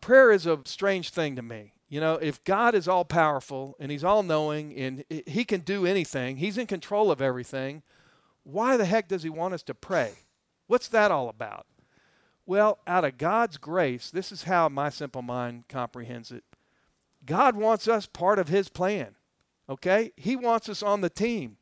Prayer 0.03 0.31
is 0.31 0.45
a 0.45 0.61
strange 0.67 1.09
thing 1.09 1.35
to 1.37 1.41
me. 1.41 1.73
You 1.89 2.03
know, 2.03 2.17
if 2.17 2.45
God 2.45 2.75
is 2.75 2.87
all 2.87 3.07
powerful 3.07 3.77
and 3.81 3.91
He's 3.91 4.05
all 4.05 4.23
knowing 4.23 4.77
and 4.77 5.05
He 5.27 5.47
can 5.47 5.61
do 5.61 5.87
anything, 5.87 6.37
He's 6.37 6.59
in 6.59 6.67
control 6.67 7.11
of 7.11 7.23
everything, 7.23 7.83
why 8.43 8.77
the 8.77 8.85
heck 8.85 9.09
does 9.09 9.23
He 9.23 9.31
want 9.31 9.55
us 9.55 9.63
to 9.63 9.75
pray? 9.75 10.13
What's 10.67 10.89
that 10.89 11.11
all 11.11 11.31
about? 11.31 11.65
Well, 12.45 12.79
out 12.87 13.07
of 13.07 13.17
God's 13.17 13.57
grace, 13.57 14.11
this 14.11 14.31
is 14.31 14.43
how 14.43 14.69
my 14.69 14.91
simple 14.91 15.23
mind 15.23 15.65
comprehends 15.71 16.31
it. 16.31 16.45
God 17.25 17.57
wants 17.57 17.89
us 17.89 18.05
part 18.05 18.39
of 18.39 18.49
His 18.49 18.69
plan. 18.69 19.15
Okay? 19.67 20.13
He 20.15 20.37
wants 20.37 20.69
us 20.69 20.83
on 20.83 21.01
the 21.01 21.09
team. 21.09 21.58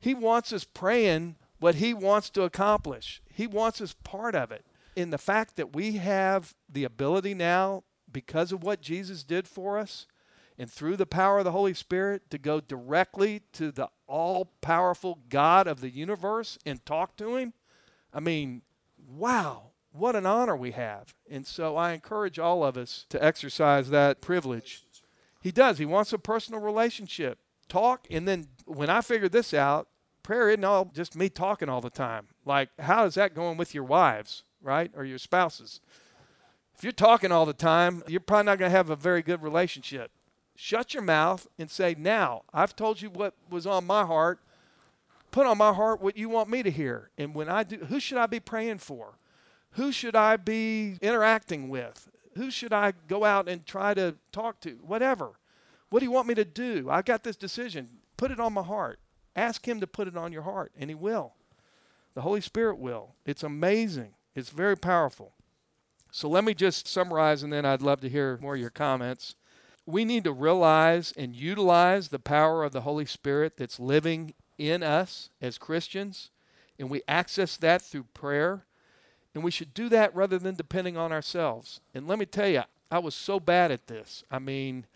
He 0.00 0.14
wants 0.14 0.52
us 0.52 0.64
praying 0.64 1.36
what 1.58 1.76
He 1.76 1.94
wants 1.94 2.30
to 2.30 2.42
accomplish. 2.42 3.22
He 3.30 3.46
wants 3.46 3.80
us 3.80 3.94
part 4.02 4.34
of 4.34 4.50
it. 4.50 4.64
In 4.96 5.10
the 5.10 5.18
fact 5.18 5.56
that 5.56 5.74
we 5.74 5.92
have 5.92 6.54
the 6.68 6.84
ability 6.84 7.34
now, 7.34 7.84
because 8.10 8.50
of 8.50 8.62
what 8.62 8.80
Jesus 8.80 9.22
did 9.22 9.46
for 9.46 9.78
us, 9.78 10.06
and 10.58 10.70
through 10.70 10.96
the 10.96 11.06
power 11.06 11.38
of 11.38 11.44
the 11.44 11.52
Holy 11.52 11.74
Spirit, 11.74 12.28
to 12.30 12.38
go 12.38 12.60
directly 12.60 13.42
to 13.52 13.70
the 13.70 13.88
all 14.06 14.50
powerful 14.60 15.18
God 15.28 15.66
of 15.66 15.80
the 15.80 15.90
universe 15.90 16.58
and 16.66 16.84
talk 16.84 17.16
to 17.16 17.36
Him, 17.36 17.52
I 18.12 18.20
mean, 18.20 18.62
wow, 19.08 19.70
what 19.92 20.16
an 20.16 20.26
honor 20.26 20.56
we 20.56 20.72
have. 20.72 21.14
And 21.30 21.46
so 21.46 21.76
I 21.76 21.92
encourage 21.92 22.38
all 22.38 22.64
of 22.64 22.76
us 22.76 23.06
to 23.10 23.22
exercise 23.24 23.90
that 23.90 24.20
privilege. 24.20 24.84
He 25.40 25.52
does. 25.52 25.78
He 25.78 25.86
wants 25.86 26.12
a 26.12 26.18
personal 26.18 26.60
relationship. 26.60 27.38
Talk, 27.68 28.06
and 28.10 28.26
then 28.26 28.48
when 28.66 28.90
I 28.90 29.00
figured 29.00 29.32
this 29.32 29.54
out, 29.54 29.88
prayer 30.30 30.50
isn't 30.50 30.62
all 30.62 30.84
just 30.94 31.16
me 31.16 31.28
talking 31.28 31.68
all 31.68 31.80
the 31.80 31.90
time. 31.90 32.28
Like, 32.44 32.68
how 32.78 33.04
is 33.04 33.14
that 33.14 33.34
going 33.34 33.56
with 33.56 33.74
your 33.74 33.82
wives, 33.82 34.44
right? 34.62 34.88
Or 34.94 35.04
your 35.04 35.18
spouses? 35.18 35.80
If 36.76 36.84
you're 36.84 36.92
talking 36.92 37.32
all 37.32 37.46
the 37.46 37.52
time, 37.52 38.04
you're 38.06 38.20
probably 38.20 38.44
not 38.44 38.60
going 38.60 38.70
to 38.70 38.76
have 38.76 38.90
a 38.90 38.96
very 38.96 39.22
good 39.22 39.42
relationship. 39.42 40.12
Shut 40.54 40.94
your 40.94 41.02
mouth 41.02 41.48
and 41.58 41.68
say, 41.68 41.96
Now, 41.98 42.42
I've 42.54 42.76
told 42.76 43.02
you 43.02 43.10
what 43.10 43.34
was 43.50 43.66
on 43.66 43.84
my 43.86 44.06
heart 44.06 44.38
put 45.32 45.46
on 45.46 45.58
my 45.58 45.72
heart 45.72 46.00
what 46.00 46.16
you 46.16 46.28
want 46.28 46.48
me 46.48 46.62
to 46.62 46.70
hear. 46.70 47.10
And 47.18 47.34
when 47.34 47.48
I 47.48 47.64
do, 47.64 47.76
who 47.76 47.98
should 48.00 48.18
I 48.18 48.26
be 48.26 48.40
praying 48.40 48.78
for? 48.78 49.18
Who 49.72 49.92
should 49.92 50.16
I 50.16 50.36
be 50.36 50.96
interacting 51.00 51.68
with? 51.68 52.08
Who 52.36 52.50
should 52.50 52.72
I 52.72 52.92
go 53.08 53.24
out 53.24 53.48
and 53.48 53.66
try 53.66 53.94
to 53.94 54.14
talk 54.30 54.60
to? 54.60 54.78
Whatever. 54.82 55.32
What 55.88 56.00
do 56.00 56.06
you 56.06 56.12
want 56.12 56.28
me 56.28 56.34
to 56.34 56.44
do? 56.44 56.88
I've 56.88 57.04
got 57.04 57.24
this 57.24 57.36
decision. 57.36 57.88
Put 58.16 58.30
it 58.30 58.40
on 58.40 58.52
my 58.52 58.62
heart. 58.62 59.00
Ask 59.36 59.66
Him 59.66 59.80
to 59.80 59.86
put 59.86 60.08
it 60.08 60.16
on 60.16 60.32
your 60.32 60.42
heart, 60.42 60.72
and 60.78 60.90
He 60.90 60.94
will. 60.94 61.34
The 62.14 62.22
Holy 62.22 62.40
Spirit 62.40 62.78
will. 62.78 63.14
It's 63.24 63.42
amazing. 63.42 64.14
It's 64.34 64.50
very 64.50 64.76
powerful. 64.76 65.32
So 66.10 66.28
let 66.28 66.44
me 66.44 66.54
just 66.54 66.88
summarize, 66.88 67.42
and 67.42 67.52
then 67.52 67.64
I'd 67.64 67.82
love 67.82 68.00
to 68.00 68.08
hear 68.08 68.38
more 68.42 68.54
of 68.54 68.60
your 68.60 68.70
comments. 68.70 69.36
We 69.86 70.04
need 70.04 70.24
to 70.24 70.32
realize 70.32 71.12
and 71.16 71.34
utilize 71.34 72.08
the 72.08 72.18
power 72.18 72.64
of 72.64 72.72
the 72.72 72.82
Holy 72.82 73.06
Spirit 73.06 73.56
that's 73.56 73.80
living 73.80 74.34
in 74.58 74.82
us 74.82 75.30
as 75.40 75.58
Christians, 75.58 76.30
and 76.78 76.90
we 76.90 77.02
access 77.06 77.56
that 77.58 77.82
through 77.82 78.04
prayer. 78.14 78.64
And 79.32 79.44
we 79.44 79.52
should 79.52 79.74
do 79.74 79.88
that 79.90 80.14
rather 80.14 80.38
than 80.38 80.56
depending 80.56 80.96
on 80.96 81.12
ourselves. 81.12 81.80
And 81.94 82.08
let 82.08 82.18
me 82.18 82.26
tell 82.26 82.48
you, 82.48 82.64
I 82.90 82.98
was 82.98 83.14
so 83.14 83.38
bad 83.38 83.70
at 83.70 83.86
this. 83.86 84.24
I 84.28 84.40
mean, 84.40 84.86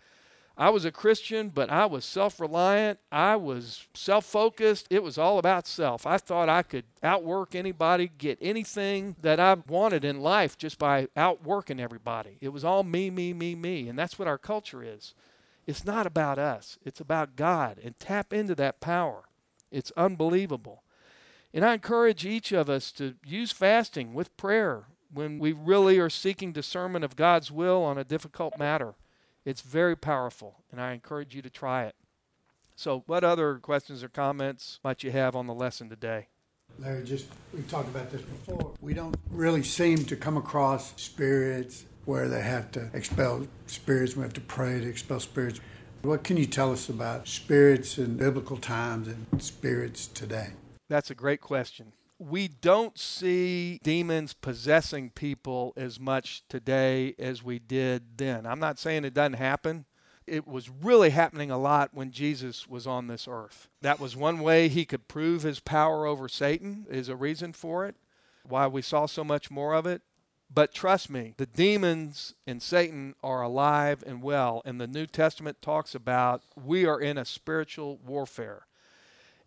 I 0.57 0.69
was 0.69 0.85
a 0.85 0.91
Christian, 0.91 1.49
but 1.49 1.69
I 1.69 1.85
was 1.85 2.05
self 2.05 2.39
reliant. 2.39 2.99
I 3.11 3.35
was 3.35 3.87
self 3.93 4.25
focused. 4.25 4.87
It 4.89 5.03
was 5.03 5.17
all 5.17 5.37
about 5.37 5.67
self. 5.67 6.05
I 6.05 6.17
thought 6.17 6.47
I 6.47 6.63
could 6.63 6.85
outwork 7.03 7.55
anybody, 7.55 8.09
get 8.17 8.37
anything 8.41 9.17
that 9.21 9.39
I 9.39 9.55
wanted 9.67 10.05
in 10.05 10.21
life 10.21 10.57
just 10.57 10.79
by 10.79 11.07
outworking 11.17 11.79
everybody. 11.79 12.37
It 12.39 12.49
was 12.49 12.63
all 12.63 12.83
me, 12.83 13.09
me, 13.09 13.33
me, 13.33 13.53
me. 13.53 13.89
And 13.89 13.99
that's 13.99 14.17
what 14.17 14.29
our 14.29 14.37
culture 14.37 14.81
is. 14.81 15.13
It's 15.67 15.83
not 15.83 16.05
about 16.05 16.39
us, 16.39 16.77
it's 16.85 17.01
about 17.01 17.35
God. 17.35 17.79
And 17.83 17.99
tap 17.99 18.31
into 18.31 18.55
that 18.55 18.79
power. 18.79 19.23
It's 19.71 19.91
unbelievable. 19.97 20.83
And 21.53 21.65
I 21.65 21.73
encourage 21.73 22.25
each 22.25 22.51
of 22.51 22.69
us 22.69 22.91
to 22.93 23.15
use 23.25 23.51
fasting 23.51 24.13
with 24.13 24.35
prayer 24.37 24.85
when 25.13 25.39
we 25.39 25.53
really 25.53 25.99
are 25.99 26.09
seeking 26.09 26.51
discernment 26.51 27.03
of 27.03 27.15
God's 27.15 27.51
will 27.51 27.83
on 27.83 27.97
a 27.97 28.03
difficult 28.03 28.57
matter. 28.57 28.93
It's 29.45 29.61
very 29.61 29.95
powerful, 29.95 30.63
and 30.71 30.81
I 30.81 30.93
encourage 30.93 31.35
you 31.35 31.43
to 31.43 31.51
try 31.51 31.85
it. 31.85 31.95
So, 32.75 33.03
what 33.05 33.23
other 33.23 33.59
questions 33.59 34.03
or 34.03 34.09
comments 34.09 34.79
might 34.83 35.03
you 35.03 35.11
have 35.11 35.35
on 35.35 35.45
the 35.45 35.53
lesson 35.53 35.87
today? 35.87 36.29
Larry, 36.79 37.03
just 37.03 37.27
we 37.53 37.61
talked 37.61 37.87
about 37.87 38.11
this 38.11 38.23
before. 38.23 38.73
We 38.81 38.95
don't 38.95 39.15
really 39.29 39.61
seem 39.61 40.03
to 40.05 40.15
come 40.15 40.35
across 40.35 40.99
spirits 40.99 41.85
where 42.05 42.27
they 42.27 42.41
have 42.41 42.71
to 42.71 42.89
expel 42.93 43.47
spirits. 43.67 44.15
We 44.15 44.23
have 44.23 44.33
to 44.33 44.41
pray 44.41 44.79
to 44.79 44.89
expel 44.89 45.19
spirits. 45.19 45.61
What 46.01 46.23
can 46.23 46.37
you 46.37 46.47
tell 46.47 46.71
us 46.71 46.89
about 46.89 47.27
spirits 47.27 47.99
in 47.99 48.17
biblical 48.17 48.57
times 48.57 49.07
and 49.07 49.41
spirits 49.41 50.07
today? 50.07 50.53
That's 50.89 51.11
a 51.11 51.15
great 51.15 51.41
question. 51.41 51.93
We 52.17 52.47
don't 52.47 52.97
see 52.97 53.79
demons 53.83 54.33
possessing 54.33 55.09
people 55.09 55.73
as 55.75 55.99
much 55.99 56.43
today 56.47 57.13
as 57.19 57.43
we 57.43 57.59
did 57.59 58.17
then. 58.17 58.45
I'm 58.45 58.59
not 58.59 58.79
saying 58.79 59.03
it 59.03 59.13
doesn't 59.13 59.33
happen. 59.33 59.85
It 60.25 60.47
was 60.47 60.69
really 60.69 61.11
happening 61.11 61.51
a 61.51 61.57
lot 61.57 61.93
when 61.93 62.11
Jesus 62.11 62.67
was 62.67 62.87
on 62.87 63.07
this 63.07 63.27
earth. 63.29 63.67
That 63.81 63.99
was 63.99 64.15
one 64.15 64.39
way 64.39 64.69
he 64.69 64.85
could 64.85 65.07
prove 65.07 65.43
his 65.43 65.59
power 65.59 66.05
over 66.07 66.27
Satan, 66.27 66.87
is 66.89 67.09
a 67.09 67.15
reason 67.15 67.53
for 67.53 67.85
it. 67.85 67.95
Why 68.47 68.65
we 68.67 68.81
saw 68.81 69.05
so 69.05 69.23
much 69.23 69.51
more 69.51 69.73
of 69.73 69.85
it. 69.85 70.01
But 70.53 70.73
trust 70.73 71.09
me, 71.09 71.33
the 71.37 71.45
demons 71.45 72.33
and 72.47 72.61
Satan 72.61 73.15
are 73.23 73.41
alive 73.41 74.03
and 74.05 74.21
well. 74.21 74.61
And 74.63 74.79
the 74.79 74.87
New 74.87 75.05
Testament 75.05 75.61
talks 75.61 75.93
about 75.93 76.43
we 76.55 76.85
are 76.85 76.99
in 76.99 77.17
a 77.17 77.25
spiritual 77.25 77.99
warfare. 78.05 78.65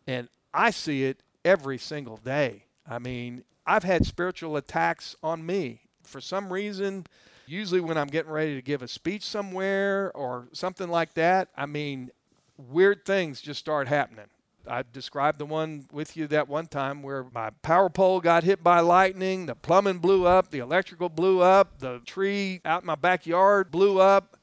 And 0.07 0.29
I 0.53 0.71
see 0.71 1.05
it 1.05 1.23
every 1.45 1.79
single 1.79 2.17
day. 2.17 2.65
I 2.89 2.99
mean, 2.99 3.45
I've 3.67 3.85
had 3.85 4.07
spiritual 4.07 4.57
attacks 4.57 5.17
on 5.23 5.45
me. 5.45 5.83
For 6.03 6.21
some 6.21 6.53
reason, 6.53 7.07
usually 7.47 7.81
when 7.81 7.99
I'm 7.99 8.07
getting 8.07 8.31
ready 8.31 8.55
to 8.55 8.63
give 8.63 8.83
a 8.83 8.89
speech 8.89 9.25
somewhere 9.25 10.11
or 10.15 10.49
something 10.53 10.89
like 10.89 11.15
that, 11.15 11.49
I 11.57 11.67
mean, 11.67 12.11
weird 12.57 13.05
things 13.05 13.41
just 13.41 13.61
start 13.61 13.89
happening. 13.89 14.27
I 14.67 14.85
described 14.93 15.39
the 15.39 15.47
one 15.47 15.87
with 15.93 16.17
you 16.17 16.27
that 16.29 16.49
one 16.49 16.67
time 16.67 17.03
where 17.03 17.25
my 17.33 17.51
power 17.63 17.89
pole 17.89 18.21
got 18.21 18.45
hit 18.45 18.63
by 18.63 18.81
lightning, 18.81 19.47
the 19.47 19.55
plumbing 19.55 19.99
blew 19.99 20.27
up, 20.27 20.51
the 20.51 20.59
electrical 20.59 21.09
blew 21.09 21.41
up, 21.41 21.79
the 21.79 22.01
tree 22.05 22.61
out 22.65 22.83
in 22.83 22.87
my 22.87 22.95
backyard 22.95 23.71
blew 23.71 24.01
up, 24.01 24.37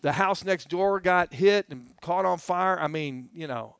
the 0.00 0.12
house 0.12 0.44
next 0.44 0.68
door 0.68 1.00
got 1.00 1.34
hit 1.34 1.66
and 1.70 1.92
caught 2.00 2.24
on 2.24 2.38
fire. 2.38 2.78
I 2.78 2.86
mean, 2.86 3.28
you 3.34 3.46
know, 3.46 3.76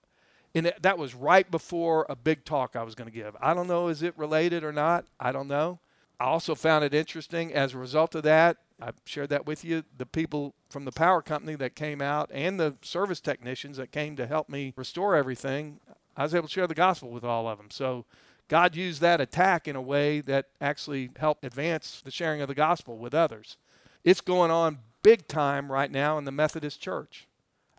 and 0.54 0.72
that 0.80 0.98
was 0.98 1.14
right 1.14 1.50
before 1.50 2.06
a 2.08 2.16
big 2.16 2.44
talk 2.44 2.74
I 2.74 2.82
was 2.82 2.94
going 2.94 3.10
to 3.10 3.14
give. 3.14 3.36
I 3.40 3.54
don't 3.54 3.68
know, 3.68 3.88
is 3.88 4.02
it 4.02 4.16
related 4.16 4.64
or 4.64 4.72
not? 4.72 5.06
I 5.20 5.32
don't 5.32 5.48
know. 5.48 5.80
I 6.20 6.24
also 6.24 6.54
found 6.54 6.84
it 6.84 6.94
interesting 6.94 7.52
as 7.52 7.74
a 7.74 7.78
result 7.78 8.14
of 8.14 8.24
that. 8.24 8.56
I 8.80 8.90
shared 9.04 9.30
that 9.30 9.46
with 9.46 9.64
you. 9.64 9.84
The 9.96 10.06
people 10.06 10.54
from 10.68 10.84
the 10.84 10.92
power 10.92 11.22
company 11.22 11.54
that 11.56 11.76
came 11.76 12.00
out 12.00 12.30
and 12.32 12.58
the 12.58 12.76
service 12.82 13.20
technicians 13.20 13.76
that 13.76 13.92
came 13.92 14.16
to 14.16 14.26
help 14.26 14.48
me 14.48 14.72
restore 14.76 15.14
everything, 15.14 15.80
I 16.16 16.24
was 16.24 16.34
able 16.34 16.48
to 16.48 16.52
share 16.52 16.66
the 16.66 16.74
gospel 16.74 17.10
with 17.10 17.24
all 17.24 17.46
of 17.46 17.58
them. 17.58 17.70
So 17.70 18.04
God 18.48 18.74
used 18.74 19.00
that 19.00 19.20
attack 19.20 19.68
in 19.68 19.76
a 19.76 19.82
way 19.82 20.20
that 20.22 20.46
actually 20.60 21.10
helped 21.16 21.44
advance 21.44 22.00
the 22.04 22.10
sharing 22.10 22.40
of 22.40 22.48
the 22.48 22.54
gospel 22.54 22.98
with 22.98 23.14
others. 23.14 23.56
It's 24.04 24.20
going 24.20 24.50
on 24.50 24.78
big 25.02 25.28
time 25.28 25.70
right 25.70 25.90
now 25.90 26.18
in 26.18 26.24
the 26.24 26.32
Methodist 26.32 26.80
Church. 26.80 27.27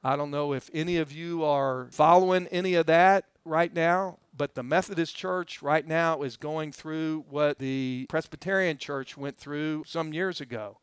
I 0.04 0.16
don't 0.16 0.32
know 0.32 0.54
if 0.54 0.70
any 0.74 0.98
of 0.98 1.12
you 1.12 1.44
are 1.44 1.88
following 1.92 2.48
any 2.48 2.76
of 2.76 2.86
that 2.86 3.26
right 3.44 3.74
now, 3.74 4.20
but 4.36 4.56
the 4.56 4.64
Methodist 4.64 5.16
Church 5.16 5.62
right 5.62 5.86
now 5.86 6.22
is 6.22 6.38
going 6.38 6.72
through 6.72 7.26
what 7.30 7.60
the 7.60 8.06
Presbyterian 8.08 8.78
Church 8.78 9.18
went 9.18 9.38
through 9.38 9.84
some 9.86 10.14
years 10.14 10.40
ago, 10.40 10.78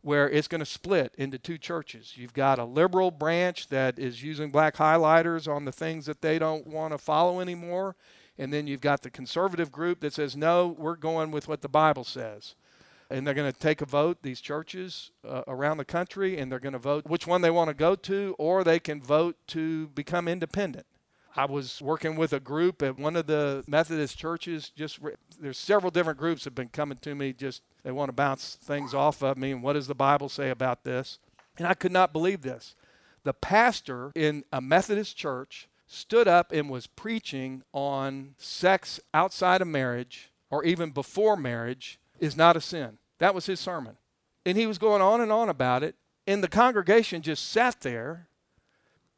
where 0.00 0.30
it's 0.30 0.48
going 0.48 0.60
to 0.60 0.66
split 0.66 1.14
into 1.18 1.38
two 1.38 1.58
churches. 1.58 2.14
You've 2.16 2.32
got 2.32 2.58
a 2.58 2.64
liberal 2.64 3.10
branch 3.10 3.68
that 3.68 3.98
is 3.98 4.22
using 4.22 4.50
black 4.50 4.76
highlighters 4.76 5.52
on 5.52 5.66
the 5.66 5.72
things 5.72 6.06
that 6.06 6.22
they 6.22 6.38
don't 6.38 6.66
want 6.66 6.92
to 6.92 6.98
follow 6.98 7.40
anymore, 7.40 7.94
and 8.38 8.52
then 8.52 8.66
you've 8.66 8.80
got 8.80 9.02
the 9.02 9.10
conservative 9.10 9.70
group 9.70 10.00
that 10.00 10.14
says, 10.14 10.34
no, 10.34 10.68
we're 10.78 10.96
going 10.96 11.30
with 11.30 11.46
what 11.48 11.60
the 11.60 11.68
Bible 11.68 12.04
says 12.04 12.54
and 13.10 13.26
they're 13.26 13.34
going 13.34 13.52
to 13.52 13.58
take 13.58 13.80
a 13.80 13.86
vote, 13.86 14.18
these 14.22 14.40
churches 14.40 15.10
uh, 15.26 15.42
around 15.46 15.76
the 15.76 15.84
country, 15.84 16.38
and 16.38 16.50
they're 16.50 16.58
going 16.58 16.72
to 16.72 16.78
vote 16.78 17.06
which 17.06 17.26
one 17.26 17.42
they 17.42 17.50
want 17.50 17.68
to 17.68 17.74
go 17.74 17.94
to, 17.94 18.34
or 18.38 18.64
they 18.64 18.78
can 18.78 19.00
vote 19.00 19.36
to 19.48 19.88
become 19.88 20.28
independent. 20.28 20.86
I 21.36 21.44
was 21.44 21.82
working 21.82 22.16
with 22.16 22.32
a 22.32 22.40
group 22.40 22.82
at 22.82 22.98
one 22.98 23.14
of 23.14 23.26
the 23.26 23.62
Methodist 23.66 24.16
churches. 24.16 24.70
Just 24.70 24.98
re- 25.00 25.16
there's 25.38 25.58
several 25.58 25.90
different 25.90 26.18
groups 26.18 26.44
have 26.44 26.54
been 26.54 26.70
coming 26.70 26.96
to 26.98 27.14
me. 27.14 27.34
Just 27.34 27.62
they 27.84 27.92
want 27.92 28.08
to 28.08 28.14
bounce 28.14 28.56
things 28.62 28.94
off 28.94 29.22
of 29.22 29.36
me. 29.36 29.52
And 29.52 29.62
what 29.62 29.74
does 29.74 29.86
the 29.86 29.94
Bible 29.94 30.30
say 30.30 30.48
about 30.48 30.84
this? 30.84 31.18
And 31.58 31.66
I 31.66 31.74
could 31.74 31.92
not 31.92 32.12
believe 32.12 32.40
this. 32.40 32.74
The 33.24 33.34
pastor 33.34 34.12
in 34.14 34.44
a 34.50 34.62
Methodist 34.62 35.16
church 35.16 35.68
stood 35.86 36.26
up 36.26 36.52
and 36.52 36.70
was 36.70 36.86
preaching 36.86 37.62
on 37.72 38.34
sex 38.38 38.98
outside 39.12 39.60
of 39.60 39.68
marriage 39.68 40.30
or 40.50 40.64
even 40.64 40.90
before 40.90 41.36
marriage 41.36 41.98
is 42.20 42.36
not 42.36 42.56
a 42.56 42.60
sin. 42.60 42.98
That 43.18 43.34
was 43.34 43.46
his 43.46 43.60
sermon. 43.60 43.96
And 44.44 44.56
he 44.56 44.66
was 44.66 44.78
going 44.78 45.02
on 45.02 45.20
and 45.20 45.32
on 45.32 45.48
about 45.48 45.82
it. 45.82 45.96
And 46.26 46.42
the 46.42 46.48
congregation 46.48 47.22
just 47.22 47.48
sat 47.48 47.80
there 47.80 48.28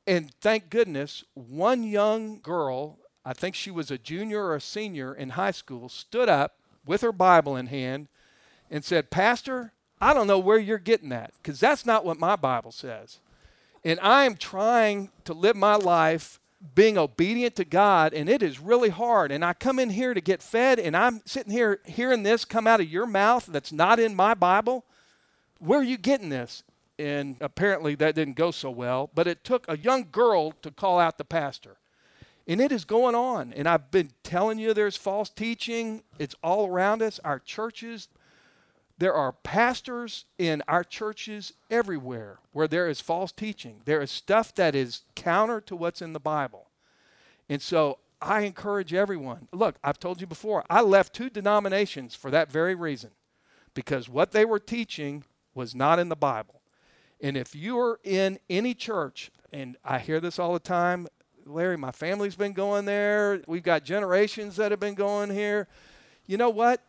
and 0.06 0.32
thank 0.40 0.70
goodness, 0.70 1.22
one 1.34 1.82
young 1.82 2.40
girl, 2.40 2.98
I 3.26 3.34
think 3.34 3.54
she 3.54 3.70
was 3.70 3.90
a 3.90 3.98
junior 3.98 4.42
or 4.44 4.54
a 4.56 4.60
senior 4.60 5.14
in 5.14 5.30
high 5.30 5.50
school, 5.50 5.90
stood 5.90 6.30
up 6.30 6.56
with 6.86 7.02
her 7.02 7.12
Bible 7.12 7.56
in 7.56 7.66
hand 7.66 8.08
and 8.70 8.82
said, 8.82 9.10
Pastor, 9.10 9.72
I 10.00 10.14
don't 10.14 10.26
know 10.26 10.38
where 10.38 10.58
you're 10.58 10.78
getting 10.78 11.10
that 11.10 11.32
because 11.42 11.60
that's 11.60 11.84
not 11.84 12.06
what 12.06 12.18
my 12.18 12.36
Bible 12.36 12.72
says. 12.72 13.20
And 13.84 14.00
I 14.00 14.24
am 14.24 14.36
trying 14.36 15.10
to 15.24 15.34
live 15.34 15.56
my 15.56 15.74
life 15.74 16.40
being 16.74 16.98
obedient 16.98 17.54
to 17.56 17.64
God, 17.64 18.12
and 18.12 18.28
it 18.28 18.42
is 18.42 18.58
really 18.58 18.88
hard. 18.88 19.30
And 19.30 19.44
I 19.44 19.52
come 19.52 19.78
in 19.78 19.90
here 19.90 20.14
to 20.14 20.20
get 20.20 20.42
fed, 20.42 20.78
and 20.78 20.96
I'm 20.96 21.22
sitting 21.24 21.52
here 21.52 21.80
hearing 21.86 22.22
this 22.22 22.44
come 22.44 22.66
out 22.66 22.80
of 22.80 22.88
your 22.88 23.06
mouth 23.06 23.46
that's 23.46 23.72
not 23.72 24.00
in 24.00 24.14
my 24.14 24.34
Bible. 24.34 24.84
Where 25.58 25.80
are 25.80 25.84
you 25.84 25.98
getting 25.98 26.28
this? 26.28 26.62
and 26.98 27.36
apparently 27.40 27.94
that 27.94 28.14
didn't 28.14 28.36
go 28.36 28.50
so 28.50 28.70
well. 28.70 29.10
But 29.14 29.26
it 29.26 29.44
took 29.44 29.64
a 29.68 29.78
young 29.78 30.08
girl 30.10 30.52
to 30.62 30.70
call 30.70 30.98
out 30.98 31.18
the 31.18 31.24
pastor. 31.24 31.76
And 32.46 32.60
it 32.60 32.72
is 32.72 32.84
going 32.84 33.14
on. 33.14 33.52
And 33.52 33.68
I've 33.68 33.90
been 33.90 34.10
telling 34.22 34.58
you 34.58 34.72
there's 34.72 34.96
false 34.96 35.28
teaching. 35.28 36.02
It's 36.18 36.34
all 36.42 36.66
around 36.66 37.02
us. 37.02 37.20
Our 37.22 37.38
churches, 37.38 38.08
there 38.96 39.14
are 39.14 39.32
pastors 39.32 40.24
in 40.38 40.62
our 40.66 40.82
churches 40.82 41.52
everywhere 41.70 42.38
where 42.52 42.66
there 42.66 42.88
is 42.88 43.00
false 43.00 43.32
teaching. 43.32 43.82
There 43.84 44.00
is 44.00 44.10
stuff 44.10 44.54
that 44.54 44.74
is 44.74 45.02
counter 45.18 45.60
to 45.62 45.76
what's 45.76 46.00
in 46.00 46.12
the 46.12 46.20
Bible. 46.20 46.70
And 47.48 47.60
so 47.60 47.98
I 48.22 48.42
encourage 48.42 48.94
everyone. 48.94 49.48
Look, 49.52 49.76
I've 49.82 49.98
told 49.98 50.20
you 50.20 50.26
before, 50.26 50.64
I 50.70 50.80
left 50.80 51.12
two 51.12 51.28
denominations 51.28 52.14
for 52.14 52.30
that 52.30 52.50
very 52.50 52.74
reason 52.74 53.10
because 53.74 54.08
what 54.08 54.32
they 54.32 54.44
were 54.44 54.58
teaching 54.58 55.24
was 55.54 55.74
not 55.74 55.98
in 55.98 56.08
the 56.08 56.16
Bible. 56.16 56.62
And 57.20 57.36
if 57.36 57.54
you're 57.54 57.98
in 58.04 58.38
any 58.48 58.74
church, 58.74 59.30
and 59.52 59.76
I 59.84 59.98
hear 59.98 60.20
this 60.20 60.38
all 60.38 60.52
the 60.52 60.60
time, 60.60 61.08
Larry, 61.44 61.76
my 61.76 61.90
family's 61.90 62.36
been 62.36 62.52
going 62.52 62.84
there. 62.84 63.42
We've 63.46 63.62
got 63.62 63.84
generations 63.84 64.56
that 64.56 64.70
have 64.70 64.80
been 64.80 64.94
going 64.94 65.30
here. 65.30 65.66
You 66.26 66.36
know 66.36 66.50
what? 66.50 66.82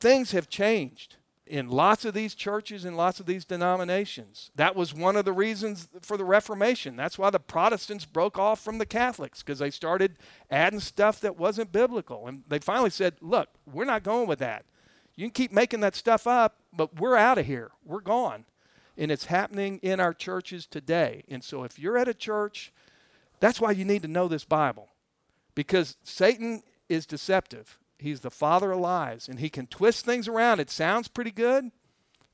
Things 0.00 0.30
have 0.32 0.48
changed 0.48 1.16
in 1.46 1.68
lots 1.68 2.04
of 2.04 2.14
these 2.14 2.34
churches 2.34 2.84
and 2.84 2.96
lots 2.96 3.20
of 3.20 3.26
these 3.26 3.44
denominations. 3.44 4.50
That 4.56 4.74
was 4.74 4.92
one 4.92 5.16
of 5.16 5.24
the 5.24 5.32
reasons 5.32 5.88
for 6.02 6.16
the 6.16 6.24
Reformation. 6.24 6.96
That's 6.96 7.18
why 7.18 7.30
the 7.30 7.40
Protestants 7.40 8.04
broke 8.04 8.38
off 8.38 8.60
from 8.60 8.78
the 8.78 8.86
Catholics 8.86 9.42
because 9.42 9.58
they 9.58 9.70
started 9.70 10.16
adding 10.50 10.80
stuff 10.80 11.20
that 11.20 11.38
wasn't 11.38 11.72
biblical. 11.72 12.26
And 12.26 12.42
they 12.48 12.58
finally 12.58 12.90
said, 12.90 13.14
look, 13.20 13.48
we're 13.70 13.84
not 13.84 14.02
going 14.02 14.26
with 14.26 14.40
that. 14.40 14.64
You 15.14 15.24
can 15.24 15.32
keep 15.32 15.52
making 15.52 15.80
that 15.80 15.96
stuff 15.96 16.26
up, 16.26 16.56
but 16.72 17.00
we're 17.00 17.16
out 17.16 17.38
of 17.38 17.46
here. 17.46 17.70
We're 17.84 18.00
gone 18.00 18.44
and 18.98 19.10
it's 19.10 19.26
happening 19.26 19.78
in 19.82 20.00
our 20.00 20.14
churches 20.14 20.66
today. 20.66 21.24
And 21.28 21.44
so 21.44 21.64
if 21.64 21.78
you're 21.78 21.98
at 21.98 22.08
a 22.08 22.14
church, 22.14 22.72
that's 23.40 23.60
why 23.60 23.72
you 23.72 23.84
need 23.84 24.02
to 24.02 24.08
know 24.08 24.28
this 24.28 24.44
Bible 24.44 24.88
because 25.54 25.96
Satan 26.02 26.62
is 26.88 27.06
deceptive. 27.06 27.78
He's 27.98 28.20
the 28.20 28.30
father 28.30 28.72
of 28.72 28.80
lies 28.80 29.28
and 29.28 29.40
he 29.40 29.48
can 29.48 29.66
twist 29.66 30.04
things 30.04 30.28
around. 30.28 30.60
It 30.60 30.70
sounds 30.70 31.08
pretty 31.08 31.30
good. 31.30 31.70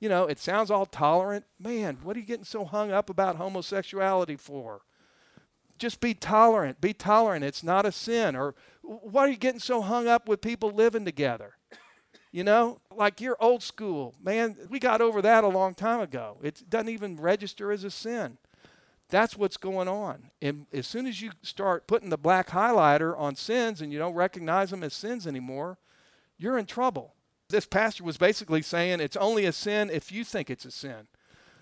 You 0.01 0.09
know, 0.09 0.25
it 0.27 0.41
sounds 0.41 0.71
all 0.71 0.87
tolerant. 0.87 1.45
Man, 1.61 1.99
what 2.03 2.17
are 2.17 2.21
you 2.21 2.27
getting 2.27 2.45
so 2.45 2.65
hung 2.65 2.91
up 2.91 3.09
about 3.09 3.37
homosexuality 3.37 4.37
for? 4.37 4.81
Just 5.79 6.01
be 6.01 6.15
tolerant. 6.15 6.81
Be 6.81 6.93
tolerant. 6.93 7.45
It's 7.45 7.63
not 7.63 7.87
a 7.87 7.93
sin. 7.93 8.35
Or 8.35 8.55
why 8.83 9.23
are 9.23 9.29
you 9.29 9.37
getting 9.37 9.61
so 9.61 9.81
hung 9.81 10.09
up 10.09 10.29
with 10.29 10.41
people 10.41 10.71
living 10.71 11.05
together? 11.05 11.55
You 12.33 12.45
know, 12.45 12.81
like 12.91 13.21
you're 13.21 13.37
old 13.39 13.63
school. 13.63 14.15
Man, 14.21 14.57
we 14.71 14.79
got 14.79 15.01
over 15.01 15.23
that 15.23 15.45
a 15.45 15.49
long 15.49 15.75
time 15.75 16.01
ago. 16.01 16.39
It 16.43 16.69
doesn't 16.69 16.89
even 16.89 17.17
register 17.17 17.71
as 17.71 17.85
a 17.85 17.91
sin. 17.91 18.39
That's 19.13 19.37
what's 19.37 19.59
going 19.59 19.89
on. 19.89 20.31
And 20.41 20.65
as 20.73 20.87
soon 20.87 21.07
as 21.07 21.21
you 21.21 21.33
start 21.43 21.87
putting 21.87 22.09
the 22.09 22.17
black 22.17 22.49
highlighter 22.49 23.17
on 23.19 23.37
sins 23.37 23.83
and 23.83 23.93
you 23.93 23.99
don't 23.99 24.15
recognize 24.15 24.71
them 24.71 24.83
as 24.83 24.95
sins 24.95 25.27
anymore, 25.27 25.77
you're 26.39 26.57
in 26.57 26.65
trouble. 26.65 27.13
This 27.51 27.67
pastor 27.67 28.05
was 28.05 28.17
basically 28.17 28.63
saying 28.63 29.01
it's 29.01 29.17
only 29.19 29.45
a 29.45 29.53
sin 29.53 29.91
if 29.91 30.11
you 30.11 30.25
think 30.25 30.49
it's 30.49 30.65
a 30.65 30.71
sin. 30.71 31.09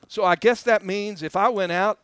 So 0.06 0.24
I 0.24 0.36
guess 0.36 0.62
that 0.62 0.84
means 0.84 1.24
if 1.24 1.34
I 1.34 1.48
went 1.48 1.72
out 1.72 1.98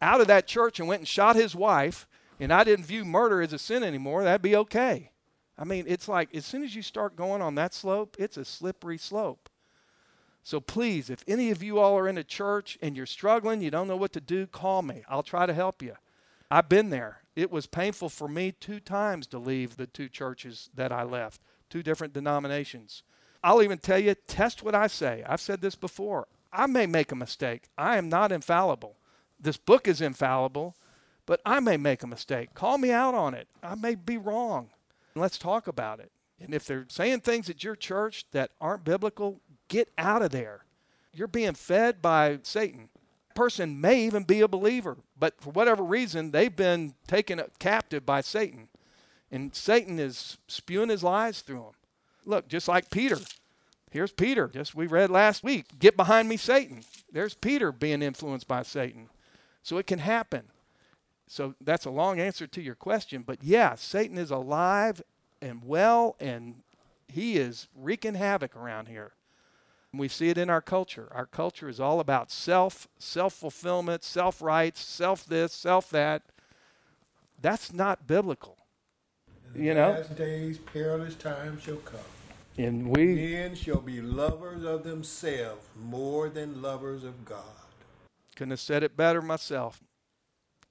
out 0.00 0.22
of 0.22 0.28
that 0.28 0.46
church 0.46 0.80
and 0.80 0.88
went 0.88 1.00
and 1.00 1.08
shot 1.08 1.36
his 1.36 1.54
wife 1.54 2.06
and 2.40 2.50
I 2.50 2.64
didn't 2.64 2.86
view 2.86 3.04
murder 3.04 3.42
as 3.42 3.52
a 3.52 3.58
sin 3.58 3.82
anymore, 3.82 4.24
that'd 4.24 4.40
be 4.40 4.56
okay. 4.56 5.10
I 5.58 5.64
mean, 5.64 5.84
it's 5.86 6.08
like 6.08 6.34
as 6.34 6.46
soon 6.46 6.62
as 6.62 6.74
you 6.74 6.80
start 6.80 7.16
going 7.16 7.42
on 7.42 7.54
that 7.56 7.74
slope, 7.74 8.16
it's 8.18 8.38
a 8.38 8.46
slippery 8.46 8.96
slope. 8.96 9.49
So 10.42 10.60
please, 10.60 11.10
if 11.10 11.24
any 11.28 11.50
of 11.50 11.62
you 11.62 11.78
all 11.78 11.96
are 11.98 12.08
in 12.08 12.18
a 12.18 12.24
church 12.24 12.78
and 12.80 12.96
you're 12.96 13.06
struggling, 13.06 13.60
you 13.60 13.70
don't 13.70 13.88
know 13.88 13.96
what 13.96 14.12
to 14.14 14.20
do, 14.20 14.46
call 14.46 14.82
me. 14.82 15.02
I'll 15.08 15.22
try 15.22 15.46
to 15.46 15.54
help 15.54 15.82
you. 15.82 15.94
I've 16.50 16.68
been 16.68 16.90
there. 16.90 17.22
It 17.36 17.50
was 17.50 17.66
painful 17.66 18.08
for 18.08 18.26
me 18.26 18.52
two 18.52 18.80
times 18.80 19.26
to 19.28 19.38
leave 19.38 19.76
the 19.76 19.86
two 19.86 20.08
churches 20.08 20.70
that 20.74 20.92
I 20.92 21.04
left, 21.04 21.40
two 21.68 21.82
different 21.82 22.12
denominations. 22.12 23.02
I'll 23.42 23.62
even 23.62 23.78
tell 23.78 23.98
you, 23.98 24.14
test 24.26 24.62
what 24.62 24.74
I 24.74 24.86
say. 24.86 25.22
I've 25.26 25.40
said 25.40 25.60
this 25.60 25.76
before. 25.76 26.26
I 26.52 26.66
may 26.66 26.86
make 26.86 27.12
a 27.12 27.16
mistake. 27.16 27.68
I 27.78 27.96
am 27.96 28.08
not 28.08 28.32
infallible. 28.32 28.96
This 29.38 29.56
book 29.56 29.86
is 29.86 30.00
infallible, 30.00 30.74
but 31.24 31.40
I 31.46 31.60
may 31.60 31.76
make 31.76 32.02
a 32.02 32.08
mistake. 32.08 32.54
Call 32.54 32.76
me 32.76 32.90
out 32.90 33.14
on 33.14 33.34
it. 33.34 33.48
I 33.62 33.74
may 33.76 33.94
be 33.94 34.18
wrong. 34.18 34.70
Let's 35.14 35.38
talk 35.38 35.68
about 35.68 36.00
it. 36.00 36.10
And 36.40 36.54
if 36.54 36.66
they're 36.66 36.86
saying 36.88 37.20
things 37.20 37.48
at 37.48 37.62
your 37.62 37.76
church 37.76 38.24
that 38.32 38.50
aren't 38.60 38.84
biblical, 38.84 39.40
get 39.70 39.88
out 39.96 40.20
of 40.20 40.30
there. 40.30 40.64
You're 41.14 41.28
being 41.28 41.54
fed 41.54 42.02
by 42.02 42.40
Satan. 42.42 42.90
Person 43.34 43.80
may 43.80 44.04
even 44.04 44.24
be 44.24 44.42
a 44.42 44.48
believer, 44.48 44.98
but 45.18 45.40
for 45.40 45.50
whatever 45.50 45.82
reason, 45.82 46.32
they've 46.32 46.54
been 46.54 46.94
taken 47.06 47.40
captive 47.58 48.04
by 48.04 48.20
Satan. 48.20 48.68
And 49.30 49.54
Satan 49.54 49.98
is 49.98 50.36
spewing 50.46 50.90
his 50.90 51.02
lies 51.02 51.40
through 51.40 51.60
them. 51.60 51.72
Look, 52.26 52.48
just 52.48 52.68
like 52.68 52.90
Peter. 52.90 53.16
Here's 53.90 54.12
Peter, 54.12 54.48
just 54.48 54.74
we 54.74 54.86
read 54.86 55.10
last 55.10 55.42
week. 55.42 55.66
Get 55.78 55.96
behind 55.96 56.28
me, 56.28 56.36
Satan. 56.36 56.82
There's 57.10 57.34
Peter 57.34 57.72
being 57.72 58.02
influenced 58.02 58.46
by 58.46 58.62
Satan. 58.62 59.08
So 59.62 59.78
it 59.78 59.86
can 59.86 60.00
happen. 60.00 60.44
So 61.26 61.54
that's 61.60 61.86
a 61.86 61.90
long 61.90 62.20
answer 62.20 62.46
to 62.46 62.60
your 62.60 62.74
question. 62.74 63.22
But 63.22 63.38
yeah, 63.42 63.74
Satan 63.76 64.18
is 64.18 64.30
alive 64.30 65.02
and 65.40 65.62
well, 65.64 66.16
and 66.20 66.56
he 67.08 67.36
is 67.36 67.68
wreaking 67.74 68.14
havoc 68.14 68.56
around 68.56 68.86
here. 68.86 69.12
We 69.92 70.08
see 70.08 70.28
it 70.28 70.38
in 70.38 70.48
our 70.50 70.60
culture. 70.60 71.08
Our 71.12 71.26
culture 71.26 71.68
is 71.68 71.80
all 71.80 71.98
about 71.98 72.30
self, 72.30 72.86
self 72.98 73.34
fulfillment, 73.34 74.04
self 74.04 74.40
rights, 74.40 74.80
self 74.80 75.26
this, 75.26 75.52
self 75.52 75.90
that. 75.90 76.22
That's 77.40 77.72
not 77.72 78.06
biblical. 78.06 78.58
In 79.54 79.64
you 79.64 79.74
know? 79.74 79.90
Last 79.90 80.14
days, 80.16 80.58
perilous 80.58 81.16
times 81.16 81.62
shall 81.62 81.76
come. 81.76 82.00
And 82.56 82.94
we 82.94 83.14
Men 83.14 83.54
shall 83.54 83.80
be 83.80 84.00
lovers 84.00 84.64
of 84.64 84.84
themselves 84.84 85.64
more 85.76 86.28
than 86.28 86.60
lovers 86.60 87.04
of 87.04 87.24
God. 87.24 87.42
couldn't 88.36 88.50
have 88.50 88.60
said 88.60 88.82
it 88.82 88.96
better 88.96 89.22
myself. 89.22 89.80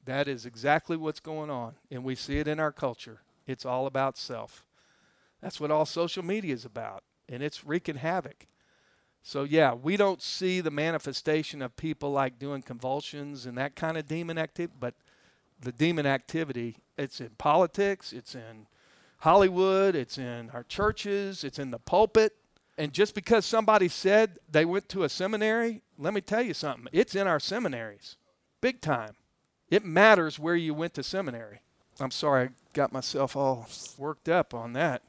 That 0.05 0.27
is 0.27 0.45
exactly 0.45 0.97
what's 0.97 1.19
going 1.19 1.49
on. 1.49 1.75
And 1.91 2.03
we 2.03 2.15
see 2.15 2.37
it 2.37 2.47
in 2.47 2.59
our 2.59 2.71
culture. 2.71 3.21
It's 3.47 3.65
all 3.65 3.85
about 3.85 4.17
self. 4.17 4.63
That's 5.41 5.59
what 5.59 5.71
all 5.71 5.85
social 5.85 6.23
media 6.23 6.53
is 6.53 6.65
about. 6.65 7.03
And 7.27 7.41
it's 7.41 7.65
wreaking 7.65 7.97
havoc. 7.97 8.45
So, 9.21 9.43
yeah, 9.43 9.73
we 9.73 9.97
don't 9.97 10.21
see 10.21 10.61
the 10.61 10.71
manifestation 10.71 11.61
of 11.61 11.75
people 11.75 12.11
like 12.11 12.39
doing 12.39 12.61
convulsions 12.61 13.45
and 13.45 13.57
that 13.57 13.75
kind 13.75 13.97
of 13.97 14.07
demon 14.07 14.37
activity, 14.37 14.73
but 14.79 14.95
the 15.61 15.71
demon 15.71 16.05
activity, 16.05 16.77
it's 16.97 17.19
in 17.19 17.29
politics, 17.37 18.13
it's 18.13 18.33
in 18.33 18.67
Hollywood, 19.19 19.95
it's 19.95 20.17
in 20.17 20.49
our 20.51 20.63
churches, 20.63 21.43
it's 21.43 21.59
in 21.59 21.71
the 21.71 21.79
pulpit. 21.79 22.33
And 22.77 22.93
just 22.93 23.13
because 23.13 23.45
somebody 23.45 23.89
said 23.89 24.39
they 24.49 24.63
went 24.63 24.87
to 24.89 25.03
a 25.03 25.09
seminary, 25.09 25.81
let 25.97 26.13
me 26.13 26.21
tell 26.21 26.41
you 26.41 26.53
something. 26.53 26.87
It's 26.93 27.13
in 27.13 27.27
our 27.27 27.39
seminaries, 27.39 28.15
big 28.61 28.79
time. 28.79 29.15
It 29.69 29.83
matters 29.83 30.39
where 30.39 30.55
you 30.55 30.73
went 30.73 30.93
to 30.93 31.03
seminary. 31.03 31.59
I'm 31.99 32.11
sorry, 32.11 32.45
I 32.45 32.49
got 32.73 32.93
myself 32.93 33.35
all 33.35 33.67
worked 33.97 34.29
up 34.29 34.53
on 34.53 34.73
that. 34.73 35.01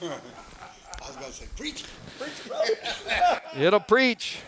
I 1.04 1.08
was 1.08 1.16
going 1.16 1.30
to 1.30 1.36
say, 1.36 1.46
preach. 1.56 1.84
Preach, 2.18 2.48
brother. 2.48 3.40
It'll 3.66 3.80
preach. 3.80 4.40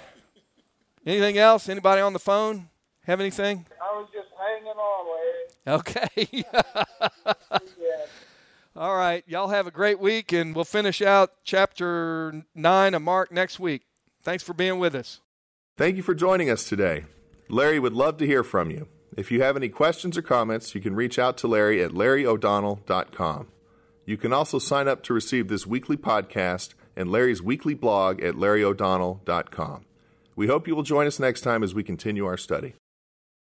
Anything 1.04 1.38
else? 1.38 1.68
Anybody 1.68 2.00
on 2.00 2.12
the 2.12 2.18
phone 2.18 2.68
have 3.04 3.20
anything? 3.20 3.66
I 3.80 3.96
was 3.96 4.08
just 4.12 4.28
hanging 4.38 4.68
on, 4.68 5.06
Larry. 5.06 5.78
Okay. 5.78 6.28
Yeah. 6.32 6.84
All 8.76 8.96
right. 8.96 9.22
Y'all 9.26 9.48
have 9.48 9.66
a 9.66 9.70
great 9.70 10.00
week, 10.00 10.32
and 10.32 10.54
we'll 10.54 10.64
finish 10.64 11.02
out 11.02 11.32
chapter 11.44 12.44
9 12.54 12.94
of 12.94 13.02
Mark 13.02 13.30
next 13.30 13.60
week. 13.60 13.82
Thanks 14.22 14.42
for 14.42 14.54
being 14.54 14.78
with 14.78 14.94
us. 14.94 15.20
Thank 15.76 15.96
you 15.96 16.02
for 16.02 16.14
joining 16.14 16.50
us 16.50 16.68
today. 16.68 17.04
Larry 17.48 17.78
would 17.78 17.92
love 17.92 18.16
to 18.18 18.26
hear 18.26 18.42
from 18.42 18.70
you. 18.70 18.88
If 19.16 19.30
you 19.30 19.42
have 19.42 19.56
any 19.56 19.68
questions 19.68 20.18
or 20.18 20.22
comments, 20.22 20.74
you 20.74 20.80
can 20.80 20.94
reach 20.94 21.18
out 21.18 21.36
to 21.38 21.48
Larry 21.48 21.82
at 21.82 21.92
larryodonnell.com. 21.92 23.46
You 24.06 24.16
can 24.16 24.32
also 24.32 24.58
sign 24.60 24.86
up 24.86 25.02
to 25.02 25.12
receive 25.12 25.48
this 25.48 25.66
weekly 25.66 25.96
podcast 25.96 26.74
and 26.96 27.10
Larry's 27.10 27.42
weekly 27.42 27.74
blog 27.74 28.22
at 28.22 28.36
larryodonnell.com. 28.36 29.84
We 30.36 30.46
hope 30.46 30.68
you 30.68 30.76
will 30.76 30.82
join 30.82 31.06
us 31.06 31.18
next 31.18 31.40
time 31.40 31.62
as 31.62 31.74
we 31.74 31.82
continue 31.82 32.24
our 32.24 32.36
study. 32.36 32.74